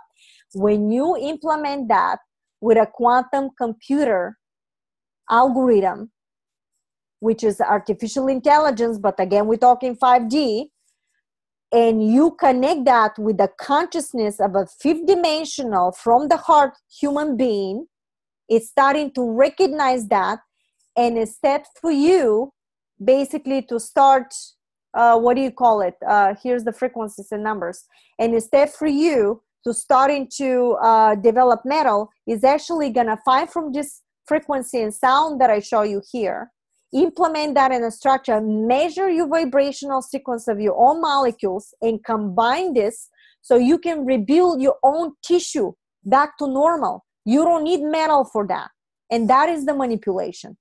When 0.53 0.91
you 0.91 1.17
implement 1.17 1.89
that 1.89 2.19
with 2.61 2.77
a 2.77 2.87
quantum 2.91 3.49
computer 3.57 4.37
algorithm, 5.29 6.11
which 7.19 7.43
is 7.43 7.61
artificial 7.61 8.27
intelligence, 8.27 8.97
but 8.97 9.19
again, 9.19 9.47
we're 9.47 9.57
talking 9.57 9.95
5D, 9.95 10.69
and 11.71 12.11
you 12.11 12.31
connect 12.39 12.85
that 12.85 13.17
with 13.19 13.37
the 13.37 13.49
consciousness 13.59 14.39
of 14.39 14.55
a 14.55 14.65
fifth 14.65 15.05
dimensional 15.05 15.91
from 15.91 16.27
the 16.27 16.37
heart 16.37 16.73
human 16.99 17.37
being, 17.37 17.85
it's 18.47 18.69
starting 18.69 19.11
to 19.11 19.31
recognize 19.31 20.07
that 20.07 20.39
and 20.97 21.17
instead 21.17 21.65
for 21.79 21.91
you 21.91 22.51
basically 23.03 23.61
to 23.61 23.79
start 23.79 24.33
uh, 24.93 25.17
what 25.17 25.35
do 25.35 25.41
you 25.41 25.51
call 25.51 25.81
it? 25.81 25.95
Uh, 26.07 26.33
here's 26.41 26.63
the 26.63 26.73
frequencies 26.73 27.27
and 27.31 27.43
numbers. 27.43 27.85
And 28.17 28.33
instead 28.33 28.71
for 28.71 28.87
you 28.87 29.41
to 29.63 29.73
starting 29.73 30.27
to 30.37 30.77
uh, 30.81 31.15
develop 31.15 31.61
metal 31.63 32.09
is 32.27 32.43
actually 32.43 32.89
going 32.89 33.07
to 33.07 33.17
find 33.23 33.49
from 33.49 33.71
this 33.71 34.01
frequency 34.25 34.81
and 34.81 34.93
sound 34.93 35.39
that 35.41 35.49
I 35.49 35.59
show 35.59 35.83
you 35.83 36.01
here, 36.11 36.51
implement 36.93 37.55
that 37.55 37.71
in 37.71 37.83
a 37.83 37.91
structure, 37.91 38.41
measure 38.41 39.09
your 39.09 39.27
vibrational 39.27 40.01
sequence 40.01 40.47
of 40.47 40.59
your 40.59 40.75
own 40.77 41.01
molecules, 41.01 41.73
and 41.81 42.03
combine 42.03 42.73
this 42.73 43.09
so 43.41 43.55
you 43.55 43.77
can 43.77 44.05
rebuild 44.05 44.61
your 44.61 44.77
own 44.83 45.13
tissue 45.23 45.73
back 46.03 46.37
to 46.37 46.47
normal. 46.47 47.05
You 47.25 47.43
don't 47.43 47.63
need 47.63 47.81
metal 47.81 48.25
for 48.25 48.47
that. 48.47 48.69
And 49.11 49.29
that 49.29 49.49
is 49.49 49.65
the 49.65 49.73
manipulation 49.73 50.57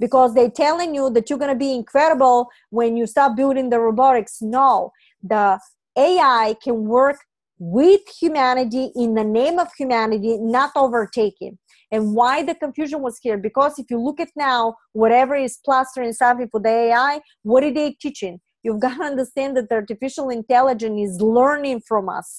because 0.00 0.34
they're 0.34 0.50
telling 0.50 0.94
you 0.94 1.10
that 1.10 1.30
you're 1.30 1.38
going 1.38 1.52
to 1.52 1.58
be 1.58 1.74
incredible 1.74 2.48
when 2.70 2.96
you 2.96 3.06
start 3.06 3.36
building 3.36 3.70
the 3.70 3.78
robotics. 3.78 4.42
No, 4.42 4.92
the 5.22 5.58
AI 5.96 6.56
can 6.62 6.84
work 6.86 7.18
with 7.64 8.00
humanity 8.20 8.90
in 8.96 9.14
the 9.14 9.24
name 9.24 9.58
of 9.58 9.68
humanity, 9.78 10.36
not 10.38 10.72
overtaking. 10.74 11.58
And 11.90 12.14
why 12.14 12.42
the 12.42 12.54
confusion 12.54 13.02
was 13.02 13.18
here? 13.22 13.38
Because 13.38 13.78
if 13.78 13.86
you 13.90 14.00
look 14.00 14.18
at 14.18 14.30
now, 14.34 14.74
whatever 14.92 15.36
is 15.36 15.58
plastering 15.64 16.12
something 16.12 16.48
for 16.50 16.60
the 16.60 16.70
AI, 16.70 17.20
what 17.42 17.62
are 17.62 17.72
they 17.72 17.92
teaching? 17.92 18.40
you've 18.62 18.80
got 18.80 18.96
to 18.96 19.04
understand 19.12 19.56
that 19.56 19.70
artificial 19.70 20.30
intelligence 20.30 21.10
is 21.10 21.20
learning 21.20 21.80
from 21.86 22.08
us 22.08 22.38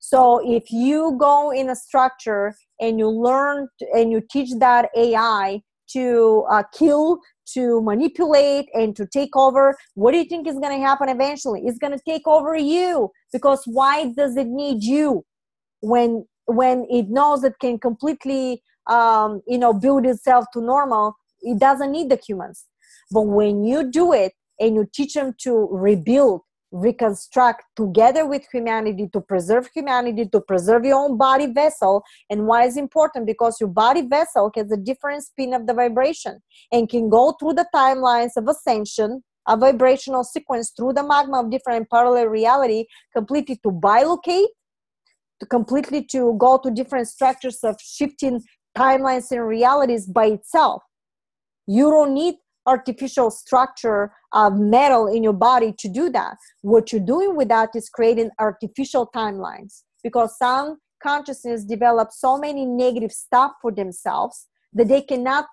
so 0.00 0.40
if 0.44 0.70
you 0.70 1.16
go 1.18 1.50
in 1.52 1.70
a 1.70 1.76
structure 1.76 2.54
and 2.80 2.98
you 2.98 3.08
learn 3.08 3.68
and 3.94 4.10
you 4.10 4.20
teach 4.30 4.50
that 4.58 4.88
ai 4.96 5.60
to 5.92 6.44
uh, 6.50 6.62
kill 6.72 7.20
to 7.54 7.82
manipulate 7.82 8.68
and 8.74 8.94
to 8.96 9.06
take 9.06 9.36
over. 9.36 9.76
What 9.94 10.12
do 10.12 10.18
you 10.18 10.24
think 10.24 10.46
is 10.46 10.58
going 10.58 10.78
to 10.78 10.86
happen 10.86 11.08
eventually? 11.08 11.62
It's 11.64 11.78
going 11.78 11.92
to 11.92 12.02
take 12.06 12.26
over 12.26 12.56
you. 12.56 13.10
Because 13.32 13.62
why 13.66 14.12
does 14.16 14.36
it 14.36 14.46
need 14.46 14.82
you 14.82 15.24
when 15.80 16.26
when 16.46 16.86
it 16.90 17.08
knows 17.08 17.44
it 17.44 17.54
can 17.60 17.78
completely 17.78 18.62
um, 18.88 19.42
you 19.46 19.58
know 19.58 19.72
build 19.72 20.06
itself 20.06 20.46
to 20.52 20.60
normal? 20.60 21.16
It 21.40 21.58
doesn't 21.58 21.90
need 21.90 22.10
the 22.10 22.20
humans. 22.26 22.66
But 23.10 23.22
when 23.22 23.64
you 23.64 23.90
do 23.90 24.12
it 24.12 24.32
and 24.60 24.76
you 24.76 24.88
teach 24.92 25.14
them 25.14 25.34
to 25.40 25.68
rebuild 25.70 26.42
reconstruct 26.72 27.64
together 27.76 28.26
with 28.26 28.46
humanity 28.50 29.08
to 29.12 29.20
preserve 29.20 29.68
humanity 29.74 30.26
to 30.26 30.40
preserve 30.40 30.84
your 30.84 30.96
own 30.96 31.16
body 31.16 31.46
vessel. 31.46 32.02
And 32.30 32.46
why 32.46 32.64
is 32.64 32.76
important? 32.76 33.26
Because 33.26 33.60
your 33.60 33.68
body 33.68 34.02
vessel 34.02 34.50
has 34.56 34.72
a 34.72 34.76
different 34.76 35.22
spin 35.22 35.52
of 35.54 35.66
the 35.66 35.74
vibration 35.74 36.40
and 36.72 36.88
can 36.88 37.08
go 37.08 37.32
through 37.38 37.54
the 37.54 37.66
timelines 37.74 38.32
of 38.36 38.48
ascension 38.48 39.22
a 39.48 39.56
vibrational 39.56 40.22
sequence 40.22 40.72
through 40.76 40.92
the 40.92 41.02
magma 41.02 41.40
of 41.40 41.50
different 41.50 41.90
parallel 41.90 42.26
reality 42.26 42.84
completely 43.12 43.56
to 43.56 43.70
bilocate 43.70 44.46
to 45.40 45.46
completely 45.46 46.04
to 46.04 46.36
go 46.38 46.58
to 46.62 46.70
different 46.70 47.08
structures 47.08 47.58
of 47.64 47.76
shifting 47.80 48.40
timelines 48.76 49.30
and 49.32 49.44
realities 49.46 50.06
by 50.06 50.26
itself. 50.26 50.82
You 51.66 51.90
don't 51.90 52.14
need 52.14 52.36
artificial 52.66 53.30
structure 53.30 54.12
of 54.32 54.58
metal 54.58 55.06
in 55.06 55.22
your 55.22 55.32
body 55.32 55.74
to 55.78 55.88
do 55.88 56.10
that. 56.10 56.36
What 56.62 56.92
you're 56.92 57.00
doing 57.00 57.36
with 57.36 57.48
that 57.48 57.70
is 57.74 57.88
creating 57.88 58.30
artificial 58.38 59.10
timelines 59.14 59.82
because 60.02 60.36
some 60.38 60.78
consciousness 61.02 61.64
develop 61.64 62.12
so 62.12 62.38
many 62.38 62.64
negative 62.64 63.12
stuff 63.12 63.52
for 63.60 63.72
themselves 63.72 64.48
that 64.72 64.88
they 64.88 65.02
cannot 65.02 65.46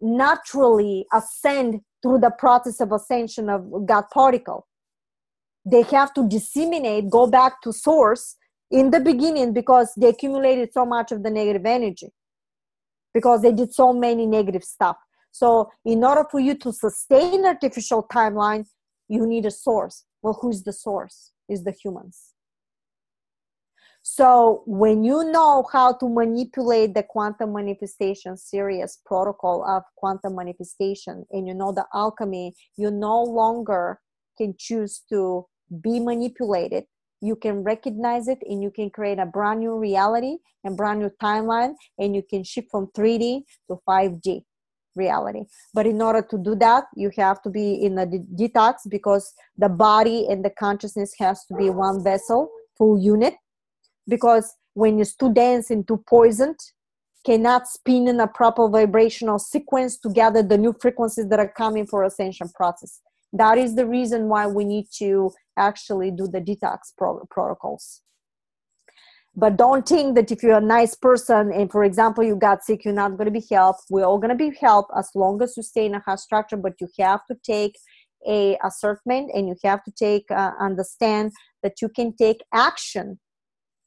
naturally 0.00 1.06
ascend 1.12 1.80
through 2.02 2.18
the 2.18 2.30
process 2.38 2.80
of 2.80 2.92
ascension 2.92 3.48
of 3.48 3.86
God 3.86 4.04
particle. 4.12 4.66
They 5.64 5.82
have 5.82 6.14
to 6.14 6.28
disseminate, 6.28 7.10
go 7.10 7.26
back 7.26 7.60
to 7.62 7.72
source 7.72 8.36
in 8.70 8.90
the 8.90 9.00
beginning 9.00 9.52
because 9.52 9.92
they 9.96 10.08
accumulated 10.08 10.72
so 10.72 10.84
much 10.84 11.10
of 11.10 11.22
the 11.22 11.30
negative 11.30 11.66
energy 11.66 12.12
because 13.14 13.42
they 13.42 13.52
did 13.52 13.72
so 13.72 13.92
many 13.92 14.26
negative 14.26 14.62
stuff 14.62 14.96
so, 15.38 15.70
in 15.84 16.02
order 16.02 16.24
for 16.30 16.40
you 16.40 16.54
to 16.54 16.72
sustain 16.72 17.44
artificial 17.44 18.02
timeline, 18.10 18.64
you 19.06 19.26
need 19.26 19.44
a 19.44 19.50
source. 19.50 20.06
Well, 20.22 20.38
who's 20.40 20.62
the 20.62 20.72
source? 20.72 21.32
Is 21.46 21.62
the 21.62 21.72
humans. 21.72 22.32
So, 24.00 24.62
when 24.64 25.04
you 25.04 25.30
know 25.30 25.68
how 25.70 25.92
to 25.98 26.08
manipulate 26.08 26.94
the 26.94 27.02
quantum 27.02 27.52
manifestation 27.52 28.38
series 28.38 28.98
protocol 29.04 29.62
of 29.68 29.82
quantum 29.98 30.36
manifestation 30.36 31.26
and 31.30 31.46
you 31.46 31.52
know 31.52 31.70
the 31.70 31.84
alchemy, 31.92 32.54
you 32.78 32.90
no 32.90 33.22
longer 33.22 34.00
can 34.38 34.54
choose 34.58 35.02
to 35.10 35.44
be 35.82 36.00
manipulated. 36.00 36.84
You 37.20 37.36
can 37.36 37.62
recognize 37.62 38.26
it 38.26 38.38
and 38.48 38.62
you 38.62 38.70
can 38.70 38.88
create 38.88 39.18
a 39.18 39.26
brand 39.26 39.60
new 39.60 39.76
reality 39.76 40.38
and 40.64 40.78
brand 40.78 41.00
new 41.00 41.10
timeline 41.22 41.74
and 41.98 42.16
you 42.16 42.22
can 42.22 42.42
shift 42.42 42.68
from 42.70 42.86
3D 42.96 43.42
to 43.68 43.76
5D 43.86 44.44
reality. 44.96 45.44
But 45.74 45.86
in 45.86 46.00
order 46.02 46.22
to 46.22 46.38
do 46.38 46.54
that 46.56 46.84
you 46.94 47.10
have 47.16 47.42
to 47.42 47.50
be 47.50 47.74
in 47.74 47.98
a 47.98 48.06
de- 48.06 48.26
detox 48.34 48.74
because 48.88 49.32
the 49.56 49.68
body 49.68 50.26
and 50.28 50.44
the 50.44 50.50
consciousness 50.50 51.12
has 51.18 51.44
to 51.46 51.54
be 51.54 51.70
one 51.70 52.02
vessel 52.02 52.50
full 52.76 52.98
unit. 52.98 53.34
Because 54.08 54.54
when 54.74 55.00
it's 55.00 55.14
too 55.14 55.32
dense 55.32 55.70
and 55.70 55.86
too 55.86 56.02
poisoned 56.08 56.58
cannot 57.24 57.66
spin 57.66 58.06
in 58.06 58.20
a 58.20 58.28
proper 58.28 58.68
vibrational 58.68 59.38
sequence 59.38 59.98
to 59.98 60.08
gather 60.10 60.42
the 60.42 60.56
new 60.56 60.74
frequencies 60.80 61.28
that 61.28 61.40
are 61.40 61.52
coming 61.56 61.84
for 61.84 62.04
ascension 62.04 62.48
process. 62.54 63.00
That 63.32 63.58
is 63.58 63.74
the 63.74 63.86
reason 63.86 64.28
why 64.28 64.46
we 64.46 64.64
need 64.64 64.86
to 64.98 65.32
actually 65.56 66.12
do 66.12 66.28
the 66.28 66.40
detox 66.40 66.92
pro- 66.96 67.26
protocols 67.30 68.02
but 69.36 69.58
don't 69.58 69.86
think 69.86 70.14
that 70.14 70.32
if 70.32 70.42
you're 70.42 70.56
a 70.56 70.60
nice 70.60 70.94
person 70.94 71.52
and 71.52 71.70
for 71.70 71.84
example 71.84 72.24
you 72.24 72.34
got 72.34 72.64
sick 72.64 72.84
you're 72.84 72.94
not 72.94 73.16
going 73.18 73.26
to 73.26 73.40
be 73.40 73.46
helped. 73.50 73.82
We're 73.90 74.04
all 74.04 74.18
going 74.18 74.36
to 74.36 74.50
be 74.50 74.56
helped 74.58 74.90
as 74.96 75.10
long 75.14 75.42
as 75.42 75.56
you 75.56 75.62
stay 75.62 75.86
in 75.86 75.94
a 75.94 76.00
high 76.00 76.16
structure 76.16 76.56
but 76.56 76.80
you 76.80 76.88
have 76.98 77.20
to 77.26 77.36
take 77.44 77.76
a 78.26 78.58
assertment 78.64 79.30
and 79.34 79.46
you 79.46 79.54
have 79.62 79.84
to 79.84 79.92
take 79.92 80.24
uh, 80.30 80.52
understand 80.58 81.32
that 81.62 81.82
you 81.82 81.88
can 81.88 82.16
take 82.16 82.42
action 82.52 83.18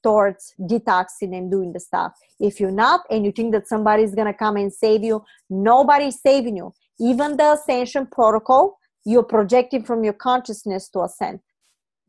towards 0.01 0.53
detoxing 0.61 1.35
and 1.35 1.51
doing 1.51 1.73
the 1.73 1.79
stuff. 1.79 2.13
If 2.39 2.59
you're 2.59 2.71
not 2.71 3.01
and 3.09 3.25
you 3.25 3.33
think 3.33 3.51
that 3.53 3.67
somebody's 3.67 4.15
going 4.15 4.31
to 4.31 4.37
come 4.37 4.55
and 4.55 4.71
save 4.71 5.03
you 5.03 5.23
nobody's 5.49 6.21
saving 6.21 6.57
you. 6.57 6.73
Even 6.99 7.37
the 7.37 7.53
ascension 7.53 8.05
protocol 8.05 8.77
you're 9.05 9.23
projecting 9.23 9.83
from 9.83 10.03
your 10.03 10.13
consciousness 10.13 10.89
to 10.89 11.01
ascend 11.01 11.39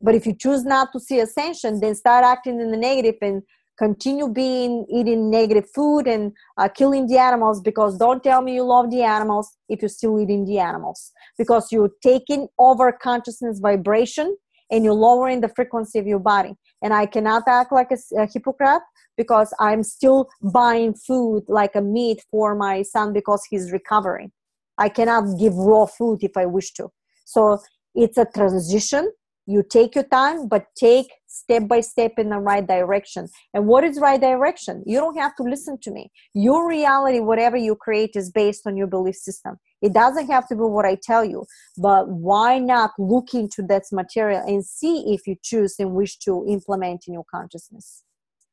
but 0.00 0.14
if 0.14 0.26
you 0.26 0.34
choose 0.34 0.64
not 0.64 0.92
to 0.92 1.00
see 1.00 1.20
ascension, 1.20 1.80
then 1.80 1.94
start 1.94 2.24
acting 2.24 2.60
in 2.60 2.70
the 2.70 2.76
negative 2.76 3.16
and 3.20 3.42
continue 3.80 4.28
being 4.28 4.86
eating 4.92 5.30
negative 5.30 5.66
food 5.74 6.06
and 6.06 6.32
uh, 6.58 6.68
killing 6.68 7.06
the 7.06 7.16
animals 7.16 7.62
because 7.62 7.96
don't 7.96 8.22
tell 8.22 8.42
me 8.42 8.54
you 8.54 8.62
love 8.62 8.90
the 8.90 9.02
animals 9.02 9.56
if 9.70 9.80
you're 9.80 9.88
still 9.88 10.20
eating 10.20 10.44
the 10.44 10.58
animals. 10.58 11.12
Because 11.38 11.72
you're 11.72 11.92
taking 12.02 12.48
over 12.58 12.92
consciousness 12.92 13.58
vibration 13.58 14.36
and 14.70 14.84
you're 14.84 15.00
lowering 15.08 15.40
the 15.40 15.48
frequency 15.48 15.98
of 15.98 16.06
your 16.06 16.18
body. 16.18 16.54
And 16.82 16.92
i 16.92 17.06
cannot 17.06 17.44
act 17.46 17.72
like 17.72 17.90
a, 17.90 17.98
a 18.22 18.26
hypocrite 18.32 18.82
because 19.16 19.52
i'm 19.60 19.82
still 19.82 20.28
buying 20.42 20.94
food 20.94 21.42
like 21.48 21.74
a 21.74 21.82
meat 21.82 22.22
for 22.30 22.54
my 22.54 22.82
son 22.82 23.12
because 23.12 23.42
he's 23.50 23.72
recovering. 23.72 24.30
I 24.78 24.88
cannot 24.88 25.38
give 25.38 25.54
raw 25.54 25.86
food 25.86 26.18
if 26.22 26.36
i 26.36 26.46
wish 26.46 26.72
to. 26.74 26.88
So 27.24 27.58
it's 27.94 28.18
a 28.18 28.26
transition 28.26 29.10
you 29.46 29.62
take 29.68 29.94
your 29.94 30.04
time 30.04 30.48
but 30.48 30.66
take 30.76 31.10
step 31.26 31.68
by 31.68 31.80
step 31.80 32.12
in 32.18 32.30
the 32.30 32.38
right 32.38 32.66
direction. 32.66 33.28
And 33.54 33.66
what 33.66 33.84
is 33.84 33.98
right 33.98 34.20
direction? 34.20 34.82
You 34.86 34.98
don't 34.98 35.16
have 35.16 35.34
to 35.36 35.42
listen 35.42 35.78
to 35.82 35.90
me. 35.90 36.10
Your 36.34 36.68
reality 36.68 37.20
whatever 37.20 37.56
you 37.56 37.74
create 37.74 38.12
is 38.14 38.30
based 38.30 38.66
on 38.66 38.76
your 38.76 38.86
belief 38.86 39.16
system. 39.16 39.56
It 39.82 39.92
doesn't 39.92 40.30
have 40.30 40.46
to 40.48 40.54
be 40.54 40.62
what 40.62 40.84
i 40.84 40.96
tell 41.02 41.24
you 41.24 41.46
but 41.78 42.08
why 42.08 42.58
not 42.58 42.90
look 42.98 43.32
into 43.34 43.62
that 43.62 43.84
material 43.92 44.42
and 44.46 44.64
see 44.64 45.14
if 45.14 45.26
you 45.26 45.36
choose 45.42 45.76
and 45.78 45.92
wish 45.92 46.18
to 46.18 46.44
implement 46.48 47.04
in 47.06 47.14
your 47.14 47.24
consciousness? 47.30 48.04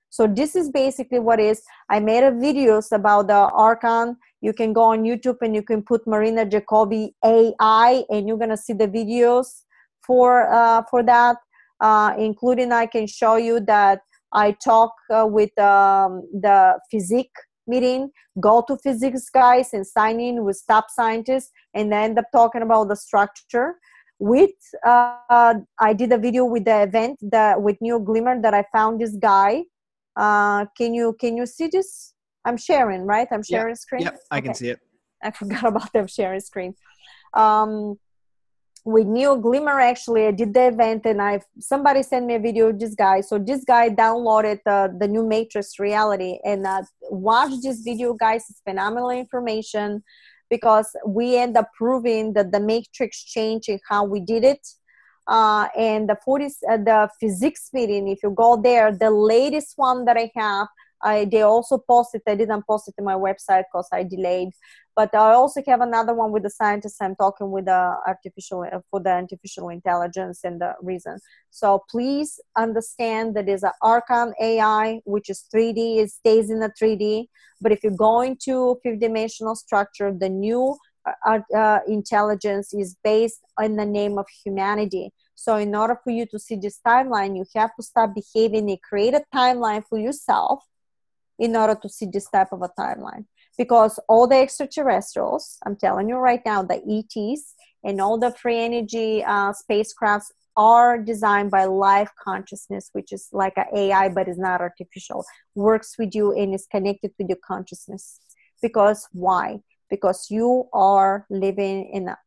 So 0.09 0.25
this 0.25 0.55
is 0.55 0.71
basically 0.71 1.19
what 1.19 1.39
is 1.39 1.61
i 1.89 1.99
made 1.99 2.23
a 2.23 2.31
videos 2.31 2.91
about 2.91 3.27
the 3.27 3.33
archon. 3.33 4.15
You 4.41 4.53
can 4.53 4.71
go 4.71 4.83
on 4.83 5.03
youtube 5.03 5.37
and 5.41 5.53
you 5.53 5.63
can 5.63 5.83
put 5.83 6.07
marina 6.07 6.45
jacobi 6.45 7.11
ai 7.23 8.03
and 8.09 8.27
you're 8.27 8.37
gonna 8.37 8.57
see 8.57 8.73
the 8.73 8.87
videos 8.87 9.63
for 10.07 10.51
uh, 10.51 10.81
for 10.89 11.03
that 11.03 11.37
uh, 11.81 12.13
including 12.17 12.71
i 12.71 12.85
can 12.85 13.05
show 13.05 13.35
you 13.35 13.59
that 13.59 13.99
i 14.33 14.51
talk 14.51 14.93
uh, 15.13 15.27
with 15.27 15.57
um, 15.59 16.23
the 16.33 16.79
physique 16.89 17.35
meeting 17.67 18.09
go 18.39 18.63
to 18.67 18.77
physics 18.77 19.29
guys 19.29 19.73
and 19.73 19.85
sign 19.85 20.19
in 20.19 20.43
with 20.45 20.61
top 20.67 20.85
scientists 20.89 21.51
and 21.73 21.93
end 21.93 22.17
up 22.17 22.25
talking 22.31 22.61
about 22.61 22.87
the 22.87 22.95
structure 22.95 23.75
with 24.19 24.51
uh, 24.85 25.53
i 25.79 25.93
did 25.93 26.11
a 26.11 26.17
video 26.17 26.45
with 26.45 26.65
the 26.65 26.81
event 26.83 27.17
that 27.21 27.61
with 27.61 27.77
new 27.81 27.99
glimmer 27.99 28.41
that 28.41 28.53
i 28.53 28.63
found 28.73 28.99
this 28.99 29.15
guy. 29.17 29.63
Uh, 30.15 30.65
can 30.75 30.95
you 30.95 31.15
can 31.19 31.37
you 31.37 31.45
see 31.45 31.67
this? 31.67 32.15
I'm 32.43 32.57
sharing 32.57 33.03
right? 33.03 33.27
I'm 33.31 33.43
sharing 33.43 33.75
yep. 33.75 33.77
screen? 33.77 34.01
Yep 34.01 34.17
i 34.31 34.37
okay. 34.37 34.45
can 34.45 34.55
see 34.55 34.69
it. 34.69 34.79
I 35.23 35.29
forgot 35.31 35.65
about 35.71 35.93
the 35.93 36.07
sharing 36.07 36.39
screen. 36.39 36.73
Um, 37.33 37.99
with 38.87 39.05
Neo 39.05 39.35
Glimmer 39.35 39.81
actually 39.81 40.27
I 40.27 40.31
did 40.31 40.53
the 40.53 40.67
event 40.67 41.05
and 41.05 41.21
I 41.21 41.41
somebody 41.59 42.03
sent 42.03 42.25
me 42.25 42.35
a 42.35 42.39
video 42.39 42.69
of 42.69 42.79
this 42.79 42.95
guy. 42.95 43.19
So 43.19 43.37
this 43.37 43.65
guy 43.65 43.89
downloaded 43.89 44.59
uh, 44.65 44.87
the 44.97 45.09
new 45.09 45.27
Matrix 45.27 45.77
reality 45.77 46.39
and 46.45 46.65
uh, 46.65 46.83
watch 47.11 47.51
this 47.61 47.81
video 47.81 48.13
guys. 48.13 48.45
It's 48.49 48.61
phenomenal 48.61 49.09
information 49.09 50.03
because 50.49 50.89
we 51.05 51.37
end 51.37 51.57
up 51.57 51.69
proving 51.77 52.31
that 52.35 52.53
the 52.53 52.61
Matrix 52.61 53.25
changed 53.25 53.67
in 53.67 53.77
how 53.89 54.05
we 54.05 54.21
did 54.21 54.45
it. 54.45 54.65
Uh, 55.27 55.67
and 55.77 56.07
the 56.07 56.15
40 56.23 56.45
uh, 56.45 56.77
the 56.77 57.09
physics 57.19 57.71
meeting 57.73 58.07
if 58.07 58.19
you 58.23 58.29
go 58.29 58.55
there 58.55 58.93
the 58.93 59.11
latest 59.11 59.73
one 59.75 60.05
that 60.05 60.15
I 60.15 60.31
have 60.37 60.67
I, 61.01 61.25
they 61.25 61.41
also 61.41 61.77
posted 61.77 62.21
i 62.27 62.35
didn't 62.35 62.65
post 62.67 62.87
it 62.87 62.95
in 62.97 63.05
my 63.05 63.15
website 63.15 63.63
because 63.71 63.87
i 63.91 64.03
delayed. 64.03 64.49
But 64.95 65.13
i 65.13 65.33
also 65.33 65.61
have 65.67 65.81
another 65.81 66.13
one 66.13 66.31
with 66.31 66.43
the 66.43 66.49
scientists 66.49 66.97
i'm 67.01 67.15
talking 67.15 67.51
with 67.51 67.65
the 67.65 67.95
artificial 68.07 68.65
uh, 68.71 68.79
for 68.89 68.99
the 68.99 69.11
artificial 69.11 69.69
intelligence 69.69 70.41
and 70.43 70.59
the 70.59 70.73
reason. 70.81 71.19
So 71.51 71.83
please 71.89 72.39
understand 72.57 73.35
that 73.35 73.45
there's 73.45 73.63
an 73.63 73.71
archon 73.81 74.33
ai 74.41 75.01
which 75.05 75.29
is 75.29 75.45
3d 75.53 75.99
it 75.99 76.09
stays 76.11 76.49
in 76.49 76.59
the 76.59 76.71
3d 76.81 77.27
but 77.61 77.71
if 77.71 77.83
you 77.83 77.91
go 77.91 78.21
into 78.21 78.77
fifth 78.83 78.99
dimensional 78.99 79.55
structure 79.55 80.11
the 80.11 80.29
new 80.29 80.77
uh, 81.25 81.39
uh, 81.55 81.79
intelligence 81.87 82.73
is 82.73 82.97
based 83.03 83.39
in 83.61 83.75
the 83.77 83.85
name 83.85 84.17
of 84.17 84.25
humanity. 84.43 85.11
So, 85.35 85.55
in 85.55 85.73
order 85.75 85.97
for 86.03 86.09
you 86.09 86.25
to 86.25 86.39
see 86.39 86.55
this 86.55 86.79
timeline, 86.85 87.37
you 87.37 87.45
have 87.55 87.73
to 87.75 87.83
start 87.83 88.11
behaving 88.15 88.69
a 88.71 88.77
create 88.77 89.13
a 89.13 89.23
timeline 89.33 89.83
for 89.87 89.99
yourself 89.99 90.63
in 91.39 91.55
order 91.55 91.75
to 91.81 91.89
see 91.89 92.07
this 92.11 92.29
type 92.29 92.51
of 92.51 92.61
a 92.61 92.69
timeline. 92.79 93.25
Because 93.57 93.99
all 94.07 94.27
the 94.27 94.35
extraterrestrials, 94.35 95.57
I'm 95.65 95.75
telling 95.75 96.09
you 96.09 96.15
right 96.15 96.41
now, 96.45 96.63
the 96.63 96.75
ETs 96.75 97.53
and 97.83 97.99
all 98.01 98.17
the 98.17 98.31
free 98.31 98.59
energy 98.59 99.23
uh, 99.23 99.53
spacecrafts 99.53 100.31
are 100.55 100.97
designed 100.97 101.51
by 101.51 101.65
life 101.65 102.09
consciousness, 102.23 102.89
which 102.93 103.13
is 103.13 103.29
like 103.31 103.53
an 103.57 103.65
AI, 103.75 104.09
but 104.09 104.27
is 104.27 104.39
not 104.39 104.59
artificial, 104.59 105.23
works 105.55 105.95
with 105.99 106.15
you 106.15 106.33
and 106.33 106.53
is 106.53 106.67
connected 106.69 107.11
with 107.17 107.29
your 107.29 107.37
consciousness. 107.45 108.19
Because 108.61 109.07
why? 109.11 109.59
Because 109.89 110.27
you 110.31 110.67
are 110.73 111.25
living 111.29 111.89
in 111.93 112.09
a 112.09 112.17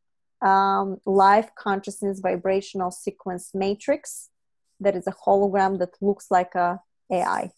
um, 0.47 0.99
live 1.05 1.55
consciousness 1.55 2.21
vibrational 2.21 2.91
sequence 2.91 3.51
matrix 3.53 4.31
that 4.79 4.97
is 4.97 5.07
a 5.07 5.13
hologram 5.13 5.79
that 5.79 5.91
looks 6.01 6.31
like 6.31 6.55
a 6.55 6.81
AI. 7.13 7.51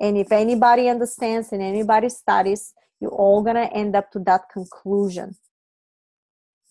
And 0.00 0.16
if 0.16 0.32
anybody 0.32 0.88
understands 0.88 1.52
and 1.52 1.62
anybody 1.62 2.08
studies, 2.08 2.72
you're 3.00 3.10
all 3.10 3.42
gonna 3.42 3.70
end 3.72 3.94
up 3.94 4.10
to 4.12 4.18
that 4.20 4.48
conclusion. 4.52 5.36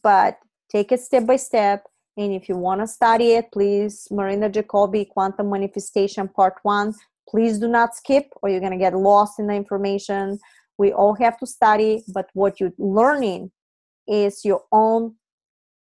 But 0.01 0.39
take 0.71 0.91
it 0.91 0.99
step 1.01 1.25
by 1.25 1.35
step 1.35 1.85
and 2.19 2.33
if 2.33 2.49
you 2.49 2.57
want 2.57 2.81
to 2.81 2.87
study 2.87 3.31
it, 3.31 3.45
please, 3.53 4.05
Marina 4.11 4.49
Jacobi, 4.49 5.07
Quantum 5.07 5.49
Manifestation 5.49 6.27
Part 6.27 6.55
1, 6.63 6.93
please 7.29 7.59
do 7.59 7.69
not 7.69 7.95
skip 7.95 8.25
or 8.41 8.49
you're 8.49 8.59
going 8.59 8.73
to 8.73 8.77
get 8.77 8.93
lost 8.93 9.39
in 9.39 9.47
the 9.47 9.53
information. 9.53 10.37
We 10.77 10.91
all 10.91 11.13
have 11.15 11.37
to 11.39 11.45
study, 11.45 12.03
but 12.13 12.29
what 12.33 12.59
you're 12.59 12.73
learning 12.77 13.51
is 14.05 14.43
your 14.43 14.63
own 14.73 15.15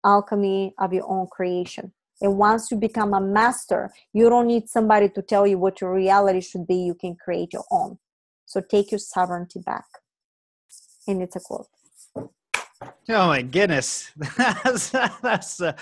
alchemy 0.05 0.73
of 0.77 0.91
your 0.91 1.09
own 1.09 1.27
creation. 1.31 1.93
And 2.21 2.37
once 2.37 2.71
you 2.71 2.77
become 2.77 3.13
a 3.13 3.21
master, 3.21 3.91
you 4.13 4.29
don't 4.29 4.47
need 4.47 4.69
somebody 4.69 5.09
to 5.09 5.21
tell 5.21 5.45
you 5.45 5.57
what 5.57 5.81
your 5.81 5.93
reality 5.93 6.41
should 6.41 6.65
be. 6.65 6.75
You 6.75 6.95
can 6.95 7.15
create 7.15 7.53
your 7.53 7.65
own. 7.71 7.99
So 8.45 8.61
take 8.61 8.91
your 8.91 8.99
sovereignty 8.99 9.59
back. 9.59 9.85
And 11.07 11.21
it's 11.21 11.35
a 11.35 11.39
quote. 11.39 11.67
Oh 13.09 13.27
my 13.27 13.41
goodness. 13.41 14.11
that's, 14.37 14.89
that's 14.89 15.61
uh, 15.61 15.73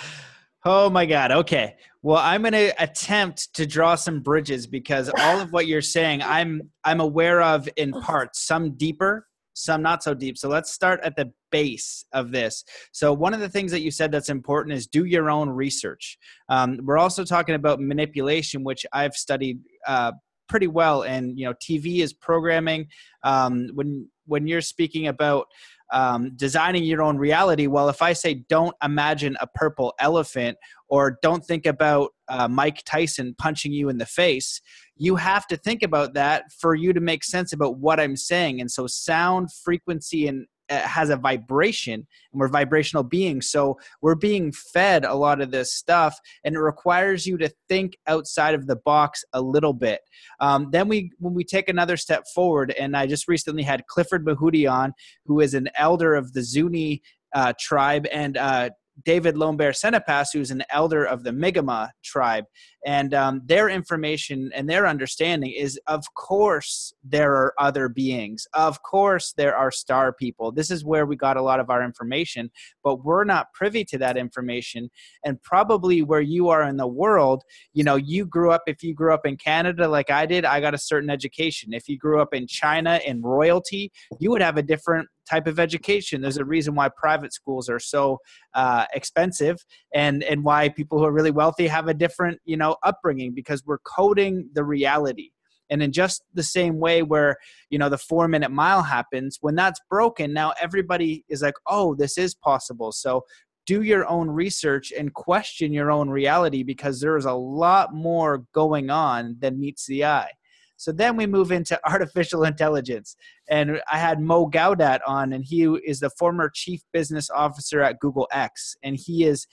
Oh 0.67 0.89
my 0.89 1.05
God. 1.05 1.31
Okay. 1.31 1.75
Well, 2.01 2.17
I'm 2.17 2.41
going 2.41 2.53
to 2.53 2.73
attempt 2.81 3.53
to 3.53 3.67
draw 3.67 3.93
some 3.93 4.21
bridges 4.21 4.65
because 4.65 5.11
all 5.19 5.39
of 5.39 5.53
what 5.53 5.67
you're 5.67 5.83
saying, 5.83 6.23
I'm 6.23 6.71
I'm 6.83 7.01
aware 7.01 7.41
of 7.41 7.69
in 7.77 7.91
parts. 7.91 8.41
Some 8.41 8.71
deeper, 8.75 9.27
some 9.55 9.81
not 9.81 10.03
so 10.03 10.13
deep. 10.13 10.37
So 10.37 10.49
let's 10.49 10.71
start 10.71 10.99
at 11.03 11.15
the 11.15 11.31
base 11.49 12.05
of 12.11 12.31
this. 12.31 12.63
So 12.91 13.13
one 13.13 13.33
of 13.33 13.39
the 13.39 13.49
things 13.49 13.71
that 13.71 13.81
you 13.81 13.89
said 13.89 14.11
that's 14.11 14.29
important 14.29 14.75
is 14.75 14.85
do 14.85 15.05
your 15.05 15.29
own 15.29 15.49
research. 15.49 16.17
Um, 16.49 16.79
we're 16.83 16.97
also 16.97 17.23
talking 17.23 17.55
about 17.55 17.79
manipulation, 17.79 18.63
which 18.63 18.85
I've 18.93 19.15
studied 19.15 19.59
uh, 19.87 20.11
pretty 20.47 20.67
well. 20.67 21.03
And 21.03 21.39
you 21.39 21.45
know, 21.45 21.53
TV 21.53 21.99
is 21.99 22.13
programming. 22.13 22.87
Um, 23.23 23.69
when 23.73 24.09
when 24.27 24.47
you're 24.47 24.61
speaking 24.61 25.07
about 25.07 25.47
um, 25.95 26.35
designing 26.35 26.83
your 26.83 27.01
own 27.01 27.17
reality. 27.17 27.67
Well, 27.67 27.87
if 27.87 28.01
I 28.01 28.11
say 28.11 28.33
don't 28.49 28.75
imagine 28.83 29.37
a 29.39 29.47
purple 29.47 29.93
elephant 29.99 30.57
or 30.89 31.17
don't 31.21 31.43
think 31.43 31.65
about 31.65 32.11
uh, 32.27 32.49
Mike 32.49 32.83
Tyson 32.85 33.33
punching 33.37 33.71
you 33.71 33.87
in 33.87 33.97
the 33.97 34.05
face, 34.05 34.59
you 34.97 35.15
have 35.15 35.47
to 35.47 35.55
think 35.55 35.83
about 35.83 36.13
that 36.13 36.51
for 36.51 36.75
you 36.75 36.91
to 36.91 36.99
make 36.99 37.23
sense 37.23 37.53
about 37.53 37.77
what 37.77 38.01
I'm 38.01 38.17
saying. 38.17 38.59
And 38.59 38.69
so, 38.69 38.87
sound, 38.87 39.53
frequency, 39.53 40.27
and 40.27 40.45
has 40.69 41.09
a 41.09 41.17
vibration 41.17 41.93
and 41.93 42.39
we're 42.39 42.47
vibrational 42.47 43.03
beings. 43.03 43.49
So 43.49 43.77
we're 44.01 44.15
being 44.15 44.51
fed 44.51 45.05
a 45.05 45.13
lot 45.13 45.41
of 45.41 45.51
this 45.51 45.73
stuff 45.73 46.19
and 46.43 46.55
it 46.55 46.59
requires 46.59 47.25
you 47.25 47.37
to 47.37 47.51
think 47.69 47.97
outside 48.07 48.55
of 48.55 48.67
the 48.67 48.75
box 48.75 49.23
a 49.33 49.41
little 49.41 49.73
bit. 49.73 50.01
Um, 50.39 50.69
then 50.71 50.87
we 50.87 51.11
when 51.19 51.33
we 51.33 51.43
take 51.43 51.69
another 51.69 51.97
step 51.97 52.25
forward 52.33 52.71
and 52.71 52.95
i 52.95 53.05
just 53.05 53.27
recently 53.27 53.63
had 53.63 53.87
Clifford 53.87 54.25
Mahooty 54.25 54.69
on 54.69 54.93
who 55.25 55.39
is 55.39 55.53
an 55.53 55.69
elder 55.75 56.15
of 56.15 56.33
the 56.33 56.43
zuni 56.43 57.01
uh, 57.33 57.53
tribe 57.59 58.07
and 58.11 58.37
uh, 58.37 58.69
David 59.03 59.35
Lonebear 59.35 59.71
Senepas, 59.71 60.27
who's 60.31 60.51
an 60.51 60.63
elder 60.69 61.03
of 61.03 61.23
the 61.23 61.31
Mi'kmaq 61.31 61.89
tribe. 62.03 62.45
And 62.85 63.13
um, 63.13 63.41
their 63.45 63.67
information 63.67 64.51
and 64.53 64.69
their 64.69 64.85
understanding 64.87 65.51
is 65.51 65.79
of 65.87 66.05
course, 66.13 66.93
there 67.03 67.33
are 67.33 67.53
other 67.59 67.89
beings. 67.89 68.47
Of 68.53 68.83
course, 68.83 69.33
there 69.35 69.55
are 69.55 69.71
star 69.71 70.13
people. 70.13 70.51
This 70.51 70.69
is 70.69 70.85
where 70.85 71.05
we 71.05 71.15
got 71.15 71.35
a 71.35 71.41
lot 71.41 71.59
of 71.59 71.69
our 71.69 71.83
information, 71.83 72.51
but 72.83 73.03
we're 73.03 73.23
not 73.23 73.51
privy 73.53 73.83
to 73.85 73.97
that 73.97 74.17
information. 74.17 74.89
And 75.23 75.41
probably 75.41 76.03
where 76.03 76.21
you 76.21 76.49
are 76.49 76.63
in 76.63 76.77
the 76.77 76.87
world, 76.87 77.43
you 77.73 77.83
know, 77.83 77.95
you 77.95 78.25
grew 78.25 78.51
up, 78.51 78.63
if 78.67 78.83
you 78.83 78.93
grew 78.93 79.13
up 79.13 79.25
in 79.25 79.35
Canada 79.35 79.87
like 79.87 80.11
I 80.11 80.25
did, 80.25 80.45
I 80.45 80.61
got 80.61 80.75
a 80.75 80.79
certain 80.79 81.09
education. 81.09 81.73
If 81.73 81.89
you 81.89 81.97
grew 81.97 82.21
up 82.21 82.33
in 82.33 82.45
China 82.45 82.99
in 83.05 83.21
royalty, 83.21 83.91
you 84.19 84.29
would 84.29 84.41
have 84.41 84.57
a 84.57 84.63
different 84.63 85.09
type 85.29 85.47
of 85.47 85.59
education. 85.59 86.21
There's 86.21 86.37
a 86.37 86.45
reason 86.45 86.75
why 86.75 86.89
private 86.89 87.33
schools 87.33 87.69
are 87.69 87.79
so 87.79 88.19
uh, 88.53 88.85
expensive, 88.93 89.57
and 89.93 90.23
and 90.23 90.43
why 90.43 90.69
people 90.69 90.99
who 90.99 91.05
are 91.05 91.11
really 91.11 91.31
wealthy 91.31 91.67
have 91.67 91.87
a 91.87 91.93
different 91.93 92.39
you 92.45 92.57
know 92.57 92.77
upbringing 92.83 93.33
because 93.33 93.63
we're 93.65 93.79
coding 93.79 94.49
the 94.53 94.63
reality. 94.63 95.31
And 95.71 95.81
in 95.81 95.91
just 95.91 96.21
the 96.35 96.43
same 96.43 96.79
way 96.79 97.01
where 97.01 97.37
you 97.69 97.79
know 97.79 97.89
the 97.89 97.97
four 97.97 98.27
minute 98.27 98.51
mile 98.51 98.83
happens, 98.83 99.37
when 99.41 99.55
that's 99.55 99.79
broken, 99.89 100.33
now 100.33 100.53
everybody 100.61 101.25
is 101.29 101.41
like, 101.41 101.55
oh, 101.67 101.95
this 101.95 102.17
is 102.17 102.35
possible. 102.35 102.91
So 102.91 103.23
do 103.65 103.81
your 103.81 104.07
own 104.07 104.29
research 104.29 104.93
and 104.97 105.13
question 105.13 105.73
your 105.73 105.91
own 105.91 106.09
reality 106.09 106.63
because 106.63 106.99
there 106.99 107.17
is 107.17 107.25
a 107.25 107.33
lot 107.33 107.93
more 107.93 108.43
going 108.53 108.89
on 108.89 109.37
than 109.39 109.59
meets 109.59 109.87
the 109.87 110.05
eye. 110.05 110.29
So 110.77 110.91
then 110.91 111.15
we 111.15 111.25
move 111.25 111.51
into 111.51 111.79
artificial 111.89 112.43
intelligence. 112.43 113.15
And 113.49 113.81
I 113.91 113.97
had 113.97 114.19
Mo 114.19 114.47
Gawdat 114.49 114.99
on, 115.07 115.33
and 115.33 115.43
he 115.45 115.63
is 115.63 115.99
the 115.99 116.09
former 116.11 116.49
chief 116.53 116.81
business 116.93 117.29
officer 117.29 117.81
at 117.81 117.99
Google 117.99 118.27
X. 118.31 118.75
And 118.83 118.95
he 118.95 119.25
is 119.25 119.47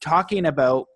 talking 0.00 0.46
about 0.46 0.86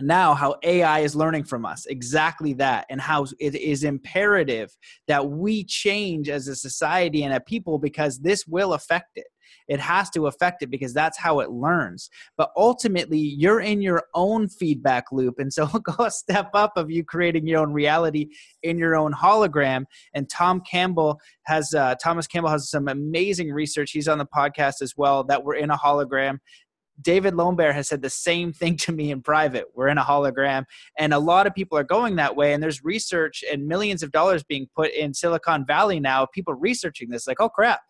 now 0.00 0.34
how 0.34 0.56
AI 0.62 1.00
is 1.00 1.16
learning 1.16 1.44
from 1.44 1.64
us 1.64 1.86
exactly 1.86 2.52
that, 2.54 2.86
and 2.90 3.00
how 3.00 3.26
it 3.40 3.54
is 3.54 3.84
imperative 3.84 4.76
that 5.06 5.28
we 5.28 5.64
change 5.64 6.28
as 6.28 6.48
a 6.48 6.56
society 6.56 7.24
and 7.24 7.34
a 7.34 7.40
people 7.40 7.78
because 7.78 8.18
this 8.18 8.46
will 8.46 8.74
affect 8.74 9.16
it. 9.16 9.26
It 9.68 9.80
has 9.80 10.08
to 10.10 10.26
affect 10.26 10.62
it 10.62 10.70
because 10.70 10.94
that's 10.94 11.18
how 11.18 11.40
it 11.40 11.50
learns. 11.50 12.08
But 12.36 12.50
ultimately, 12.56 13.18
you're 13.18 13.60
in 13.60 13.82
your 13.82 14.04
own 14.14 14.48
feedback 14.48 15.12
loop. 15.12 15.38
And 15.38 15.52
so 15.52 15.66
go 15.82 16.04
a 16.04 16.10
step 16.10 16.50
up 16.54 16.72
of 16.76 16.90
you 16.90 17.04
creating 17.04 17.46
your 17.46 17.60
own 17.60 17.72
reality 17.72 18.28
in 18.62 18.78
your 18.78 18.96
own 18.96 19.12
hologram. 19.12 19.84
And 20.14 20.28
Tom 20.28 20.62
Campbell 20.68 21.20
has, 21.44 21.74
uh, 21.74 21.94
Thomas 22.02 22.26
Campbell 22.26 22.50
has 22.50 22.70
some 22.70 22.88
amazing 22.88 23.52
research. 23.52 23.90
He's 23.92 24.08
on 24.08 24.18
the 24.18 24.26
podcast 24.26 24.80
as 24.80 24.94
well 24.96 25.24
that 25.24 25.44
we're 25.44 25.56
in 25.56 25.70
a 25.70 25.76
hologram. 25.76 26.38
David 27.00 27.34
Lonebear 27.34 27.72
has 27.72 27.88
said 27.88 28.02
the 28.02 28.10
same 28.10 28.52
thing 28.52 28.76
to 28.78 28.92
me 28.92 29.10
in 29.10 29.22
private. 29.22 29.66
We're 29.74 29.88
in 29.88 29.98
a 29.98 30.04
hologram, 30.04 30.64
and 30.98 31.14
a 31.14 31.18
lot 31.18 31.46
of 31.46 31.54
people 31.54 31.78
are 31.78 31.84
going 31.84 32.16
that 32.16 32.34
way. 32.34 32.52
And 32.52 32.62
there's 32.62 32.84
research 32.84 33.44
and 33.50 33.66
millions 33.66 34.02
of 34.02 34.10
dollars 34.10 34.42
being 34.42 34.68
put 34.74 34.92
in 34.92 35.14
Silicon 35.14 35.64
Valley 35.66 36.00
now. 36.00 36.26
People 36.26 36.54
researching 36.54 37.08
this, 37.10 37.26
like, 37.26 37.40
oh 37.40 37.48
crap, 37.48 37.80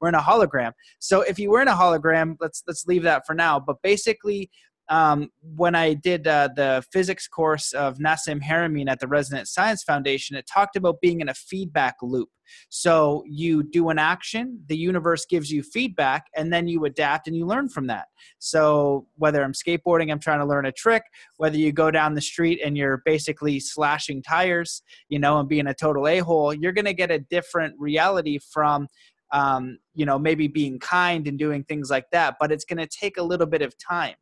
we're 0.00 0.08
in 0.08 0.14
a 0.14 0.20
hologram. 0.20 0.72
So 0.98 1.20
if 1.22 1.38
you 1.38 1.50
were 1.50 1.62
in 1.62 1.68
a 1.68 1.74
hologram, 1.74 2.36
let's 2.40 2.62
let's 2.66 2.86
leave 2.86 3.02
that 3.04 3.26
for 3.26 3.34
now. 3.34 3.60
But 3.60 3.76
basically, 3.82 4.50
um, 4.88 5.30
when 5.56 5.74
I 5.74 5.94
did 5.94 6.26
uh, 6.26 6.48
the 6.54 6.84
physics 6.92 7.26
course 7.26 7.72
of 7.72 7.98
Nassim 7.98 8.42
Haramein 8.42 8.88
at 8.88 9.00
the 9.00 9.08
Resonance 9.08 9.52
Science 9.52 9.82
Foundation, 9.82 10.36
it 10.36 10.46
talked 10.46 10.76
about 10.76 11.00
being 11.00 11.20
in 11.20 11.28
a 11.28 11.34
feedback 11.34 11.96
loop. 12.02 12.28
So 12.68 13.24
you 13.26 13.64
do 13.64 13.88
an 13.88 13.98
action, 13.98 14.60
the 14.68 14.76
universe 14.76 15.26
gives 15.26 15.50
you 15.50 15.64
feedback, 15.64 16.26
and 16.36 16.52
then 16.52 16.68
you 16.68 16.84
adapt 16.84 17.26
and 17.26 17.36
you 17.36 17.44
learn 17.44 17.68
from 17.68 17.88
that. 17.88 18.06
So 18.38 19.08
whether 19.16 19.42
I'm 19.42 19.52
skateboarding, 19.52 20.12
I'm 20.12 20.20
trying 20.20 20.38
to 20.38 20.46
learn 20.46 20.66
a 20.66 20.72
trick, 20.72 21.02
whether 21.38 21.56
you 21.56 21.72
go 21.72 21.90
down 21.90 22.14
the 22.14 22.20
street 22.20 22.60
and 22.64 22.76
you're 22.76 23.02
basically 23.04 23.58
slashing 23.58 24.22
tires, 24.22 24.82
you 25.08 25.18
know, 25.18 25.40
and 25.40 25.48
being 25.48 25.66
a 25.66 25.74
total 25.74 26.06
a 26.06 26.18
hole, 26.18 26.54
you're 26.54 26.72
going 26.72 26.84
to 26.84 26.94
get 26.94 27.10
a 27.10 27.18
different 27.18 27.74
reality 27.78 28.38
from 28.38 28.86
um, 29.32 29.78
you 29.92 30.06
know, 30.06 30.20
maybe 30.20 30.46
being 30.46 30.78
kind 30.78 31.26
and 31.26 31.36
doing 31.36 31.64
things 31.64 31.90
like 31.90 32.06
that, 32.12 32.36
but 32.38 32.52
it's 32.52 32.64
going 32.64 32.78
to 32.78 32.86
take 32.86 33.16
a 33.16 33.22
little 33.22 33.46
bit 33.46 33.60
of 33.60 33.76
time. 33.76 34.14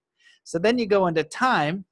So 0.44 0.58
then 0.58 0.78
you 0.78 0.86
go 0.86 1.06
into 1.06 1.24
time, 1.24 1.84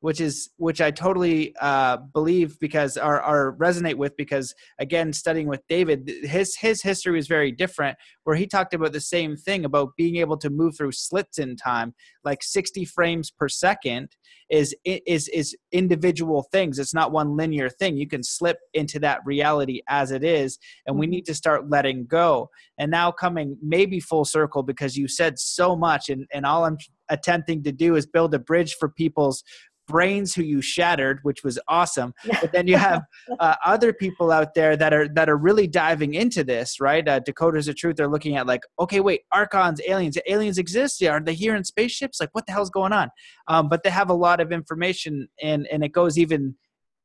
which 0.00 0.20
is 0.20 0.50
which 0.58 0.80
I 0.80 0.90
totally 0.90 1.54
uh, 1.60 1.96
believe 1.96 2.58
because 2.60 2.96
or, 2.96 3.24
or 3.24 3.56
resonate 3.58 3.96
with 3.96 4.16
because 4.16 4.54
again 4.78 5.12
studying 5.12 5.48
with 5.48 5.66
David 5.68 6.08
his 6.22 6.56
his 6.56 6.82
history 6.82 7.16
was 7.16 7.26
very 7.26 7.50
different 7.50 7.98
where 8.22 8.36
he 8.36 8.46
talked 8.46 8.74
about 8.74 8.92
the 8.92 9.00
same 9.00 9.36
thing 9.36 9.64
about 9.64 9.96
being 9.96 10.16
able 10.16 10.36
to 10.38 10.50
move 10.50 10.76
through 10.76 10.92
slits 10.92 11.38
in 11.38 11.56
time 11.56 11.94
like 12.24 12.42
60 12.44 12.84
frames 12.84 13.30
per 13.30 13.48
second 13.48 14.08
is 14.50 14.74
is 14.84 15.28
is 15.28 15.56
individual 15.72 16.46
things. 16.50 16.78
It's 16.78 16.94
not 16.94 17.12
one 17.12 17.36
linear 17.36 17.68
thing. 17.68 17.96
You 17.96 18.08
can 18.08 18.22
slip 18.22 18.58
into 18.72 18.98
that 19.00 19.20
reality 19.24 19.82
as 19.88 20.10
it 20.10 20.24
is 20.24 20.58
and 20.86 20.98
we 20.98 21.06
mm-hmm. 21.06 21.10
need 21.12 21.26
to 21.26 21.34
start 21.34 21.68
letting 21.68 22.06
go. 22.06 22.48
And 22.78 22.90
now 22.90 23.10
coming 23.10 23.58
maybe 23.62 24.00
full 24.00 24.24
circle 24.24 24.62
because 24.62 24.96
you 24.96 25.08
said 25.08 25.38
so 25.38 25.76
much 25.76 26.08
and 26.08 26.26
and 26.32 26.46
all 26.46 26.64
I'm 26.64 26.78
attempting 27.08 27.62
to 27.64 27.72
do 27.72 27.96
is 27.96 28.06
build 28.06 28.34
a 28.34 28.38
bridge 28.38 28.74
for 28.74 28.88
people's 28.88 29.42
brains 29.86 30.34
who 30.34 30.42
you 30.42 30.60
shattered 30.60 31.18
which 31.22 31.42
was 31.42 31.58
awesome. 31.66 32.12
But 32.40 32.52
then 32.52 32.68
you 32.68 32.76
have 32.76 33.02
uh, 33.40 33.54
other 33.64 33.92
people 33.92 34.30
out 34.30 34.54
there 34.54 34.76
that 34.76 34.92
are 34.92 35.08
that 35.08 35.28
are 35.28 35.36
really 35.36 35.66
diving 35.66 36.14
into 36.14 36.44
this 36.44 36.78
right? 36.78 37.06
Uh, 37.08 37.20
decoders 37.20 37.68
of 37.68 37.76
truth. 37.76 37.96
They're 37.96 38.08
looking 38.08 38.36
at 38.36 38.46
like 38.46 38.62
okay 38.78 39.00
wait 39.00 39.22
archons 39.32 39.80
aliens 39.88 40.18
aliens 40.28 40.58
exist? 40.58 41.00
Yeah, 41.00 41.12
are 41.12 41.20
they 41.20 41.34
here 41.34 41.56
in 41.56 41.64
spaceships? 41.64 42.20
Like 42.20 42.30
what 42.32 42.46
the 42.46 42.52
hell's 42.52 42.70
going 42.70 42.92
on? 42.92 43.08
Um, 43.48 43.68
but 43.68 43.82
they 43.82 43.90
have 43.90 44.10
a 44.10 44.14
lot 44.14 44.40
of 44.40 44.52
information 44.52 45.28
and 45.42 45.66
and 45.72 45.82
it 45.82 45.92
goes 45.92 46.18
even 46.18 46.54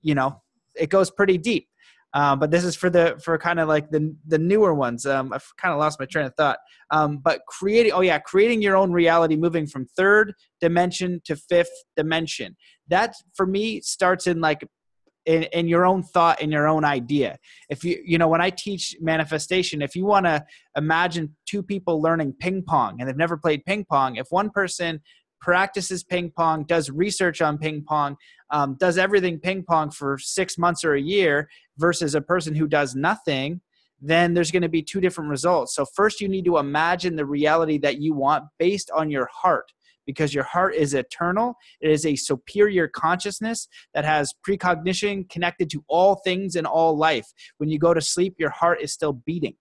you 0.01 0.13
know 0.13 0.41
it 0.75 0.89
goes 0.89 1.09
pretty 1.09 1.37
deep 1.37 1.67
um, 2.13 2.39
but 2.39 2.51
this 2.51 2.63
is 2.63 2.75
for 2.75 2.89
the 2.89 3.19
for 3.23 3.37
kind 3.37 3.59
of 3.59 3.67
like 3.67 3.89
the 3.89 4.15
the 4.27 4.37
newer 4.37 4.73
ones. 4.73 5.05
Um, 5.05 5.33
I've 5.33 5.47
kind 5.57 5.73
of 5.73 5.79
lost 5.79 5.99
my 5.99 6.05
train 6.05 6.25
of 6.25 6.35
thought. 6.35 6.59
Um, 6.91 7.17
but 7.17 7.41
creating, 7.47 7.91
oh 7.93 8.01
yeah, 8.01 8.19
creating 8.19 8.61
your 8.61 8.75
own 8.75 8.91
reality, 8.91 9.35
moving 9.35 9.65
from 9.65 9.85
third 9.97 10.33
dimension 10.61 11.21
to 11.25 11.35
fifth 11.35 11.71
dimension. 11.97 12.55
That 12.87 13.15
for 13.35 13.45
me 13.45 13.81
starts 13.81 14.27
in 14.27 14.41
like 14.41 14.67
in, 15.25 15.43
in 15.43 15.67
your 15.67 15.85
own 15.85 16.03
thought 16.03 16.41
in 16.41 16.51
your 16.51 16.67
own 16.67 16.83
idea 16.83 17.37
if 17.69 17.85
you 17.85 17.97
you 18.05 18.17
know 18.17 18.27
when 18.27 18.41
i 18.41 18.49
teach 18.49 18.93
manifestation 18.99 19.81
if 19.81 19.95
you 19.95 20.03
want 20.03 20.25
to 20.25 20.43
imagine 20.75 21.33
two 21.45 21.63
people 21.63 22.01
learning 22.01 22.33
ping 22.41 22.61
pong 22.61 22.99
and 22.99 23.07
they've 23.07 23.15
never 23.15 23.37
played 23.37 23.63
ping 23.63 23.85
pong 23.85 24.17
if 24.17 24.27
one 24.31 24.49
person 24.49 24.99
practices 25.43 26.03
ping 26.03 26.31
pong, 26.35 26.63
does 26.63 26.89
research 26.89 27.41
on 27.41 27.57
ping 27.57 27.83
pong, 27.83 28.15
um, 28.49 28.75
does 28.79 28.97
everything 28.97 29.37
ping 29.37 29.61
pong 29.61 29.91
for 29.91 30.17
six 30.17 30.57
months 30.57 30.85
or 30.85 30.93
a 30.93 31.01
year 31.01 31.49
versus 31.77 32.15
a 32.15 32.21
person 32.21 32.55
who 32.55 32.67
does 32.67 32.95
nothing, 32.95 33.61
then 34.01 34.33
there's 34.33 34.51
going 34.51 34.63
to 34.63 34.69
be 34.69 34.83
two 34.83 34.99
different 35.01 35.29
results. 35.29 35.75
So, 35.75 35.85
first, 35.85 36.19
you 36.19 36.27
need 36.27 36.45
to 36.45 36.57
imagine 36.57 37.15
the 37.15 37.25
reality 37.25 37.77
that 37.79 37.99
you 37.99 38.13
want 38.13 38.45
based 38.59 38.91
on 38.91 39.09
your 39.09 39.29
heart 39.33 39.71
because 40.05 40.33
your 40.33 40.43
heart 40.43 40.75
is 40.75 40.93
eternal. 40.93 41.55
It 41.79 41.89
is 41.89 42.05
a 42.05 42.15
superior 42.15 42.89
consciousness 42.89 43.67
that 43.93 44.03
has 44.03 44.33
precognition 44.43 45.25
connected 45.29 45.69
to 45.69 45.83
all 45.87 46.15
things 46.25 46.55
in 46.55 46.65
all 46.65 46.97
life. 46.97 47.27
When 47.57 47.69
you 47.69 47.79
go 47.79 47.93
to 47.93 48.01
sleep, 48.01 48.35
your 48.37 48.49
heart 48.49 48.81
is 48.81 48.91
still 48.91 49.13
beating 49.13 49.55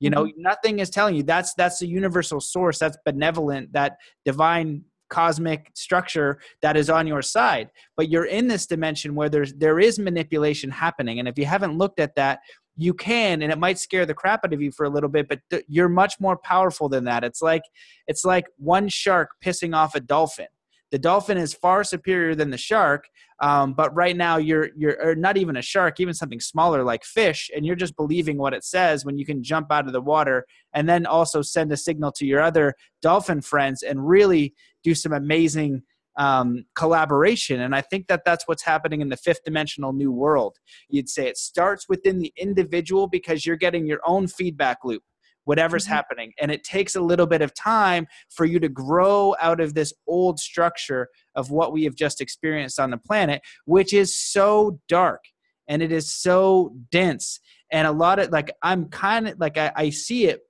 you 0.00 0.10
know 0.10 0.24
mm-hmm. 0.24 0.42
nothing 0.42 0.78
is 0.78 0.90
telling 0.90 1.14
you 1.14 1.22
that's 1.22 1.54
that's 1.54 1.78
the 1.78 1.86
universal 1.86 2.40
source 2.40 2.78
that's 2.78 2.98
benevolent 3.04 3.72
that 3.72 3.96
divine 4.24 4.82
cosmic 5.08 5.70
structure 5.74 6.38
that 6.62 6.76
is 6.76 6.90
on 6.90 7.06
your 7.06 7.22
side 7.22 7.70
but 7.96 8.08
you're 8.08 8.24
in 8.24 8.48
this 8.48 8.66
dimension 8.66 9.14
where 9.14 9.28
there's 9.28 9.52
there 9.54 9.78
is 9.78 9.98
manipulation 9.98 10.70
happening. 10.70 11.18
And 11.18 11.28
if 11.28 11.38
you 11.38 11.46
haven't 11.46 11.76
looked 11.76 12.00
at 12.00 12.14
that 12.16 12.40
you 12.76 12.92
can 12.92 13.42
and 13.42 13.50
it 13.50 13.58
might 13.58 13.78
scare 13.78 14.04
the 14.04 14.14
crap 14.14 14.44
out 14.44 14.52
of 14.52 14.60
you 14.60 14.70
for 14.70 14.84
a 14.84 14.90
little 14.90 15.08
bit 15.08 15.28
but 15.28 15.40
th- 15.50 15.64
you're 15.68 15.88
much 15.88 16.14
more 16.20 16.36
powerful 16.36 16.88
than 16.88 17.04
that. 17.04 17.24
It's 17.24 17.42
like 17.42 17.62
it's 18.06 18.24
like 18.24 18.46
one 18.58 18.88
shark 18.88 19.30
pissing 19.44 19.74
off 19.74 19.94
a 19.94 20.00
dolphin. 20.00 20.48
The 20.92 20.98
dolphin 20.98 21.36
is 21.38 21.54
far 21.54 21.84
superior 21.84 22.34
than 22.34 22.50
the 22.50 22.58
shark 22.58 23.08
um, 23.40 23.74
but 23.74 23.94
right 23.94 24.16
now 24.16 24.36
you're 24.38 24.70
you're 24.76 25.14
not 25.14 25.36
even 25.36 25.56
a 25.56 25.62
shark 25.62 26.00
even 26.00 26.14
something 26.14 26.40
smaller 26.40 26.82
like 26.82 27.04
fish 27.04 27.50
and 27.54 27.66
you're 27.66 27.76
just 27.76 27.96
believing 27.96 28.38
what 28.38 28.54
it 28.54 28.64
says 28.64 29.04
when 29.04 29.18
you 29.18 29.26
can 29.26 29.42
jump 29.42 29.70
out 29.70 29.86
of 29.86 29.92
the 29.92 30.00
water 30.00 30.46
and 30.74 30.88
then 30.88 31.06
also 31.06 31.42
send 31.42 31.70
a 31.72 31.76
signal 31.76 32.12
to 32.12 32.26
your 32.26 32.40
other 32.40 32.74
dolphin 33.02 33.40
friends 33.40 33.82
and 33.82 34.08
really 34.08 34.54
do 34.82 34.94
some 34.94 35.12
amazing 35.12 35.82
um, 36.18 36.64
collaboration. 36.74 37.60
And 37.60 37.74
i 37.74 37.82
think 37.82 38.06
that 38.06 38.22
that's 38.24 38.48
what's 38.48 38.62
happening 38.62 39.00
in 39.02 39.10
the 39.10 39.16
fifth 39.18 39.44
dimensional 39.44 39.92
new 39.92 40.10
world. 40.10 40.56
You'd 40.88 41.10
say 41.10 41.28
it 41.28 41.36
starts 41.36 41.88
within 41.88 42.18
the 42.18 42.32
individual 42.38 43.06
because 43.06 43.44
you're 43.44 43.56
getting 43.56 43.86
your 43.86 44.00
own 44.06 44.26
feedback 44.26 44.78
loop 44.84 45.02
whatever's 45.46 45.84
mm-hmm. 45.84 45.94
happening. 45.94 46.32
And 46.38 46.50
it 46.50 46.62
takes 46.62 46.94
a 46.94 47.00
little 47.00 47.26
bit 47.26 47.40
of 47.40 47.54
time 47.54 48.06
for 48.28 48.44
you 48.44 48.60
to 48.60 48.68
grow 48.68 49.34
out 49.40 49.60
of 49.60 49.74
this 49.74 49.94
old 50.06 50.38
structure 50.38 51.08
of 51.34 51.50
what 51.50 51.72
we 51.72 51.84
have 51.84 51.94
just 51.94 52.20
experienced 52.20 52.78
on 52.78 52.90
the 52.90 52.98
planet, 52.98 53.40
which 53.64 53.94
is 53.94 54.14
so 54.14 54.78
dark 54.88 55.24
and 55.68 55.82
it 55.82 55.92
is 55.92 56.12
so 56.12 56.76
dense. 56.90 57.40
And 57.72 57.86
a 57.86 57.92
lot 57.92 58.18
of 58.18 58.30
like, 58.30 58.52
I'm 58.62 58.86
kind 58.86 59.28
of 59.28 59.38
like, 59.40 59.56
I, 59.56 59.72
I 59.74 59.90
see 59.90 60.26
it, 60.26 60.40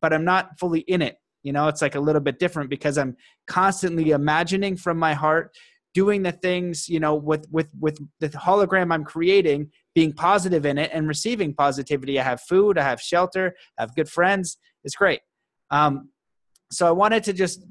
but 0.00 0.12
I'm 0.12 0.24
not 0.24 0.58
fully 0.58 0.80
in 0.80 1.02
it. 1.02 1.16
You 1.42 1.52
know, 1.52 1.68
it's 1.68 1.82
like 1.82 1.94
a 1.94 2.00
little 2.00 2.22
bit 2.22 2.38
different 2.38 2.70
because 2.70 2.98
I'm 2.98 3.16
constantly 3.46 4.10
imagining 4.10 4.76
from 4.76 4.98
my 4.98 5.14
heart 5.14 5.54
doing 5.94 6.22
the 6.22 6.32
things 6.32 6.90
you 6.90 7.00
know 7.00 7.14
with 7.14 7.46
with 7.50 7.68
with 7.80 7.98
the 8.20 8.28
hologram 8.28 8.92
i'm 8.92 9.02
creating 9.02 9.66
being 9.96 10.12
positive 10.12 10.66
in 10.66 10.76
it 10.76 10.90
and 10.92 11.08
receiving 11.08 11.54
positivity. 11.54 12.20
I 12.20 12.22
have 12.22 12.42
food 12.42 12.76
i 12.76 12.82
have 12.82 13.00
shelter 13.00 13.56
i 13.78 13.82
have 13.82 13.96
good 13.96 14.10
friends. 14.10 14.58
It's 14.84 14.94
great. 14.94 15.20
Um, 15.70 16.10
so 16.70 16.86
i 16.86 16.90
wanted 16.90 17.24
to 17.24 17.32
just 17.32 17.64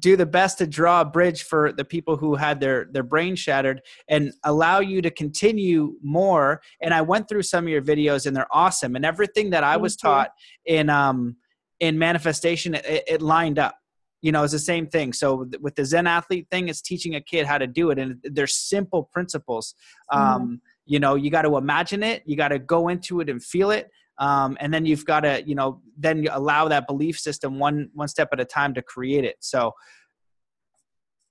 do 0.00 0.16
the 0.16 0.26
best 0.26 0.58
to 0.58 0.66
draw 0.66 1.00
a 1.00 1.04
bridge 1.04 1.44
for 1.44 1.72
the 1.72 1.84
people 1.84 2.16
who 2.16 2.34
had 2.34 2.58
their 2.58 2.88
their 2.90 3.04
brain 3.04 3.36
shattered 3.36 3.80
and 4.08 4.32
allow 4.42 4.80
you 4.80 5.00
to 5.00 5.12
continue 5.12 5.94
more. 6.02 6.60
And 6.82 6.92
i 6.92 7.02
went 7.02 7.28
through 7.28 7.44
some 7.44 7.64
of 7.66 7.70
your 7.70 7.82
videos 7.82 8.26
and 8.26 8.36
they're 8.36 8.54
awesome. 8.64 8.96
And 8.96 9.04
everything 9.04 9.50
that 9.50 9.62
i 9.62 9.76
was 9.76 9.94
taught 9.96 10.30
in 10.66 10.90
um 10.90 11.36
in 11.78 11.96
manifestation 11.98 12.74
it, 12.74 13.04
it 13.14 13.22
lined 13.22 13.60
up. 13.60 13.76
You 14.22 14.32
know, 14.32 14.42
it's 14.42 14.52
the 14.52 14.58
same 14.72 14.88
thing. 14.88 15.12
So 15.12 15.48
with 15.60 15.76
the 15.76 15.84
Zen 15.84 16.08
athlete 16.08 16.48
thing, 16.50 16.66
it's 16.68 16.82
teaching 16.82 17.14
a 17.14 17.20
kid 17.20 17.46
how 17.46 17.58
to 17.58 17.68
do 17.68 17.90
it, 17.90 18.00
and 18.00 18.16
they're 18.24 18.48
simple 18.48 19.04
principles. 19.04 19.76
Mm-hmm. 20.12 20.54
You 20.88 20.98
know, 20.98 21.14
you 21.14 21.30
got 21.30 21.42
to 21.42 21.56
imagine 21.56 22.02
it, 22.02 22.22
you 22.26 22.36
got 22.36 22.48
to 22.48 22.58
go 22.58 22.88
into 22.88 23.20
it 23.20 23.28
and 23.28 23.42
feel 23.42 23.70
it, 23.70 23.90
um, 24.18 24.56
and 24.60 24.72
then 24.72 24.84
you've 24.86 25.04
got 25.04 25.20
to, 25.20 25.42
you 25.46 25.54
know, 25.54 25.80
then 25.96 26.22
you 26.22 26.30
allow 26.32 26.66
that 26.68 26.86
belief 26.86 27.18
system 27.18 27.58
one 27.58 27.90
one 27.94 28.08
step 28.08 28.28
at 28.32 28.40
a 28.40 28.44
time 28.44 28.74
to 28.74 28.82
create 28.82 29.24
it. 29.24 29.36
So. 29.40 29.74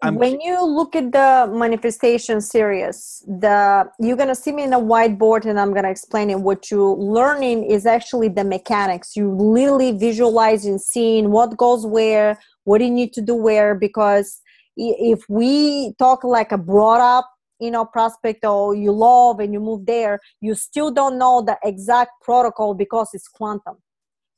I'm, 0.03 0.13
when 0.13 0.39
you 0.41 0.63
look 0.63 0.95
at 0.95 1.11
the 1.11 1.51
manifestation 1.51 2.39
series, 2.39 3.23
the 3.25 3.89
you're 3.99 4.15
gonna 4.15 4.35
see 4.35 4.51
me 4.51 4.61
in 4.61 4.73
a 4.73 4.79
whiteboard, 4.79 5.45
and 5.45 5.59
I'm 5.59 5.73
gonna 5.73 5.89
explain 5.89 6.29
it. 6.29 6.39
What 6.39 6.69
you're 6.69 6.95
learning 6.95 7.63
is 7.63 7.87
actually 7.87 8.29
the 8.29 8.43
mechanics. 8.43 9.15
You 9.15 9.35
literally 9.35 9.93
visualizing, 9.93 10.77
seeing 10.77 11.31
what 11.31 11.57
goes 11.57 11.83
where, 11.83 12.39
what 12.65 12.77
do 12.77 12.83
you 12.83 12.91
need 12.91 13.11
to 13.13 13.21
do 13.21 13.33
where 13.33 13.73
because 13.73 14.39
if 14.77 15.21
we 15.27 15.93
talk 15.97 16.23
like 16.23 16.51
a 16.51 16.57
brought 16.57 17.01
up 17.01 17.27
you 17.59 17.71
know 17.71 17.85
prospect 17.85 18.45
or 18.45 18.75
you 18.75 18.91
love 18.91 19.39
and 19.39 19.53
you 19.53 19.59
move 19.59 19.85
there 19.85 20.19
you 20.41 20.53
still 20.55 20.91
don't 20.91 21.17
know 21.17 21.41
the 21.41 21.57
exact 21.63 22.11
protocol 22.21 22.73
because 22.73 23.09
it's 23.13 23.27
quantum. 23.27 23.77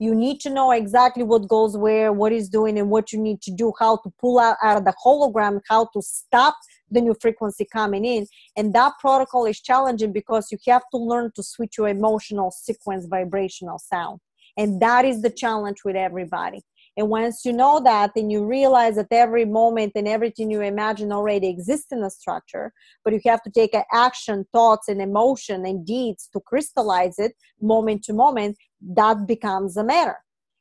You 0.01 0.15
need 0.15 0.39
to 0.41 0.49
know 0.49 0.71
exactly 0.71 1.23
what 1.23 1.49
goes 1.49 1.75
where 1.75 2.13
what 2.13 2.31
is 2.31 2.47
doing 2.47 2.79
and 2.79 2.89
what 2.89 3.11
you 3.11 3.19
need 3.19 3.41
to 3.41 3.51
do 3.51 3.73
how 3.77 3.97
to 3.97 4.09
pull 4.19 4.39
out, 4.39 4.55
out 4.63 4.77
of 4.77 4.85
the 4.85 4.93
hologram 5.05 5.59
how 5.67 5.89
to 5.93 6.01
stop 6.01 6.55
the 6.89 7.01
new 7.01 7.15
frequency 7.19 7.67
coming 7.71 8.05
in. 8.05 8.25
And 8.55 8.73
that 8.73 8.93
protocol 8.99 9.45
is 9.45 9.59
challenging 9.59 10.13
because 10.13 10.51
you 10.51 10.57
have 10.67 10.83
to 10.91 10.97
learn 10.97 11.31
to 11.35 11.43
switch 11.43 11.77
your 11.77 11.89
emotional 11.89 12.51
sequence 12.51 13.05
vibrational 13.05 13.77
sound. 13.77 14.19
And 14.57 14.81
that 14.81 15.03
is 15.05 15.21
the 15.21 15.29
challenge 15.29 15.79
with 15.83 15.95
everybody 15.95 16.61
and 16.99 17.07
once 17.07 17.45
you 17.45 17.53
know 17.53 17.79
that, 17.79 18.11
then 18.13 18.29
you 18.29 18.45
realize 18.45 18.97
that 18.97 19.07
every 19.09 19.45
moment 19.45 19.93
and 19.95 20.05
everything 20.05 20.51
you 20.51 20.59
imagine 20.59 21.13
already 21.13 21.47
exists 21.47 21.93
in 21.93 22.03
a 22.03 22.09
structure, 22.09 22.73
but 23.05 23.13
you 23.13 23.21
have 23.25 23.41
to 23.43 23.49
take 23.49 23.73
action, 23.93 24.45
thoughts, 24.51 24.89
and 24.89 25.01
emotion 25.01 25.65
and 25.65 25.85
deeds 25.85 26.27
to 26.33 26.41
crystallize 26.41 27.17
it 27.17 27.35
moment 27.61 28.03
to 28.03 28.13
moment. 28.13 28.57
That 28.81 29.25
becomes 29.25 29.77
a 29.77 29.83
matter. 29.85 30.17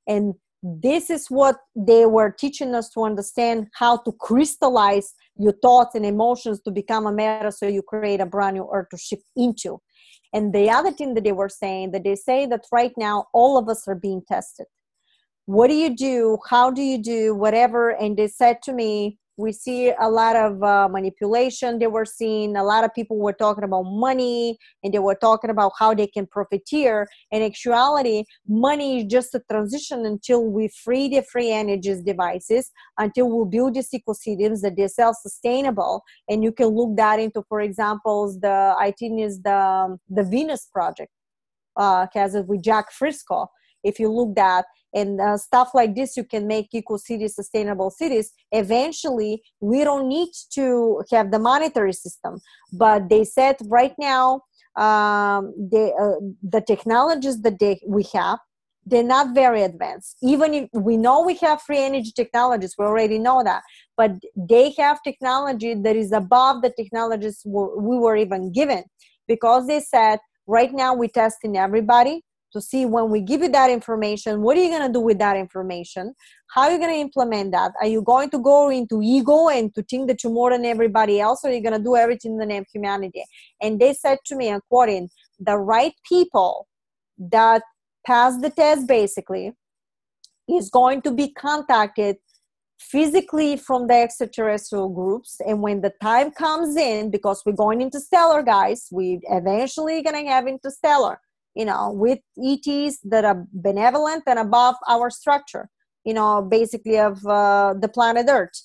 And 0.06 0.34
this 0.62 1.10
is 1.10 1.26
what 1.26 1.56
they 1.74 2.06
were 2.06 2.30
teaching 2.30 2.72
us 2.72 2.88
to 2.90 3.02
understand 3.02 3.66
how 3.74 3.96
to 3.96 4.12
crystallize 4.12 5.14
your 5.36 5.54
thoughts 5.60 5.96
and 5.96 6.06
emotions 6.06 6.60
to 6.60 6.70
become 6.70 7.08
a 7.08 7.12
matter 7.12 7.50
so 7.50 7.66
you 7.66 7.82
create 7.82 8.20
a 8.20 8.26
brand 8.26 8.54
new 8.54 8.68
earth 8.72 8.90
to 8.92 8.96
shift 8.96 9.24
into. 9.34 9.80
And 10.32 10.54
the 10.54 10.70
other 10.70 10.92
thing 10.92 11.14
that 11.14 11.24
they 11.24 11.32
were 11.32 11.48
saying 11.48 11.90
that 11.90 12.04
they 12.04 12.14
say 12.14 12.46
that 12.46 12.64
right 12.70 12.92
now 12.96 13.26
all 13.34 13.58
of 13.58 13.68
us 13.68 13.88
are 13.88 13.96
being 13.96 14.22
tested 14.28 14.66
what 15.48 15.68
do 15.68 15.74
you 15.74 15.96
do? 15.96 16.36
How 16.46 16.70
do 16.70 16.82
you 16.82 16.98
do? 16.98 17.34
Whatever. 17.34 17.88
And 17.88 18.18
they 18.18 18.28
said 18.28 18.60
to 18.64 18.72
me 18.74 19.16
we 19.38 19.50
see 19.52 19.90
a 19.98 20.10
lot 20.10 20.36
of 20.36 20.62
uh, 20.62 20.88
manipulation. 20.90 21.78
They 21.78 21.86
were 21.86 22.04
seeing 22.04 22.54
a 22.54 22.62
lot 22.62 22.84
of 22.84 22.92
people 22.92 23.16
were 23.16 23.32
talking 23.32 23.64
about 23.64 23.84
money 23.84 24.58
and 24.82 24.92
they 24.92 24.98
were 24.98 25.14
talking 25.14 25.48
about 25.48 25.72
how 25.78 25.94
they 25.94 26.06
can 26.06 26.26
profiteer. 26.26 27.06
In 27.30 27.40
actuality 27.40 28.24
money 28.46 28.98
is 28.98 29.04
just 29.04 29.34
a 29.34 29.40
transition 29.50 30.04
until 30.04 30.44
we 30.44 30.68
free 30.68 31.08
the 31.08 31.22
free 31.22 31.50
energies 31.50 32.02
devices 32.02 32.70
until 32.98 33.30
we 33.30 33.48
build 33.48 33.72
these 33.72 33.88
ecosystems 33.88 34.60
that 34.60 34.74
they're 34.76 34.88
self-sustainable. 34.88 36.02
And 36.28 36.44
you 36.44 36.52
can 36.52 36.66
look 36.66 36.94
that 36.98 37.20
into 37.20 37.42
for 37.48 37.62
example 37.62 38.36
the 38.38 38.74
i 38.78 38.92
think 38.98 39.22
is 39.22 39.40
the 39.40 39.56
um, 39.56 39.98
the 40.10 40.24
venus 40.24 40.66
project 40.66 41.10
uh 41.76 42.06
has 42.12 42.34
it 42.34 42.46
with 42.46 42.62
Jacque 42.62 42.92
Fresco 42.92 43.48
if 43.84 43.98
you 43.98 44.10
look 44.10 44.38
at 44.38 44.64
and 44.94 45.20
uh, 45.20 45.36
stuff 45.36 45.70
like 45.74 45.94
this 45.94 46.16
you 46.16 46.24
can 46.24 46.46
make 46.46 46.68
eco 46.72 46.96
cities 46.96 47.34
sustainable 47.34 47.90
cities. 47.90 48.32
Eventually 48.52 49.42
we 49.60 49.84
don't 49.84 50.08
need 50.08 50.30
to 50.52 51.02
have 51.10 51.30
the 51.30 51.38
monetary 51.38 51.92
system 51.92 52.40
but 52.72 53.08
they 53.08 53.24
said 53.24 53.56
right 53.66 53.94
now 53.98 54.42
um, 54.76 55.52
they, 55.58 55.92
uh, 56.00 56.20
the 56.42 56.60
technologies 56.60 57.42
that 57.42 57.58
they, 57.58 57.80
we 57.86 58.04
have 58.14 58.38
they're 58.86 59.02
not 59.02 59.34
very 59.34 59.62
advanced. 59.62 60.16
Even 60.22 60.54
if 60.54 60.68
we 60.72 60.96
know 60.96 61.20
we 61.20 61.34
have 61.34 61.60
free 61.60 61.78
energy 61.78 62.12
technologies 62.14 62.74
we 62.78 62.84
already 62.84 63.18
know 63.18 63.42
that 63.44 63.62
but 63.96 64.12
they 64.36 64.70
have 64.78 65.02
technology 65.02 65.74
that 65.74 65.96
is 65.96 66.12
above 66.12 66.62
the 66.62 66.70
technologies 66.70 67.42
we 67.44 67.98
were 67.98 68.16
even 68.16 68.52
given 68.52 68.84
because 69.26 69.66
they 69.66 69.80
said 69.80 70.18
right 70.46 70.72
now 70.72 70.94
we're 70.94 71.08
testing 71.08 71.56
everybody 71.56 72.22
to 72.52 72.60
see 72.60 72.86
when 72.86 73.10
we 73.10 73.20
give 73.20 73.42
you 73.42 73.48
that 73.48 73.70
information 73.70 74.42
what 74.42 74.56
are 74.56 74.62
you 74.62 74.70
going 74.70 74.86
to 74.86 74.92
do 74.92 75.00
with 75.00 75.18
that 75.18 75.36
information? 75.36 76.14
How 76.54 76.62
are 76.62 76.72
you 76.72 76.78
going 76.78 76.94
to 76.94 77.00
implement 77.00 77.52
that? 77.52 77.72
Are 77.80 77.86
you 77.86 78.02
going 78.02 78.30
to 78.30 78.38
go 78.38 78.70
into 78.70 79.00
ego 79.02 79.48
and 79.48 79.74
to 79.74 79.82
think 79.82 80.08
that 80.08 80.22
you're 80.22 80.32
more 80.32 80.50
than 80.50 80.64
everybody 80.64 81.20
else 81.20 81.40
or 81.44 81.50
are 81.50 81.52
you 81.52 81.62
going 81.62 81.76
to 81.76 81.82
do 81.82 81.96
everything 81.96 82.32
in 82.32 82.38
the 82.38 82.46
name 82.46 82.62
of 82.62 82.68
humanity? 82.72 83.24
And 83.60 83.78
they 83.80 83.92
said 83.92 84.18
to 84.26 84.36
me 84.36 84.50
i'm 84.50 84.60
quoting 84.68 85.08
the 85.38 85.56
right 85.56 85.92
people 86.08 86.66
that 87.18 87.62
pass 88.06 88.40
the 88.40 88.50
test 88.50 88.86
basically 88.86 89.52
is 90.48 90.70
going 90.70 91.02
to 91.02 91.12
be 91.12 91.32
contacted 91.32 92.16
physically 92.80 93.56
from 93.56 93.86
the 93.86 93.94
extraterrestrial 93.94 94.88
groups. 94.88 95.40
And 95.46 95.60
when 95.60 95.80
the 95.80 95.92
time 96.00 96.30
comes 96.30 96.76
in 96.76 97.10
because 97.10 97.42
we're 97.44 97.52
going 97.52 97.80
into 97.80 98.00
stellar 98.00 98.42
guys 98.42 98.88
we 98.90 99.20
eventually 99.24 100.02
gonna 100.02 100.26
have 100.28 100.46
interstellar 100.46 101.20
you 101.58 101.66
know 101.70 101.84
with 102.04 102.20
ets 102.50 102.98
that 103.12 103.24
are 103.30 103.44
benevolent 103.52 104.22
and 104.26 104.38
above 104.38 104.76
our 104.88 105.10
structure 105.10 105.68
you 106.08 106.14
know 106.14 106.32
basically 106.58 106.98
of 106.98 107.14
uh, 107.26 107.74
the 107.82 107.88
planet 107.88 108.26
earth. 108.30 108.58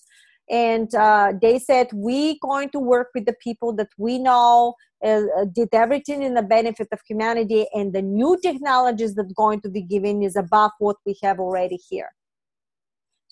And 0.49 0.93
uh, 0.93 1.33
they 1.41 1.57
said 1.57 1.87
we 1.93 2.37
going 2.39 2.69
to 2.71 2.79
work 2.79 3.09
with 3.15 3.25
the 3.25 3.35
people 3.47 3.73
that 3.79 3.91
we 3.97 4.19
know 4.19 4.75
uh, 5.03 5.21
did 5.59 5.69
everything 5.71 6.21
in 6.21 6.33
the 6.33 6.41
benefit 6.41 6.89
of 6.91 6.99
humanity 7.07 7.65
and 7.73 7.93
the 7.93 8.01
new 8.01 8.37
technologies 8.47 9.15
that 9.15 9.33
going 9.35 9.61
to 9.61 9.69
be 9.69 9.81
given 9.81 10.21
is 10.21 10.35
above 10.35 10.71
what 10.79 10.97
we 11.05 11.15
have 11.23 11.39
already 11.39 11.79
here 11.89 12.11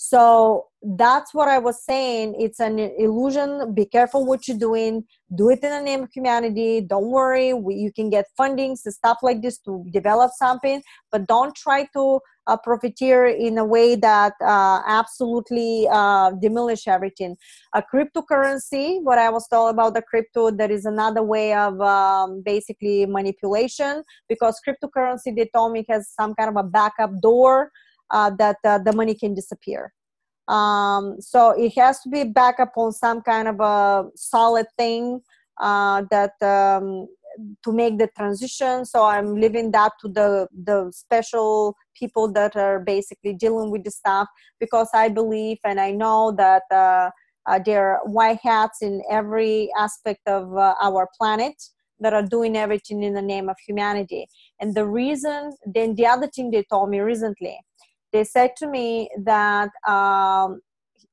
so 0.03 0.65
that's 0.97 1.31
what 1.31 1.47
i 1.47 1.59
was 1.59 1.85
saying. 1.85 2.33
It's 2.39 2.59
an 2.59 2.79
illusion. 2.79 3.75
Be 3.75 3.85
careful 3.85 4.25
what 4.25 4.47
you're 4.47 4.57
doing. 4.57 5.03
Do 5.35 5.51
it 5.51 5.59
in 5.61 5.69
the 5.69 5.79
name 5.79 6.01
of 6.01 6.09
humanity. 6.11 6.81
Don't 6.81 7.11
worry. 7.11 7.53
We, 7.53 7.75
you 7.75 7.93
can 7.93 8.09
get 8.09 8.25
funding 8.35 8.75
and 8.83 8.93
stuff 8.95 9.19
like 9.21 9.43
this 9.43 9.59
to 9.59 9.85
develop 9.91 10.31
something. 10.35 10.81
But 11.11 11.27
don't 11.27 11.55
try 11.55 11.87
to 11.93 12.19
uh, 12.47 12.57
profiteer 12.57 13.27
in 13.27 13.59
a 13.59 13.63
way 13.63 13.95
that 13.95 14.33
uh, 14.41 14.81
absolutely 14.87 15.87
uh, 15.91 16.31
demolish 16.41 16.87
everything. 16.87 17.37
A 17.75 17.83
cryptocurrency 17.83 19.03
what 19.03 19.19
i 19.19 19.29
was 19.29 19.47
told 19.47 19.69
about 19.69 19.93
the 19.93 20.01
crypto 20.01 20.49
there 20.49 20.71
is 20.71 20.85
another 20.85 21.21
way 21.21 21.53
of 21.53 21.79
um, 21.81 22.41
basically 22.43 23.05
manipulation 23.05 24.03
because 24.27 24.59
cryptocurrency 24.67 25.35
they 25.35 25.47
told 25.53 25.71
me 25.73 25.85
has 25.87 26.09
some 26.19 26.33
kind 26.33 26.49
of 26.49 26.55
a 26.55 26.67
backup 26.67 27.11
door 27.21 27.71
that 28.11 28.57
uh, 28.65 28.77
the 28.77 28.93
money 28.93 29.15
can 29.15 29.33
disappear. 29.33 29.93
Um, 30.47 31.17
so 31.19 31.51
it 31.51 31.73
has 31.77 32.01
to 32.01 32.09
be 32.09 32.23
back 32.25 32.59
up 32.59 32.73
on 32.75 32.91
some 32.91 33.21
kind 33.21 33.47
of 33.47 33.59
a 33.59 34.09
solid 34.15 34.65
thing 34.77 35.21
uh, 35.59 36.03
that 36.11 36.33
um, 36.41 37.07
to 37.63 37.71
make 37.71 37.97
the 37.97 38.09
transition. 38.17 38.85
So 38.85 39.05
I'm 39.05 39.35
leaving 39.35 39.71
that 39.71 39.93
to 40.01 40.09
the 40.09 40.47
the 40.51 40.91
special 40.93 41.75
people 41.95 42.31
that 42.33 42.55
are 42.55 42.79
basically 42.79 43.33
dealing 43.33 43.71
with 43.71 43.83
the 43.83 43.91
stuff 43.91 44.27
because 44.59 44.89
I 44.93 45.09
believe 45.09 45.57
and 45.63 45.79
I 45.79 45.91
know 45.91 46.33
that. 46.37 46.63
Uh, 46.71 47.09
uh, 47.47 47.59
there 47.65 47.93
are 47.93 47.99
white 48.05 48.39
hats 48.43 48.83
in 48.83 49.01
every 49.09 49.71
aspect 49.75 50.21
of 50.27 50.55
uh, 50.55 50.75
our 50.79 51.07
planet 51.17 51.55
that 51.99 52.13
are 52.13 52.21
doing 52.23 52.57
everything 52.57 53.03
in 53.03 53.13
the 53.13 53.21
name 53.21 53.49
of 53.49 53.55
humanity. 53.65 54.27
And 54.59 54.75
the 54.75 54.87
reason, 54.87 55.51
then 55.65 55.95
the 55.95 56.07
other 56.07 56.27
thing 56.27 56.51
they 56.51 56.63
told 56.71 56.89
me 56.89 56.99
recently, 56.99 57.57
they 58.11 58.23
said 58.23 58.55
to 58.57 58.67
me 58.67 59.09
that 59.23 59.69
um, 59.87 60.61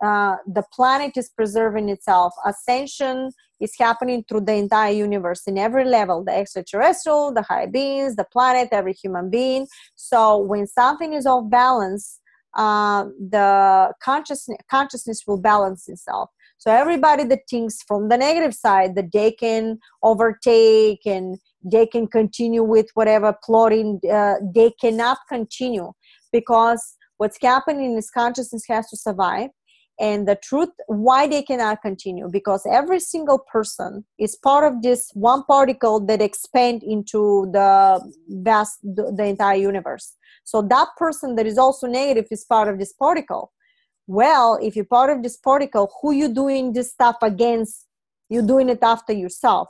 uh, 0.05 0.37
the 0.47 0.63
planet 0.73 1.17
is 1.17 1.29
preserving 1.29 1.89
itself. 1.89 2.33
Ascension 2.45 3.31
is 3.61 3.75
happening 3.79 4.25
through 4.29 4.43
the 4.43 4.55
entire 4.55 4.93
universe 4.93 5.43
in 5.47 5.59
every 5.59 5.85
level 5.85 6.25
the 6.25 6.33
extraterrestrial, 6.33 7.33
the 7.35 7.43
high 7.43 7.67
beings, 7.67 8.15
the 8.17 8.27
planet, 8.33 8.69
every 8.71 8.93
human 8.93 9.31
being. 9.31 9.67
So 9.97 10.39
when 10.39 10.67
something 10.67 11.13
is 11.13 11.27
off 11.27 11.51
balance, 11.51 12.21
uh, 12.55 13.07
the 13.31 13.93
consciousness, 14.03 14.59
consciousness 14.71 15.23
will 15.27 15.41
balance 15.41 15.89
itself. 15.89 16.31
So 16.59 16.73
everybody 16.73 17.25
that 17.25 17.43
thinks 17.49 17.83
from 17.87 18.09
the 18.09 18.17
negative 18.17 18.55
side 18.55 18.97
that 18.97 19.13
they 19.13 19.31
can 19.31 19.79
overtake 20.03 21.07
and 21.07 21.39
they 21.65 21.87
can 21.87 22.07
continue 22.07 22.63
with 22.63 22.87
whatever 22.95 23.37
plotting, 23.45 24.01
uh, 24.11 24.35
they 24.55 24.73
cannot 24.81 25.19
continue 25.29 25.93
because 26.33 26.97
what's 27.17 27.39
happening 27.43 27.97
is 27.97 28.11
consciousness 28.11 28.65
has 28.69 28.89
to 28.91 28.97
survive 28.97 29.51
and 30.01 30.29
the 30.29 30.37
truth 30.37 30.69
why 30.87 31.27
they 31.27 31.43
cannot 31.43 31.83
continue 31.83 32.29
because 32.31 32.65
every 32.71 33.01
single 33.01 33.41
person 33.51 34.05
is 34.19 34.37
part 34.37 34.65
of 34.65 34.83
this 34.83 35.11
one 35.15 35.43
particle 35.45 35.99
that 36.07 36.23
expand 36.23 36.83
into 36.83 37.49
the 37.53 38.01
vast 38.29 38.79
the, 38.83 39.13
the 39.17 39.25
entire 39.25 39.57
universe. 39.57 40.15
So 40.45 40.63
that 40.63 40.89
person 40.97 41.35
that 41.35 41.47
is 41.47 41.59
also 41.59 41.87
negative 41.87 42.27
is 42.31 42.45
part 42.45 42.69
of 42.69 42.79
this 42.79 42.93
particle. 42.93 43.53
Well 44.07 44.59
if 44.63 44.77
you're 44.77 44.85
part 44.85 45.11
of 45.11 45.23
this 45.23 45.37
particle 45.37 45.91
who 46.01 46.13
you 46.13 46.33
doing 46.33 46.73
this 46.73 46.93
stuff 46.93 47.17
against? 47.23 47.87
You're 48.31 48.47
doing 48.47 48.69
it 48.69 48.81
after 48.83 49.13
yourself 49.13 49.69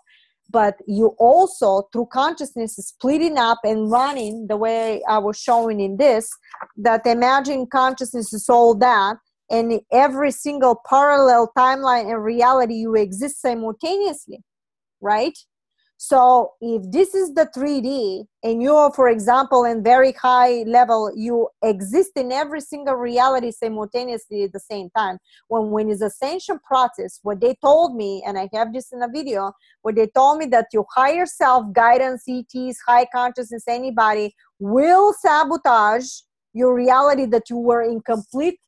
but 0.50 0.76
you 0.86 1.14
also 1.18 1.88
through 1.92 2.06
consciousness 2.12 2.74
splitting 2.76 3.38
up 3.38 3.58
and 3.64 3.90
running 3.90 4.46
the 4.48 4.56
way 4.56 5.02
i 5.08 5.18
was 5.18 5.36
showing 5.38 5.80
in 5.80 5.96
this 5.96 6.28
that 6.76 7.06
imagine 7.06 7.66
consciousness 7.66 8.32
is 8.32 8.48
all 8.48 8.74
that 8.74 9.16
and 9.50 9.80
every 9.92 10.30
single 10.30 10.80
parallel 10.88 11.50
timeline 11.56 12.10
and 12.10 12.22
reality 12.22 12.74
you 12.74 12.94
exist 12.94 13.40
simultaneously 13.40 14.40
right 15.00 15.38
so 16.00 16.52
if 16.60 16.82
this 16.92 17.12
is 17.12 17.34
the 17.34 17.48
3d 17.56 18.24
and 18.44 18.62
you're 18.62 18.92
for 18.92 19.08
example 19.08 19.64
in 19.64 19.82
very 19.82 20.12
high 20.12 20.62
level 20.62 21.10
you 21.16 21.48
exist 21.64 22.12
in 22.14 22.30
every 22.30 22.60
single 22.60 22.94
reality 22.94 23.50
simultaneously 23.50 24.44
at 24.44 24.52
the 24.52 24.60
same 24.60 24.88
time. 24.96 25.18
When 25.48 25.70
when 25.70 25.90
is 25.90 26.00
ascension 26.00 26.60
process 26.60 27.18
what 27.22 27.40
they 27.40 27.56
told 27.60 27.96
me 27.96 28.22
and 28.24 28.38
i 28.38 28.48
have 28.54 28.72
this 28.72 28.92
in 28.92 29.02
a 29.02 29.08
video 29.08 29.52
where 29.82 29.92
they 29.92 30.06
told 30.14 30.38
me 30.38 30.46
that 30.46 30.66
your 30.72 30.86
higher 30.94 31.26
self 31.26 31.72
guidance 31.72 32.22
ets 32.28 32.78
high 32.86 33.06
consciousness 33.12 33.64
anybody 33.66 34.32
will 34.60 35.12
sabotage 35.12 36.08
your 36.52 36.74
reality 36.74 37.26
that 37.26 37.50
you 37.50 37.56
were 37.56 37.82
in 37.82 38.00
complete 38.00 38.58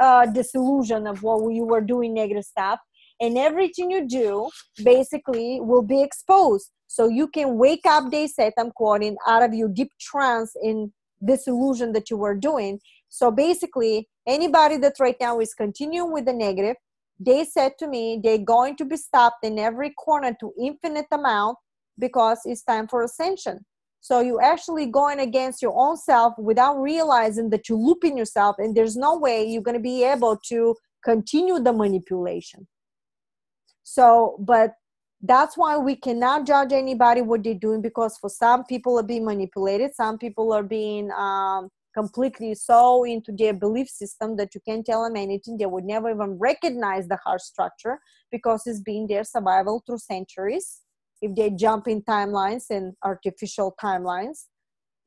uh, 0.00 0.26
disillusion 0.26 1.06
of 1.06 1.22
what 1.22 1.52
you 1.52 1.64
were 1.64 1.80
doing 1.80 2.14
negative 2.14 2.44
stuff. 2.44 2.78
And 3.20 3.38
everything 3.38 3.90
you 3.90 4.08
do 4.08 4.50
basically 4.82 5.60
will 5.60 5.82
be 5.82 6.02
exposed 6.02 6.70
so 6.86 7.08
you 7.08 7.28
can 7.28 7.56
wake 7.56 7.86
up 7.86 8.10
they 8.10 8.26
said 8.26 8.52
i'm 8.58 8.70
quoting 8.70 9.16
out 9.26 9.42
of 9.42 9.54
your 9.54 9.68
deep 9.68 9.90
trance 10.00 10.54
in 10.62 10.92
this 11.24 11.46
illusion 11.46 11.92
that 11.92 12.10
you 12.10 12.16
were 12.16 12.34
doing. 12.34 12.78
So 13.08 13.30
basically 13.30 14.08
anybody 14.26 14.76
that 14.78 14.94
right 15.00 15.16
now 15.20 15.40
is 15.40 15.54
continuing 15.54 16.12
with 16.12 16.26
the 16.26 16.32
negative 16.32 16.76
they 17.20 17.44
said 17.44 17.72
to 17.78 17.86
me 17.86 18.20
they're 18.22 18.38
going 18.38 18.76
to 18.76 18.84
be 18.84 18.96
stopped 18.96 19.44
in 19.44 19.58
every 19.58 19.90
corner 19.90 20.34
to 20.40 20.52
infinite 20.60 21.06
amount 21.12 21.56
because 21.98 22.40
it's 22.44 22.62
time 22.62 22.88
for 22.88 23.04
ascension. 23.04 23.64
So 24.00 24.20
you're 24.20 24.42
actually 24.42 24.86
going 24.86 25.20
against 25.20 25.62
your 25.62 25.78
own 25.78 25.96
self 25.96 26.34
without 26.38 26.80
realizing 26.80 27.50
that 27.50 27.68
you're 27.68 27.78
looping 27.78 28.18
yourself 28.18 28.56
and 28.58 28.74
there's 28.74 28.96
no 28.96 29.16
way 29.16 29.44
you're 29.44 29.62
going 29.62 29.76
to 29.76 29.80
be 29.80 30.02
able 30.02 30.36
to 30.48 30.74
continue 31.04 31.60
the 31.60 31.72
manipulation. 31.72 32.66
So 33.84 34.36
but 34.40 34.72
that's 35.26 35.56
why 35.56 35.76
we 35.76 35.96
cannot 35.96 36.46
judge 36.46 36.72
anybody 36.72 37.22
what 37.22 37.42
they're 37.42 37.54
doing 37.54 37.80
because 37.80 38.18
for 38.18 38.28
some 38.28 38.64
people 38.64 38.98
are 38.98 39.02
being 39.02 39.24
manipulated 39.24 39.94
some 39.94 40.18
people 40.18 40.52
are 40.52 40.62
being 40.62 41.10
um, 41.12 41.68
completely 41.94 42.54
so 42.54 43.04
into 43.04 43.32
their 43.32 43.54
belief 43.54 43.88
system 43.88 44.36
that 44.36 44.54
you 44.54 44.60
can't 44.66 44.84
tell 44.84 45.04
them 45.04 45.16
anything. 45.16 45.56
They 45.56 45.66
would 45.66 45.84
never 45.84 46.10
even 46.10 46.38
recognize 46.38 47.06
the 47.06 47.16
heart 47.24 47.40
structure 47.40 48.00
because 48.30 48.66
it's 48.66 48.80
been 48.80 49.06
their 49.06 49.24
survival 49.24 49.82
through 49.86 49.98
centuries. 49.98 50.80
If 51.22 51.34
they 51.36 51.50
jump 51.50 51.86
in 51.88 52.02
timelines 52.02 52.64
and 52.68 52.94
artificial 53.02 53.74
timelines, 53.82 54.46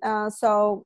uh, 0.04 0.30
so 0.30 0.86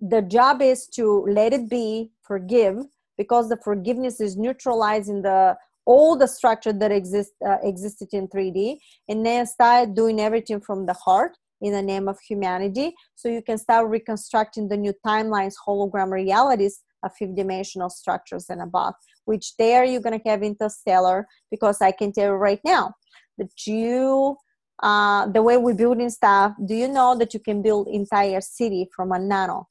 the 0.00 0.22
job 0.22 0.60
is 0.60 0.86
to 0.88 1.24
let 1.28 1.52
it 1.52 1.70
be, 1.70 2.10
forgive, 2.22 2.76
because 3.16 3.48
the 3.48 3.58
forgiveness 3.62 4.20
is 4.20 4.36
neutralizing 4.36 5.22
the 5.22 5.56
all 5.88 6.16
the 6.16 6.28
structure 6.28 6.72
that 6.72 6.92
exist 6.92 7.32
uh, 7.48 7.56
existed 7.62 8.08
in 8.12 8.28
3D, 8.28 8.76
and 9.08 9.24
then 9.24 9.46
start 9.46 9.94
doing 9.94 10.20
everything 10.20 10.60
from 10.60 10.84
the 10.84 10.92
heart 10.92 11.32
in 11.62 11.72
the 11.72 11.80
name 11.80 12.08
of 12.08 12.18
humanity. 12.20 12.94
So 13.14 13.28
you 13.28 13.42
can 13.42 13.56
start 13.56 13.88
reconstructing 13.88 14.68
the 14.68 14.76
new 14.76 14.92
timelines, 15.04 15.54
hologram 15.66 16.10
realities 16.10 16.82
of 17.02 17.12
fifth 17.18 17.34
dimensional 17.34 17.88
structures 17.88 18.50
and 18.50 18.60
above, 18.60 18.94
which 19.24 19.56
there 19.56 19.82
you're 19.82 20.02
going 20.02 20.20
to 20.20 20.28
have 20.28 20.42
interstellar 20.42 21.26
because 21.50 21.80
I 21.80 21.92
can 21.92 22.12
tell 22.12 22.32
you 22.32 22.32
right 22.32 22.60
now 22.66 22.92
that 23.38 23.66
you, 23.66 24.36
uh, 24.82 25.26
the 25.28 25.42
way 25.42 25.56
we're 25.56 25.74
building 25.74 26.10
stuff, 26.10 26.52
do 26.66 26.74
you 26.74 26.88
know 26.88 27.16
that 27.16 27.32
you 27.32 27.40
can 27.40 27.62
build 27.62 27.88
entire 27.88 28.42
city 28.42 28.88
from 28.94 29.12
a 29.12 29.18
nano? 29.18 29.68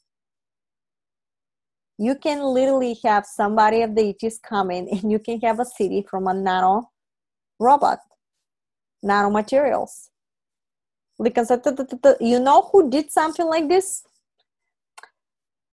You 1.97 2.15
can 2.15 2.43
literally 2.43 2.99
have 3.03 3.25
somebody 3.25 3.81
of 3.81 3.95
the 3.95 4.09
ETs 4.09 4.39
coming 4.39 4.87
and 4.91 5.11
you 5.11 5.19
can 5.19 5.39
have 5.41 5.59
a 5.59 5.65
city 5.65 6.05
from 6.09 6.27
a 6.27 6.33
nano 6.33 6.91
robot, 7.59 7.99
nano 9.01 9.29
materials 9.29 10.09
you 11.19 12.39
know 12.39 12.69
who 12.71 12.89
did 12.89 13.11
something 13.11 13.45
like 13.45 13.67
this? 13.67 14.03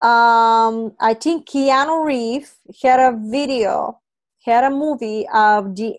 Um, 0.01 0.93
I 0.99 1.15
think 1.19 1.47
Keanu 1.47 2.05
Reeves 2.05 2.55
had 2.81 2.99
a 2.99 3.17
video, 3.17 3.99
had 4.43 4.63
a 4.63 4.69
movie 4.69 5.27
of 5.33 5.75
the 5.75 5.95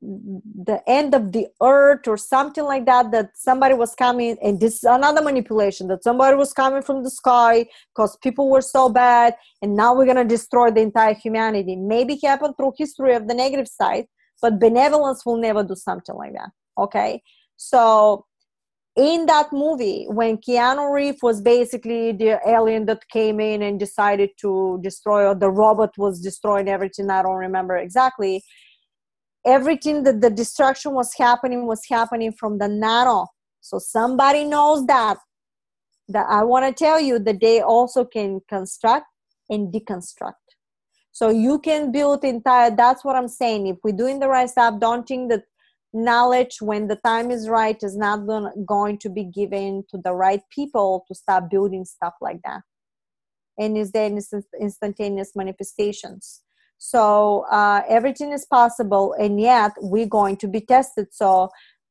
the 0.00 0.80
end 0.86 1.14
of 1.14 1.32
the 1.32 1.48
earth 1.60 2.06
or 2.06 2.16
something 2.16 2.64
like 2.64 2.86
that. 2.86 3.10
That 3.10 3.30
somebody 3.34 3.74
was 3.74 3.94
coming, 3.94 4.36
and 4.42 4.60
this 4.60 4.76
is 4.76 4.84
another 4.84 5.22
manipulation. 5.22 5.88
That 5.88 6.04
somebody 6.04 6.36
was 6.36 6.52
coming 6.52 6.82
from 6.82 7.02
the 7.02 7.10
sky 7.10 7.66
because 7.94 8.16
people 8.18 8.48
were 8.48 8.62
so 8.62 8.88
bad, 8.88 9.34
and 9.60 9.74
now 9.74 9.94
we're 9.94 10.06
gonna 10.06 10.24
destroy 10.24 10.70
the 10.70 10.82
entire 10.82 11.14
humanity. 11.14 11.76
Maybe 11.76 12.14
it 12.14 12.26
happened 12.26 12.54
through 12.56 12.74
history 12.76 13.14
of 13.14 13.26
the 13.26 13.34
negative 13.34 13.68
side, 13.68 14.06
but 14.40 14.60
benevolence 14.60 15.26
will 15.26 15.36
never 15.38 15.64
do 15.64 15.74
something 15.74 16.14
like 16.14 16.32
that. 16.32 16.50
Okay, 16.78 17.22
so 17.56 18.24
in 18.96 19.26
that 19.26 19.52
movie, 19.52 20.06
when 20.08 20.38
Keanu 20.38 20.92
Reeves 20.92 21.22
was 21.22 21.40
basically 21.40 22.12
the 22.12 22.40
alien 22.46 22.86
that 22.86 23.08
came 23.08 23.38
in 23.38 23.62
and 23.62 23.78
decided 23.78 24.30
to 24.40 24.78
destroy, 24.82 25.26
or 25.26 25.34
the 25.34 25.50
robot 25.50 25.96
was 25.98 26.20
destroying 26.20 26.68
everything, 26.68 27.08
I 27.10 27.22
don't 27.22 27.36
remember 27.36 27.76
exactly. 27.76 28.42
Everything 29.46 30.02
that 30.02 30.20
the 30.20 30.30
destruction 30.30 30.92
was 30.92 31.14
happening 31.16 31.66
was 31.66 31.82
happening 31.88 32.32
from 32.32 32.58
the 32.58 32.68
nano. 32.68 33.26
So 33.60 33.78
somebody 33.78 34.44
knows 34.44 34.86
that. 34.86 35.18
That 36.08 36.26
I 36.28 36.42
want 36.42 36.64
to 36.64 36.72
tell 36.72 36.98
you 37.00 37.18
that 37.18 37.40
they 37.40 37.60
also 37.60 38.04
can 38.04 38.40
construct 38.48 39.06
and 39.50 39.72
deconstruct. 39.72 40.32
So 41.12 41.28
you 41.28 41.58
can 41.58 41.92
build 41.92 42.24
entire. 42.24 42.70
That's 42.70 43.04
what 43.04 43.16
I'm 43.16 43.28
saying. 43.28 43.66
If 43.66 43.76
we're 43.84 43.96
doing 43.96 44.18
the 44.18 44.28
right 44.28 44.48
stuff, 44.48 44.80
don't 44.80 45.06
think 45.06 45.30
that 45.30 45.42
knowledge 45.92 46.58
when 46.60 46.86
the 46.86 46.96
time 46.96 47.30
is 47.30 47.48
right 47.48 47.82
is 47.82 47.96
not 47.96 48.26
going 48.66 48.98
to 48.98 49.08
be 49.08 49.24
given 49.24 49.84
to 49.90 49.98
the 50.04 50.12
right 50.12 50.42
people 50.50 51.04
to 51.08 51.14
start 51.14 51.50
building 51.50 51.84
stuff 51.84 52.14
like 52.20 52.40
that 52.44 52.60
and 53.58 53.76
is 53.76 53.90
there 53.92 54.10
instantaneous 54.60 55.34
manifestations 55.34 56.42
so 56.78 57.44
uh, 57.50 57.82
everything 57.88 58.32
is 58.32 58.46
possible 58.46 59.12
and 59.18 59.40
yet 59.40 59.72
we're 59.80 60.06
going 60.06 60.36
to 60.38 60.48
be 60.48 60.60
tested. 60.60 61.08
So 61.10 61.50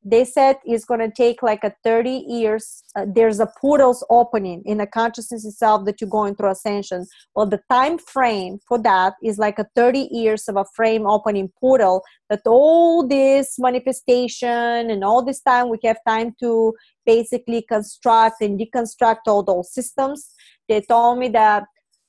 they 0.10 0.24
said 0.24 0.58
it's 0.64 0.86
going 0.86 1.02
to 1.02 1.12
take 1.12 1.44
like 1.44 1.64
a 1.64 1.74
30 1.84 2.10
years 2.28 2.84
uh, 2.96 3.06
there's 3.14 3.40
a 3.42 3.50
portals 3.60 4.06
opening 4.10 4.62
in 4.66 4.78
the 4.78 4.88
consciousness 4.88 5.44
itself 5.44 5.86
that 5.86 6.00
you're 6.00 6.10
going 6.10 6.36
through 6.36 6.52
ascension. 6.52 7.06
Well 7.36 7.48
the 7.48 7.60
time 7.70 7.98
frame 7.98 8.60
for 8.68 8.78
that 8.84 9.16
is 9.22 9.38
like 9.38 9.60
a 9.60 9.68
30 9.76 10.08
years 10.12 10.48
of 10.48 10.56
a 10.56 10.66
frame 10.74 11.06
opening 11.06 11.52
portal 11.60 12.04
that 12.30 12.42
all 12.46 13.06
this 13.06 13.56
manifestation 13.60 14.90
and 14.90 15.04
all 15.04 15.26
this 15.26 15.42
time 15.42 15.70
we 15.70 15.80
have 15.84 15.98
time 16.08 16.34
to 16.40 16.74
basically 17.06 17.64
construct 17.64 18.42
and 18.42 18.60
deconstruct 18.60 19.28
all 19.28 19.44
those 19.44 19.74
systems. 19.74 20.32
They 20.70 20.82
told 20.82 21.20
me 21.20 21.30
that 21.30 21.66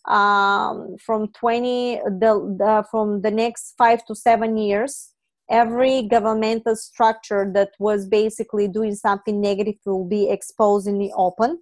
um, 0.08 0.96
from 1.04 1.28
20 1.32 1.96
the, 1.96 2.56
the 2.58 2.84
from 2.90 3.20
the 3.22 3.30
next 3.30 3.74
five 3.76 4.04
to 4.06 4.14
seven 4.14 4.56
years 4.56 5.12
every 5.50 6.02
governmental 6.02 6.76
structure 6.76 7.50
that 7.54 7.70
was 7.78 8.06
basically 8.06 8.68
doing 8.68 8.94
something 8.94 9.40
negative 9.40 9.74
will 9.86 10.04
be 10.04 10.28
exposed 10.28 10.86
in 10.86 10.98
the 10.98 11.12
open 11.16 11.58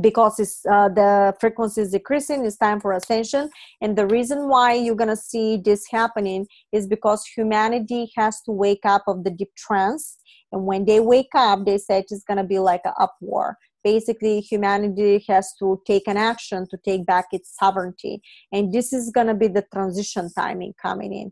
because 0.00 0.38
it's 0.38 0.64
uh, 0.70 0.88
the 0.88 1.34
frequency 1.40 1.80
is 1.80 1.90
decreasing 1.90 2.44
it's 2.44 2.56
time 2.56 2.80
for 2.80 2.92
ascension. 2.92 3.48
And 3.80 3.96
the 3.96 4.06
reason 4.06 4.48
why 4.48 4.74
you're 4.74 4.94
going 4.94 5.08
to 5.08 5.16
see 5.16 5.56
this 5.56 5.86
happening 5.90 6.46
is 6.72 6.86
because 6.86 7.24
humanity 7.26 8.10
has 8.16 8.42
to 8.42 8.52
wake 8.52 8.84
up 8.84 9.04
of 9.06 9.24
the 9.24 9.30
deep 9.30 9.54
trance. 9.56 10.18
And 10.52 10.66
when 10.66 10.84
they 10.84 11.00
wake 11.00 11.34
up 11.34 11.64
they 11.64 11.78
said 11.78 12.04
it's 12.10 12.24
going 12.24 12.38
to 12.38 12.44
be 12.44 12.58
like 12.58 12.82
an 12.84 12.92
up 13.00 13.16
war 13.20 13.56
basically 13.92 14.40
humanity 14.40 15.24
has 15.28 15.46
to 15.60 15.80
take 15.86 16.06
an 16.08 16.16
action 16.16 16.66
to 16.70 16.76
take 16.88 17.06
back 17.06 17.26
its 17.30 17.48
sovereignty. 17.60 18.20
And 18.52 18.72
this 18.72 18.92
is 18.92 19.12
going 19.16 19.28
to 19.28 19.38
be 19.44 19.46
the 19.46 19.64
transition 19.72 20.28
timing 20.36 20.74
coming 20.86 21.12
in. 21.22 21.28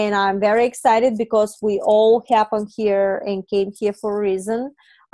And 0.00 0.14
i'm 0.14 0.38
very 0.48 0.64
excited 0.70 1.12
because 1.24 1.52
we 1.66 1.74
all 1.92 2.12
happened 2.36 2.68
here 2.80 3.10
and 3.28 3.48
came 3.54 3.70
here 3.80 3.96
for 4.00 4.10
a 4.16 4.20
reason. 4.30 4.60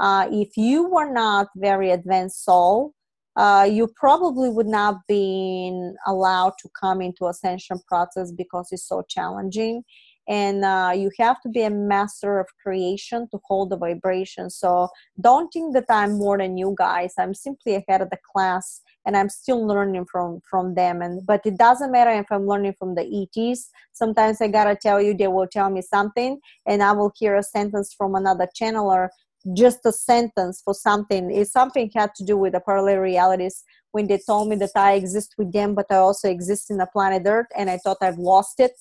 Uh, 0.06 0.24
if 0.44 0.50
you 0.56 0.78
were 0.94 1.12
not 1.22 1.46
very 1.68 1.88
advanced 1.98 2.44
soul 2.48 2.92
uh, 3.36 3.66
you 3.76 3.84
probably 4.04 4.48
would 4.48 4.66
not 4.66 4.94
been 5.08 5.96
allowed 6.06 6.54
to 6.62 6.68
come 6.80 7.00
into 7.00 7.26
ascension 7.26 7.78
process 7.88 8.30
because 8.42 8.68
it's 8.70 8.88
so 8.88 9.02
challenging 9.08 9.82
and 10.28 10.64
uh, 10.64 10.92
you 10.94 11.10
have 11.18 11.40
to 11.42 11.48
be 11.48 11.62
a 11.62 11.70
master 11.70 12.38
of 12.38 12.46
creation 12.62 13.28
to 13.30 13.38
hold 13.44 13.70
the 13.70 13.76
vibration. 13.76 14.50
So 14.50 14.88
don't 15.20 15.52
think 15.52 15.74
that 15.74 15.86
i'm 15.88 16.14
more 16.14 16.38
than 16.38 16.56
you 16.56 16.74
guys. 16.78 17.14
I'm 17.18 17.34
simply 17.34 17.74
ahead 17.74 18.00
of 18.00 18.10
the 18.10 18.18
class 18.32 18.80
and 19.06 19.16
i'm 19.16 19.28
still 19.28 19.66
learning 19.66 20.06
from 20.10 20.40
from 20.48 20.74
them. 20.74 21.02
And 21.02 21.24
but 21.26 21.42
it 21.44 21.58
doesn't 21.58 21.92
matter 21.92 22.10
if 22.10 22.26
i'm 22.30 22.46
learning 22.46 22.74
from 22.78 22.94
the 22.94 23.28
ets 23.36 23.70
sometimes 23.92 24.40
i 24.40 24.48
gotta 24.48 24.76
tell 24.76 25.00
you 25.00 25.14
they 25.14 25.28
will 25.28 25.46
tell 25.46 25.70
me 25.70 25.82
something 25.82 26.40
and 26.66 26.82
i 26.82 26.92
will 26.92 27.12
hear 27.16 27.36
a 27.36 27.42
sentence 27.42 27.94
from 27.96 28.14
another 28.14 28.48
channeler 28.58 29.08
just 29.52 29.84
a 29.84 29.92
sentence 29.92 30.62
for 30.64 30.72
something. 30.72 31.30
If 31.30 31.48
something 31.48 31.90
had 31.94 32.14
to 32.14 32.24
do 32.24 32.38
with 32.38 32.54
the 32.54 32.60
parallel 32.60 33.00
realities 33.00 33.62
when 33.94 34.08
they 34.08 34.18
told 34.18 34.48
me 34.48 34.56
that 34.56 34.74
i 34.74 34.94
exist 34.94 35.34
with 35.38 35.52
them 35.52 35.74
but 35.74 35.86
i 35.90 35.96
also 35.96 36.28
exist 36.28 36.70
in 36.70 36.78
the 36.78 36.88
planet 36.92 37.22
earth 37.26 37.46
and 37.56 37.70
i 37.70 37.78
thought 37.78 37.96
i've 38.02 38.18
lost 38.18 38.58
it 38.58 38.72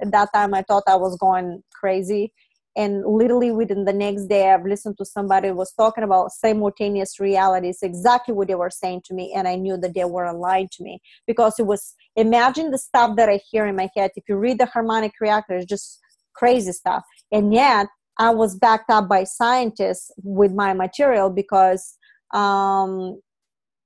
at 0.00 0.10
that 0.12 0.28
time 0.34 0.54
i 0.54 0.62
thought 0.62 0.82
i 0.86 0.96
was 0.96 1.16
going 1.16 1.62
crazy. 1.72 2.32
And 2.76 3.04
literally 3.04 3.50
within 3.50 3.84
the 3.86 3.92
next 3.92 4.26
day 4.26 4.50
i've 4.50 4.64
listened 4.64 4.96
to 4.98 5.04
somebody 5.04 5.50
was 5.50 5.72
talking 5.72 6.04
about 6.04 6.30
simultaneous 6.30 7.18
realities 7.18 7.78
exactly 7.82 8.34
what 8.34 8.46
they 8.48 8.54
were 8.54 8.70
saying 8.70 9.02
to 9.06 9.14
me. 9.14 9.32
And 9.36 9.48
i 9.48 9.56
knew 9.56 9.76
that 9.78 9.94
they 9.94 10.04
were 10.04 10.24
aligned 10.24 10.70
to 10.72 10.84
me. 10.84 11.00
Because 11.26 11.58
it 11.58 11.66
was 11.66 11.94
imagine 12.14 12.70
the 12.70 12.78
stuff 12.78 13.16
that 13.16 13.28
i 13.28 13.40
hear 13.50 13.66
in 13.66 13.76
my 13.76 13.88
head. 13.96 14.10
If 14.14 14.24
you 14.28 14.36
read 14.36 14.58
the 14.58 14.66
harmonic 14.66 15.12
reactor 15.20 15.56
it's 15.56 15.66
just 15.66 15.98
crazy 16.34 16.72
stuff. 16.72 17.04
And 17.32 17.52
yet 17.52 17.88
i 18.18 18.30
was 18.30 18.56
backed 18.56 18.90
up 18.90 19.08
by 19.08 19.24
scientists 19.24 20.12
with 20.22 20.52
my 20.52 20.72
material 20.72 21.30
because 21.30 21.96
um, 22.34 23.20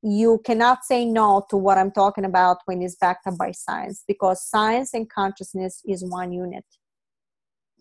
you 0.03 0.41
cannot 0.45 0.85
say 0.85 1.05
no 1.05 1.45
to 1.49 1.57
what 1.57 1.79
i'm 1.79 1.91
talking 1.93 2.25
about 2.25 2.59
when 2.65 2.83
it's 2.83 2.97
backed 2.97 3.27
up 3.27 3.39
by 3.39 3.53
science 3.53 4.03
because 4.07 4.45
science 4.49 4.95
and 4.95 5.09
consciousness 5.09 5.81
is 5.87 6.05
one 6.05 6.33
unit. 6.33 6.65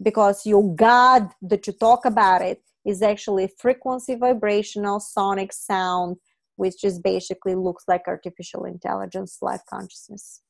Because 0.01 0.45
your 0.45 0.75
god 0.75 1.29
that 1.41 1.65
you 1.67 1.73
talk 1.73 2.05
about 2.05 2.41
it 2.41 2.61
is 2.85 3.01
actually 3.01 3.51
frequency 3.57 4.15
vibrational 4.15 4.99
sonic 4.99 5.51
sound 5.53 6.17
which 6.57 6.79
just 6.79 7.01
basically 7.03 7.55
looks 7.55 7.85
like 7.87 8.03
artificial 8.07 8.65
intelligence 8.65 9.37
life 9.41 9.61
consciousness. 9.67 10.41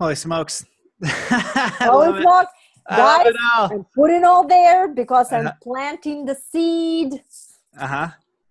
Holy 0.00 0.14
smokes. 0.14 0.64
Holy 1.04 2.22
smokes. 2.22 2.52
Guys 2.88 3.26
i'm 3.54 3.86
putting 3.94 4.24
all 4.24 4.44
there 4.46 4.88
because 4.88 5.32
i'm 5.32 5.46
uh-huh. 5.46 5.56
planting 5.62 6.24
the 6.24 6.34
seed 6.34 7.22
uh-huh 7.78 8.10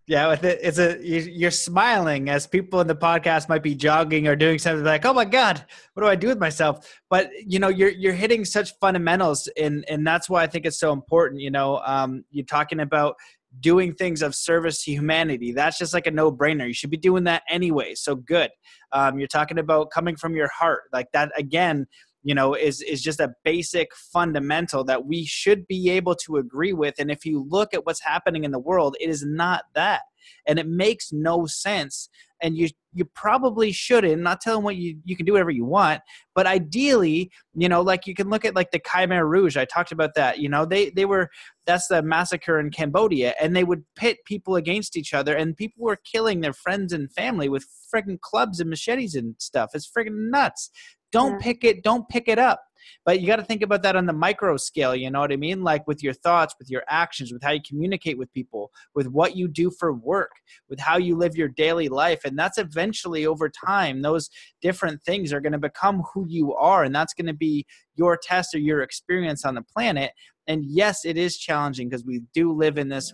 yeah, 0.10 0.28
with 0.28 0.44
it, 0.44 0.58
it's 0.64 0.80
a 0.80 0.98
you're 1.00 1.52
smiling 1.52 2.32
as 2.32 2.48
people 2.48 2.82
in 2.82 2.88
the 2.88 2.96
podcast 2.96 3.48
might 3.48 3.62
be 3.62 3.76
jogging 3.76 4.28
or 4.28 4.36
doing 4.36 4.58
something 4.58 4.84
like, 4.84 5.06
"Oh 5.06 5.14
my 5.14 5.24
god, 5.24 5.64
what 5.94 6.02
do 6.02 6.10
I 6.10 6.16
do 6.16 6.30
with 6.30 6.40
myself?" 6.40 7.00
But 7.12 7.30
you 7.46 7.60
know, 7.60 7.68
you're 7.68 7.92
you're 7.92 8.14
hitting 8.14 8.44
such 8.44 8.74
fundamentals, 8.80 9.48
and 9.56 9.86
and 9.88 10.08
that's 10.08 10.28
why 10.28 10.42
I 10.42 10.48
think 10.48 10.66
it's 10.66 10.80
so 10.80 10.94
important. 10.94 11.42
You 11.42 11.52
know, 11.52 11.80
um, 11.86 12.26
you're 12.32 12.44
talking 12.44 12.80
about 12.80 13.18
doing 13.60 13.94
things 13.94 14.24
of 14.24 14.34
service 14.34 14.84
to 14.86 14.92
humanity. 14.92 15.52
That's 15.52 15.78
just 15.78 15.94
like 15.94 16.08
a 16.08 16.12
no 16.12 16.32
brainer. 16.32 16.66
You 16.66 16.74
should 16.74 16.90
be 16.90 16.98
doing 16.98 17.26
that 17.26 17.44
anyway. 17.48 17.94
So 17.94 18.16
good. 18.16 18.50
Um, 18.92 19.20
you're 19.20 19.28
talking 19.28 19.60
about 19.60 19.92
coming 19.92 20.16
from 20.16 20.36
your 20.36 20.50
heart. 20.50 20.86
Like 20.92 21.12
that, 21.14 21.32
again, 21.38 21.86
you 22.24 22.36
know 22.36 22.54
is 22.54 22.82
is 22.82 23.02
just 23.02 23.20
a 23.20 23.34
basic 23.44 23.96
fundamental 23.96 24.84
that 24.84 25.06
we 25.06 25.26
should 25.26 25.68
be 25.68 25.90
able 25.90 26.16
to 26.16 26.38
agree 26.38 26.74
with. 26.74 26.96
And 27.00 27.10
if 27.10 27.26
you 27.26 27.46
look 27.48 27.74
at 27.74 27.86
what's 27.86 28.04
happening 28.04 28.44
in 28.44 28.52
the 28.52 28.60
world 28.60 28.96
it 29.00 29.10
is 29.10 29.24
not 29.26 29.64
that. 29.76 30.02
And 30.48 30.60
it 30.60 30.68
makes 30.68 31.12
no 31.12 31.46
sense. 31.46 32.10
And 32.42 32.58
you 32.58 32.70
you 32.94 33.06
probably 33.06 33.72
shouldn't. 33.72 34.22
Not 34.22 34.42
telling 34.42 34.64
what 34.64 34.76
you 34.76 34.98
you 35.06 35.16
can 35.16 35.26
do 35.26 35.34
whatever 35.34 35.52
you 35.52 35.66
want. 35.66 36.02
But 36.36 36.46
ideally 36.46 37.32
you 37.56 37.70
know 37.70 37.82
like 37.82 38.06
you 38.06 38.14
can 38.14 38.30
look 38.30 38.44
at 38.46 38.56
like 38.56 38.72
the 38.72 38.80
khmer 38.80 39.28
rouge. 39.28 39.56
I 39.56 39.66
talked 39.66 39.92
about 39.92 40.16
that. 40.16 40.40
You 40.40 40.50
know 40.50 40.66
they 40.66 40.90
they 40.90 41.06
were 41.06 41.30
that's 41.66 41.88
the 41.88 42.02
massacre 42.02 42.60
in 42.60 42.70
cambodia. 42.70 43.34
And 43.40 43.56
they 43.56 43.64
would 43.64 43.84
pit 43.96 44.18
people 44.26 44.56
against 44.56 44.98
each 44.98 45.14
other. 45.14 45.36
And 45.36 45.56
people 45.56 45.86
were 45.86 46.00
killing 46.04 46.42
their 46.42 46.54
friends 46.54 46.92
and 46.92 47.12
family 47.12 47.48
with 47.48 47.66
freaking 47.94 48.20
clubs 48.20 48.60
and 48.60 48.70
machetes 48.70 49.16
and 49.16 49.36
stuff. 49.40 49.72
It's 49.74 49.90
freaking 49.90 50.30
nuts 50.32 50.70
don't 51.12 51.34
yeah. 51.34 51.38
pick 51.42 51.64
it 51.64 51.84
don't 51.84 52.08
pick 52.10 52.28
it 52.28 52.40
up. 52.40 52.64
But 53.06 53.22
you 53.22 53.28
got 53.28 53.38
to 53.38 53.44
think 53.44 53.62
about 53.62 53.84
that 53.84 53.96
on 53.96 54.06
the 54.06 54.14
micro 54.14 54.58
scale 54.58 54.96
you 54.96 55.10
know 55.10 55.20
what 55.20 55.32
i 55.32 55.36
mean? 55.36 55.64
Like 55.64 55.88
with 55.88 56.04
your 56.04 56.14
thoughts 56.14 56.56
with 56.60 56.70
your 56.70 56.84
actions 56.88 57.32
with 57.32 57.44
how 57.44 57.52
you 57.52 57.62
communicate 57.68 58.18
with 58.18 58.32
people 58.34 58.72
with 58.96 59.08
what 59.08 59.36
you 59.36 59.48
do 59.48 59.72
for 59.72 59.94
work 59.94 60.32
with 60.70 60.80
how 60.80 60.98
you 60.98 61.16
live 61.16 61.36
your 61.36 61.50
daily 61.50 61.90
life 61.90 62.22
and 62.26 62.38
that's 62.38 62.58
eventually 62.58 63.26
over 63.26 63.50
time 63.50 64.02
those 64.02 64.30
different 64.62 65.02
things 65.04 65.34
are 65.34 65.42
going 65.42 65.54
to 65.54 65.60
become 65.60 66.04
who 66.14 66.26
you 66.28 66.54
are 66.56 66.84
and 66.84 66.96
that's 66.96 67.14
going 67.14 67.28
to 67.28 67.34
be 67.34 67.66
your 67.96 68.18
test 68.22 68.56
or 68.56 68.60
your 68.60 68.82
experience 68.82 69.46
on 69.46 69.56
the 69.56 69.62
planet. 69.62 70.12
And 70.48 70.66
yes 70.66 71.06
it 71.06 71.18
is 71.18 71.38
challenging 71.38 71.90
because 71.90 72.06
we 72.06 72.22
do 72.34 72.52
live 72.54 72.78
in 72.78 72.90
this 72.90 73.14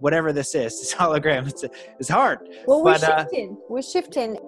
whatever 0.00 0.32
this 0.32 0.54
is 0.54 0.80
this 0.80 0.94
hologram 0.94 1.48
it's, 1.48 1.64
it's 1.98 2.08
hard. 2.08 2.38
Well 2.66 2.82
we're 2.82 2.94
but, 2.94 3.04
uh, 3.04 3.22
shifting 3.22 3.50
uh, 3.52 3.66
we're 3.68 3.82
shifting 3.82 4.38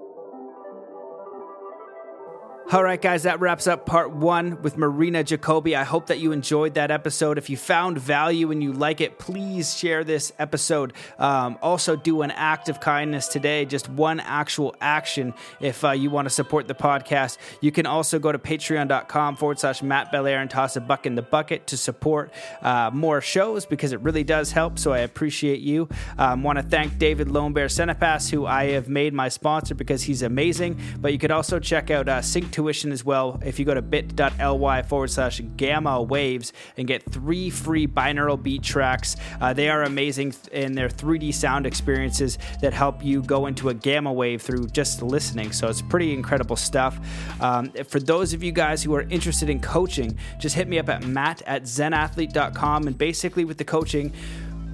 all 2.72 2.82
right, 2.82 3.00
guys, 3.00 3.22
that 3.22 3.38
wraps 3.38 3.68
up 3.68 3.86
part 3.86 4.10
one 4.10 4.60
with 4.60 4.76
Marina 4.76 5.22
Jacobi. 5.22 5.76
I 5.76 5.84
hope 5.84 6.08
that 6.08 6.18
you 6.18 6.32
enjoyed 6.32 6.74
that 6.74 6.90
episode. 6.90 7.38
If 7.38 7.48
you 7.48 7.56
found 7.56 7.96
value 7.96 8.50
and 8.50 8.60
you 8.60 8.72
like 8.72 9.00
it, 9.00 9.20
please 9.20 9.76
share 9.76 10.02
this 10.02 10.32
episode. 10.40 10.92
Um, 11.16 11.58
also, 11.62 11.94
do 11.94 12.22
an 12.22 12.32
act 12.32 12.68
of 12.68 12.80
kindness 12.80 13.28
today, 13.28 13.66
just 13.66 13.88
one 13.88 14.18
actual 14.18 14.74
action 14.80 15.32
if 15.60 15.84
uh, 15.84 15.92
you 15.92 16.10
want 16.10 16.26
to 16.26 16.30
support 16.30 16.66
the 16.66 16.74
podcast. 16.74 17.38
You 17.60 17.70
can 17.70 17.86
also 17.86 18.18
go 18.18 18.32
to 18.32 18.38
patreon.com 18.38 19.36
forward 19.36 19.60
slash 19.60 19.80
Matt 19.80 20.10
Belair 20.10 20.40
and 20.40 20.50
toss 20.50 20.74
a 20.74 20.80
buck 20.80 21.06
in 21.06 21.14
the 21.14 21.22
bucket 21.22 21.68
to 21.68 21.76
support 21.76 22.32
uh, 22.62 22.90
more 22.92 23.20
shows 23.20 23.64
because 23.64 23.92
it 23.92 24.00
really 24.00 24.24
does 24.24 24.50
help. 24.50 24.80
So 24.80 24.92
I 24.92 24.98
appreciate 24.98 25.60
you. 25.60 25.88
Um, 26.18 26.42
want 26.42 26.58
to 26.58 26.64
thank 26.64 26.98
David 26.98 27.28
Lonebear 27.28 27.66
Cinepass, 27.66 28.28
who 28.28 28.44
I 28.44 28.70
have 28.70 28.88
made 28.88 29.14
my 29.14 29.28
sponsor 29.28 29.76
because 29.76 30.02
he's 30.02 30.22
amazing. 30.22 30.80
But 30.98 31.12
you 31.12 31.20
could 31.20 31.30
also 31.30 31.60
check 31.60 31.92
out 31.92 32.08
uh, 32.08 32.22
Sync 32.22 32.55
tuition 32.56 32.90
as 32.90 33.04
well 33.04 33.38
if 33.44 33.58
you 33.58 33.66
go 33.66 33.74
to 33.74 33.82
bit.ly 33.82 34.82
forward 34.82 35.10
slash 35.10 35.42
gamma 35.58 36.02
waves 36.02 36.54
and 36.78 36.88
get 36.88 37.02
three 37.12 37.50
free 37.50 37.86
binaural 37.86 38.42
beat 38.42 38.62
tracks. 38.62 39.14
Uh, 39.42 39.52
they 39.52 39.68
are 39.68 39.82
amazing 39.82 40.34
in 40.52 40.72
their 40.72 40.88
3D 40.88 41.34
sound 41.34 41.66
experiences 41.66 42.38
that 42.62 42.72
help 42.72 43.04
you 43.04 43.22
go 43.22 43.44
into 43.44 43.68
a 43.68 43.74
gamma 43.74 44.10
wave 44.10 44.40
through 44.40 44.66
just 44.68 45.02
listening. 45.02 45.52
So 45.52 45.68
it's 45.68 45.82
pretty 45.82 46.14
incredible 46.14 46.56
stuff. 46.56 46.98
Um, 47.42 47.70
for 47.88 48.00
those 48.00 48.32
of 48.32 48.42
you 48.42 48.52
guys 48.52 48.82
who 48.82 48.94
are 48.94 49.02
interested 49.02 49.50
in 49.50 49.60
coaching, 49.60 50.18
just 50.38 50.54
hit 50.54 50.66
me 50.66 50.78
up 50.78 50.88
at 50.88 51.04
matt 51.04 51.42
at 51.46 51.64
zenathlete.com. 51.64 52.86
And 52.86 52.96
basically, 52.96 53.44
with 53.44 53.58
the 53.58 53.64
coaching, 53.64 54.14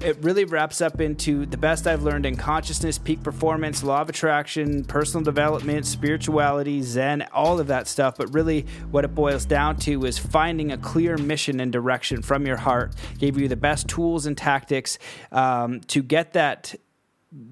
it 0.03 0.17
really 0.21 0.43
wraps 0.43 0.81
up 0.81 0.99
into 0.99 1.45
the 1.45 1.57
best 1.57 1.87
I've 1.87 2.03
learned 2.03 2.25
in 2.25 2.35
consciousness, 2.35 2.97
peak 2.97 3.23
performance, 3.23 3.83
law 3.83 4.01
of 4.01 4.09
attraction, 4.09 4.83
personal 4.83 5.23
development, 5.23 5.85
spirituality, 5.85 6.81
Zen, 6.81 7.25
all 7.33 7.59
of 7.59 7.67
that 7.67 7.87
stuff. 7.87 8.15
But 8.17 8.33
really, 8.33 8.65
what 8.91 9.05
it 9.05 9.15
boils 9.15 9.45
down 9.45 9.77
to 9.77 10.05
is 10.05 10.17
finding 10.17 10.71
a 10.71 10.77
clear 10.77 11.17
mission 11.17 11.59
and 11.59 11.71
direction 11.71 12.21
from 12.21 12.45
your 12.45 12.57
heart. 12.57 12.93
Gave 13.17 13.37
you 13.37 13.47
the 13.47 13.55
best 13.55 13.87
tools 13.87 14.25
and 14.25 14.37
tactics 14.37 14.99
um, 15.31 15.79
to 15.81 16.03
get 16.03 16.33
that 16.33 16.75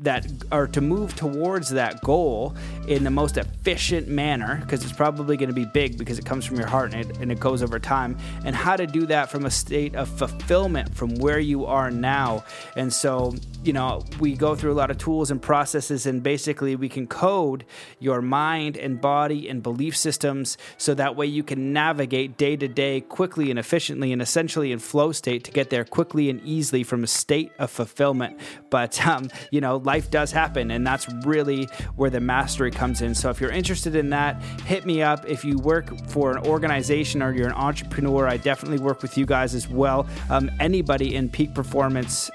that 0.02 0.28
or 0.52 0.68
to 0.68 0.82
move 0.82 1.16
towards 1.16 1.70
that 1.70 2.02
goal 2.02 2.56
in 2.88 3.04
the 3.04 3.10
most 3.10 3.38
efficient 3.38 4.08
manner 4.08 4.58
because 4.62 4.84
it's 4.84 4.94
probably 4.94 5.38
going 5.38 5.50
to 5.50 5.56
be 5.56 5.66
big 5.66 5.98
because 5.98 6.20
it 6.20 6.26
comes 6.26 6.46
from 6.46 6.58
your 6.58 6.68
heart 6.68 6.94
and 6.94 7.10
it, 7.10 7.18
and 7.18 7.32
it 7.32 7.40
goes 7.40 7.64
over 7.64 7.80
time 7.80 8.18
and 8.46 8.56
how 8.56 8.76
to 8.76 8.86
do 8.86 9.08
that 9.08 9.30
from 9.30 9.46
a 9.46 9.52
state 9.52 9.96
of 9.96 10.08
fulfillment 10.08 10.94
from 10.96 11.16
where 11.16 11.40
you 11.40 11.66
are 11.66 11.90
now. 11.90 12.44
And 12.76 12.94
so 12.94 13.36
you 13.64 13.74
know 13.74 14.04
we 14.20 14.36
go 14.36 14.56
through 14.56 14.72
a 14.72 14.74
lot 14.74 14.92
of 14.92 14.98
tools 14.98 15.32
and 15.32 15.42
processes 15.42 16.06
and 16.06 16.22
basically 16.22 16.76
we 16.76 16.90
can 16.90 17.08
code 17.08 17.66
your 18.00 18.22
mind 18.22 18.78
and 18.78 19.02
body 19.02 19.50
and 19.50 19.64
belief 19.64 19.96
systems 19.96 20.58
so 20.78 20.94
that 20.94 21.16
way 21.16 21.26
you 21.26 21.44
can 21.44 21.74
navigate 21.74 22.38
day 22.38 22.56
to 22.56 22.68
day 22.68 23.02
quickly 23.02 23.50
and 23.50 23.58
efficiently 23.60 24.12
and 24.12 24.22
essentially 24.22 24.72
in 24.72 24.80
flow 24.80 25.12
state 25.12 25.44
to 25.44 25.52
get 25.52 25.72
there 25.72 25.84
quickly 25.84 26.30
and 26.30 26.42
easily 26.44 26.84
from 26.84 27.04
a 27.04 27.08
state 27.08 27.52
of 27.58 27.72
fulfillment. 27.72 28.40
But 28.70 29.06
um, 29.08 29.30
you 29.50 29.62
know 29.62 29.71
know, 29.72 29.78
life 29.84 30.10
does 30.12 30.32
happen, 30.32 30.72
and 30.72 30.86
that's 30.86 31.08
really 31.26 31.66
where 31.96 32.10
the 32.10 32.20
mastery 32.20 32.72
comes 32.72 33.02
in. 33.02 33.16
So 33.16 33.30
if 33.30 33.42
you're 33.42 33.52
interested 33.52 33.96
in 33.96 34.10
that, 34.12 34.42
hit 34.66 34.86
me 34.86 35.02
up. 35.02 35.26
If 35.28 35.44
you 35.46 35.58
work 35.60 35.98
for 36.08 36.32
an 36.32 36.46
organization 36.46 37.22
or 37.22 37.34
you're 37.34 37.48
an 37.48 37.54
entrepreneur, 37.54 38.28
I 38.28 38.38
definitely 38.38 38.80
work 38.80 39.02
with 39.02 39.18
you 39.18 39.26
guys 39.26 39.56
as 39.56 39.68
well. 39.68 40.08
Um, 40.30 40.52
anybody 40.60 41.16
in 41.16 41.30
peak 41.30 41.54
performance 41.54 42.30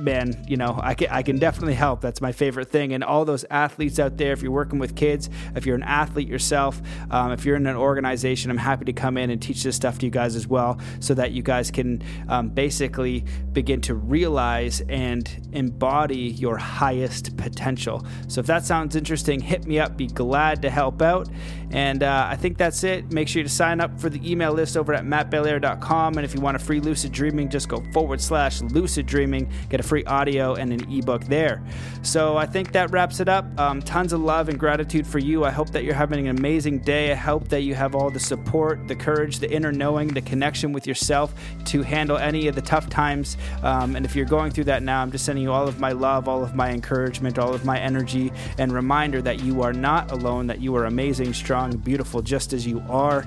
man, 0.00 0.44
you 0.46 0.56
know, 0.56 0.78
I 0.82 0.94
can, 0.94 1.08
I 1.10 1.22
can 1.22 1.38
definitely 1.38 1.74
help. 1.74 2.00
That's 2.00 2.20
my 2.20 2.32
favorite 2.32 2.70
thing. 2.70 2.92
And 2.92 3.04
all 3.04 3.24
those 3.24 3.44
athletes 3.50 3.98
out 3.98 4.16
there, 4.16 4.32
if 4.32 4.42
you're 4.42 4.52
working 4.52 4.78
with 4.78 4.96
kids, 4.96 5.30
if 5.54 5.66
you're 5.66 5.76
an 5.76 5.82
athlete 5.82 6.28
yourself, 6.28 6.80
um, 7.10 7.32
if 7.32 7.44
you're 7.44 7.56
in 7.56 7.66
an 7.66 7.76
organization, 7.76 8.50
I'm 8.50 8.56
happy 8.56 8.84
to 8.86 8.92
come 8.92 9.16
in 9.16 9.30
and 9.30 9.40
teach 9.40 9.62
this 9.62 9.76
stuff 9.76 9.98
to 9.98 10.06
you 10.06 10.10
guys 10.10 10.36
as 10.36 10.46
well 10.46 10.78
so 11.00 11.14
that 11.14 11.32
you 11.32 11.42
guys 11.42 11.70
can 11.70 12.02
um, 12.28 12.48
basically 12.48 13.24
begin 13.52 13.80
to 13.82 13.94
realize 13.94 14.82
and 14.88 15.48
embody 15.52 16.16
your 16.16 16.56
highest 16.56 17.36
potential. 17.36 18.04
So 18.28 18.40
if 18.40 18.46
that 18.46 18.64
sounds 18.64 18.96
interesting, 18.96 19.40
hit 19.40 19.66
me 19.66 19.78
up. 19.78 19.96
Be 19.96 20.06
glad 20.06 20.62
to 20.62 20.70
help 20.70 21.02
out. 21.02 21.28
And 21.70 22.02
uh, 22.02 22.28
I 22.30 22.36
think 22.36 22.56
that's 22.56 22.84
it. 22.84 23.12
Make 23.12 23.28
sure 23.28 23.42
to 23.42 23.48
sign 23.48 23.80
up 23.80 23.98
for 23.98 24.08
the 24.08 24.30
email 24.30 24.52
list 24.52 24.76
over 24.76 24.94
at 24.94 25.04
mattbelair.com. 25.04 26.14
And 26.16 26.24
if 26.24 26.34
you 26.34 26.40
want 26.40 26.56
a 26.56 26.60
free 26.60 26.80
lucid 26.80 27.12
dreaming, 27.12 27.48
just 27.48 27.68
go 27.68 27.82
forward 27.92 28.20
slash 28.20 28.62
lucid 28.62 29.06
dreaming. 29.06 29.50
Get 29.68 29.80
a 29.80 29.83
free 29.84 30.04
audio 30.04 30.54
and 30.54 30.72
an 30.72 30.92
ebook 30.92 31.24
there. 31.24 31.62
So 32.02 32.36
I 32.36 32.46
think 32.46 32.72
that 32.72 32.90
wraps 32.90 33.20
it 33.20 33.28
up. 33.28 33.44
Um, 33.58 33.80
tons 33.80 34.12
of 34.12 34.20
love 34.20 34.48
and 34.48 34.58
gratitude 34.58 35.06
for 35.06 35.18
you. 35.18 35.44
I 35.44 35.50
hope 35.50 35.70
that 35.70 35.84
you're 35.84 35.94
having 35.94 36.26
an 36.26 36.36
amazing 36.36 36.80
day. 36.80 37.12
I 37.12 37.14
hope 37.14 37.48
that 37.48 37.62
you 37.62 37.74
have 37.74 37.94
all 37.94 38.10
the 38.10 38.20
support, 38.20 38.88
the 38.88 38.96
courage, 38.96 39.38
the 39.38 39.50
inner 39.50 39.72
knowing, 39.72 40.08
the 40.08 40.20
connection 40.20 40.72
with 40.72 40.86
yourself 40.86 41.34
to 41.66 41.82
handle 41.82 42.16
any 42.16 42.48
of 42.48 42.54
the 42.54 42.62
tough 42.62 42.88
times. 42.88 43.36
Um, 43.62 43.96
and 43.96 44.04
if 44.04 44.16
you're 44.16 44.26
going 44.26 44.50
through 44.50 44.64
that 44.64 44.82
now, 44.82 45.02
I'm 45.02 45.10
just 45.10 45.24
sending 45.24 45.44
you 45.44 45.52
all 45.52 45.68
of 45.68 45.80
my 45.80 45.92
love, 45.92 46.28
all 46.28 46.42
of 46.42 46.54
my 46.54 46.70
encouragement, 46.70 47.38
all 47.38 47.54
of 47.54 47.64
my 47.64 47.78
energy, 47.78 48.32
and 48.58 48.72
reminder 48.72 49.22
that 49.22 49.40
you 49.40 49.62
are 49.62 49.72
not 49.72 50.10
alone, 50.10 50.46
that 50.46 50.60
you 50.60 50.74
are 50.76 50.86
amazing, 50.86 51.34
strong, 51.34 51.76
beautiful, 51.76 52.22
just 52.22 52.52
as 52.52 52.66
you 52.66 52.82
are. 52.88 53.24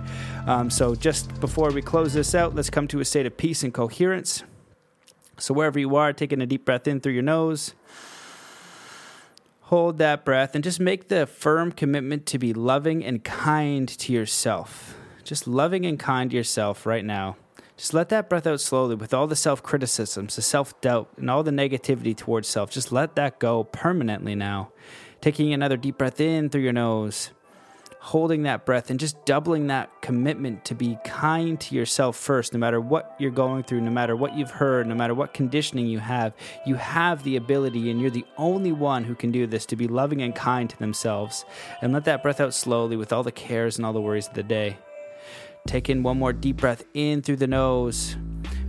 Um, 0.47 0.69
so 0.69 0.95
just 0.95 1.39
before 1.39 1.71
we 1.71 1.81
close 1.81 2.13
this 2.13 2.33
out, 2.33 2.55
let's 2.55 2.69
come 2.69 2.87
to 2.89 2.99
a 2.99 3.05
state 3.05 3.25
of 3.25 3.35
peace 3.37 3.63
and 3.63 3.73
coherence. 3.73 4.43
So, 5.39 5.53
wherever 5.53 5.79
you 5.79 5.95
are, 5.95 6.13
taking 6.13 6.41
a 6.41 6.45
deep 6.45 6.65
breath 6.65 6.87
in 6.87 6.99
through 6.99 7.13
your 7.13 7.23
nose, 7.23 7.73
hold 9.61 9.97
that 9.97 10.23
breath 10.23 10.55
and 10.55 10.63
just 10.63 10.79
make 10.79 11.09
the 11.09 11.27
firm 11.27 11.71
commitment 11.71 12.25
to 12.25 12.39
be 12.39 12.53
loving 12.53 13.03
and 13.03 13.23
kind 13.23 13.87
to 13.87 14.13
yourself. 14.13 14.95
Just 15.23 15.45
loving 15.45 15.85
and 15.85 15.99
kind 15.99 16.31
to 16.31 16.37
yourself 16.37 16.85
right 16.85 17.03
now. 17.03 17.35
Just 17.75 17.93
let 17.93 18.09
that 18.09 18.29
breath 18.29 18.47
out 18.47 18.59
slowly 18.61 18.95
with 18.95 19.13
all 19.13 19.27
the 19.27 19.35
self 19.35 19.61
criticisms, 19.61 20.35
the 20.35 20.41
self 20.41 20.79
doubt, 20.81 21.09
and 21.17 21.29
all 21.29 21.43
the 21.43 21.51
negativity 21.51 22.15
towards 22.15 22.47
self. 22.47 22.71
Just 22.71 22.91
let 22.91 23.15
that 23.15 23.39
go 23.39 23.65
permanently 23.65 24.33
now. 24.33 24.71
Taking 25.21 25.53
another 25.53 25.77
deep 25.77 25.97
breath 25.97 26.19
in 26.19 26.49
through 26.49 26.61
your 26.61 26.73
nose 26.73 27.31
holding 28.07 28.43
that 28.43 28.65
breath 28.65 28.89
and 28.89 29.01
just 29.01 29.25
doubling 29.25 29.67
that 29.67 29.89
commitment 30.01 30.63
to 30.63 30.73
be 30.73 30.97
kind 31.03 31.59
to 31.59 31.75
yourself 31.75 32.15
first, 32.15 32.53
no 32.53 32.59
matter 32.59 32.79
what 32.79 33.13
you're 33.19 33.29
going 33.29 33.61
through, 33.61 33.81
no 33.81 33.91
matter 33.91 34.15
what 34.15 34.33
you've 34.33 34.49
heard, 34.49 34.87
no 34.87 34.95
matter 34.95 35.13
what 35.13 35.33
conditioning 35.33 35.85
you 35.87 35.99
have. 35.99 36.33
You 36.65 36.75
have 36.75 37.21
the 37.25 37.35
ability, 37.35 37.91
and 37.91 37.99
you're 37.99 38.09
the 38.09 38.23
only 38.37 38.71
one 38.71 39.03
who 39.03 39.13
can 39.13 39.29
do 39.33 39.45
this, 39.45 39.65
to 39.65 39.75
be 39.75 39.89
loving 39.89 40.21
and 40.21 40.33
kind 40.33 40.69
to 40.69 40.79
themselves. 40.79 41.43
And 41.81 41.91
let 41.91 42.05
that 42.05 42.23
breath 42.23 42.39
out 42.39 42.53
slowly 42.53 42.95
with 42.95 43.11
all 43.11 43.23
the 43.23 43.31
cares 43.31 43.75
and 43.75 43.85
all 43.85 43.91
the 43.91 43.99
worries 43.99 44.29
of 44.29 44.35
the 44.35 44.43
day. 44.43 44.77
Take 45.67 45.89
in 45.89 46.01
one 46.01 46.17
more 46.17 46.31
deep 46.31 46.55
breath 46.55 46.85
in 46.93 47.21
through 47.21 47.35
the 47.35 47.47
nose, 47.47 48.15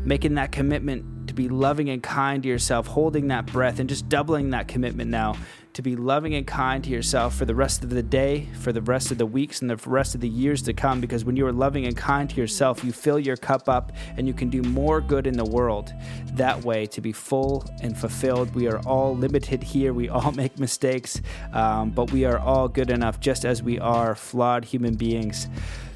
making 0.04 0.34
that 0.34 0.50
commitment 0.50 1.28
to 1.28 1.34
be 1.34 1.48
loving 1.48 1.90
and 1.90 2.02
kind 2.02 2.42
to 2.42 2.48
yourself, 2.48 2.88
holding 2.88 3.28
that 3.28 3.46
breath, 3.46 3.78
and 3.78 3.88
just 3.88 4.08
doubling 4.08 4.50
that 4.50 4.66
commitment 4.66 5.12
now 5.12 5.36
to 5.78 5.82
be 5.82 5.94
loving 5.94 6.34
and 6.34 6.44
kind 6.44 6.82
to 6.82 6.90
yourself 6.90 7.36
for 7.36 7.44
the 7.44 7.54
rest 7.54 7.84
of 7.84 7.90
the 7.90 8.02
day, 8.02 8.48
for 8.58 8.72
the 8.72 8.82
rest 8.82 9.12
of 9.12 9.18
the 9.18 9.24
weeks, 9.24 9.60
and 9.60 9.70
the 9.70 9.76
rest 9.88 10.12
of 10.12 10.20
the 10.20 10.28
years 10.28 10.60
to 10.60 10.72
come. 10.72 11.00
Because 11.00 11.24
when 11.24 11.36
you 11.36 11.46
are 11.46 11.52
loving 11.52 11.86
and 11.86 11.96
kind 11.96 12.28
to 12.28 12.34
yourself, 12.34 12.82
you 12.82 12.90
fill 12.90 13.16
your 13.16 13.36
cup 13.36 13.68
up 13.68 13.92
and 14.16 14.26
you 14.26 14.34
can 14.34 14.50
do 14.50 14.60
more 14.62 15.00
good 15.00 15.24
in 15.24 15.36
the 15.36 15.44
world 15.44 15.94
that 16.32 16.64
way 16.64 16.84
to 16.86 17.00
be 17.00 17.12
full 17.12 17.64
and 17.80 17.96
fulfilled. 17.96 18.52
We 18.56 18.66
are 18.66 18.80
all 18.88 19.16
limited 19.16 19.62
here, 19.62 19.92
we 19.92 20.08
all 20.08 20.32
make 20.42 20.58
mistakes, 20.58 21.22
um, 21.52 21.90
but 21.90 22.10
we 22.10 22.24
are 22.24 22.40
all 22.40 22.66
good 22.66 22.90
enough 22.90 23.20
just 23.20 23.44
as 23.44 23.62
we 23.62 23.78
are 23.78 24.16
flawed 24.16 24.64
human 24.64 24.96
beings. 24.96 25.46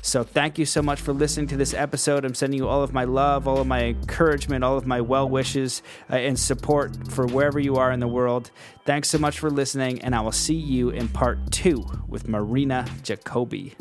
So 0.05 0.25
thank 0.25 0.59
you 0.59 0.67
so 0.67 0.83
much 0.83 1.01
for 1.01 1.13
listening 1.13 1.47
to 1.47 1.57
this 1.57 1.73
episode. 1.73 2.25
I'm 2.25 2.35
sending 2.35 2.59
you 2.59 2.67
all 2.67 2.83
of 2.83 2.93
my 2.93 3.05
love, 3.05 3.47
all 3.47 3.59
of 3.59 3.69
my 3.69 3.85
encouragement, 3.85 4.65
all 4.65 4.77
of 4.77 4.85
my 4.85 5.01
well 5.01 5.29
wishes 5.29 5.81
uh, 6.11 6.17
and 6.17 6.37
support 6.37 7.09
for 7.13 7.25
wherever 7.25 7.61
you 7.61 7.77
are 7.77 7.93
in 7.93 8.01
the 8.01 8.09
world. 8.09 8.51
Thanks 8.85 9.09
so 9.09 9.19
much 9.19 9.39
for 9.39 9.49
listening, 9.49 10.03
and 10.03 10.13
I 10.13 10.21
will 10.21 10.33
see 10.33 10.57
you 10.57 10.91
in 10.91 11.07
part 11.07 11.53
two 11.53 11.87
with 12.09 12.27
Marina 12.27 12.85
Jacobi. 13.05 13.75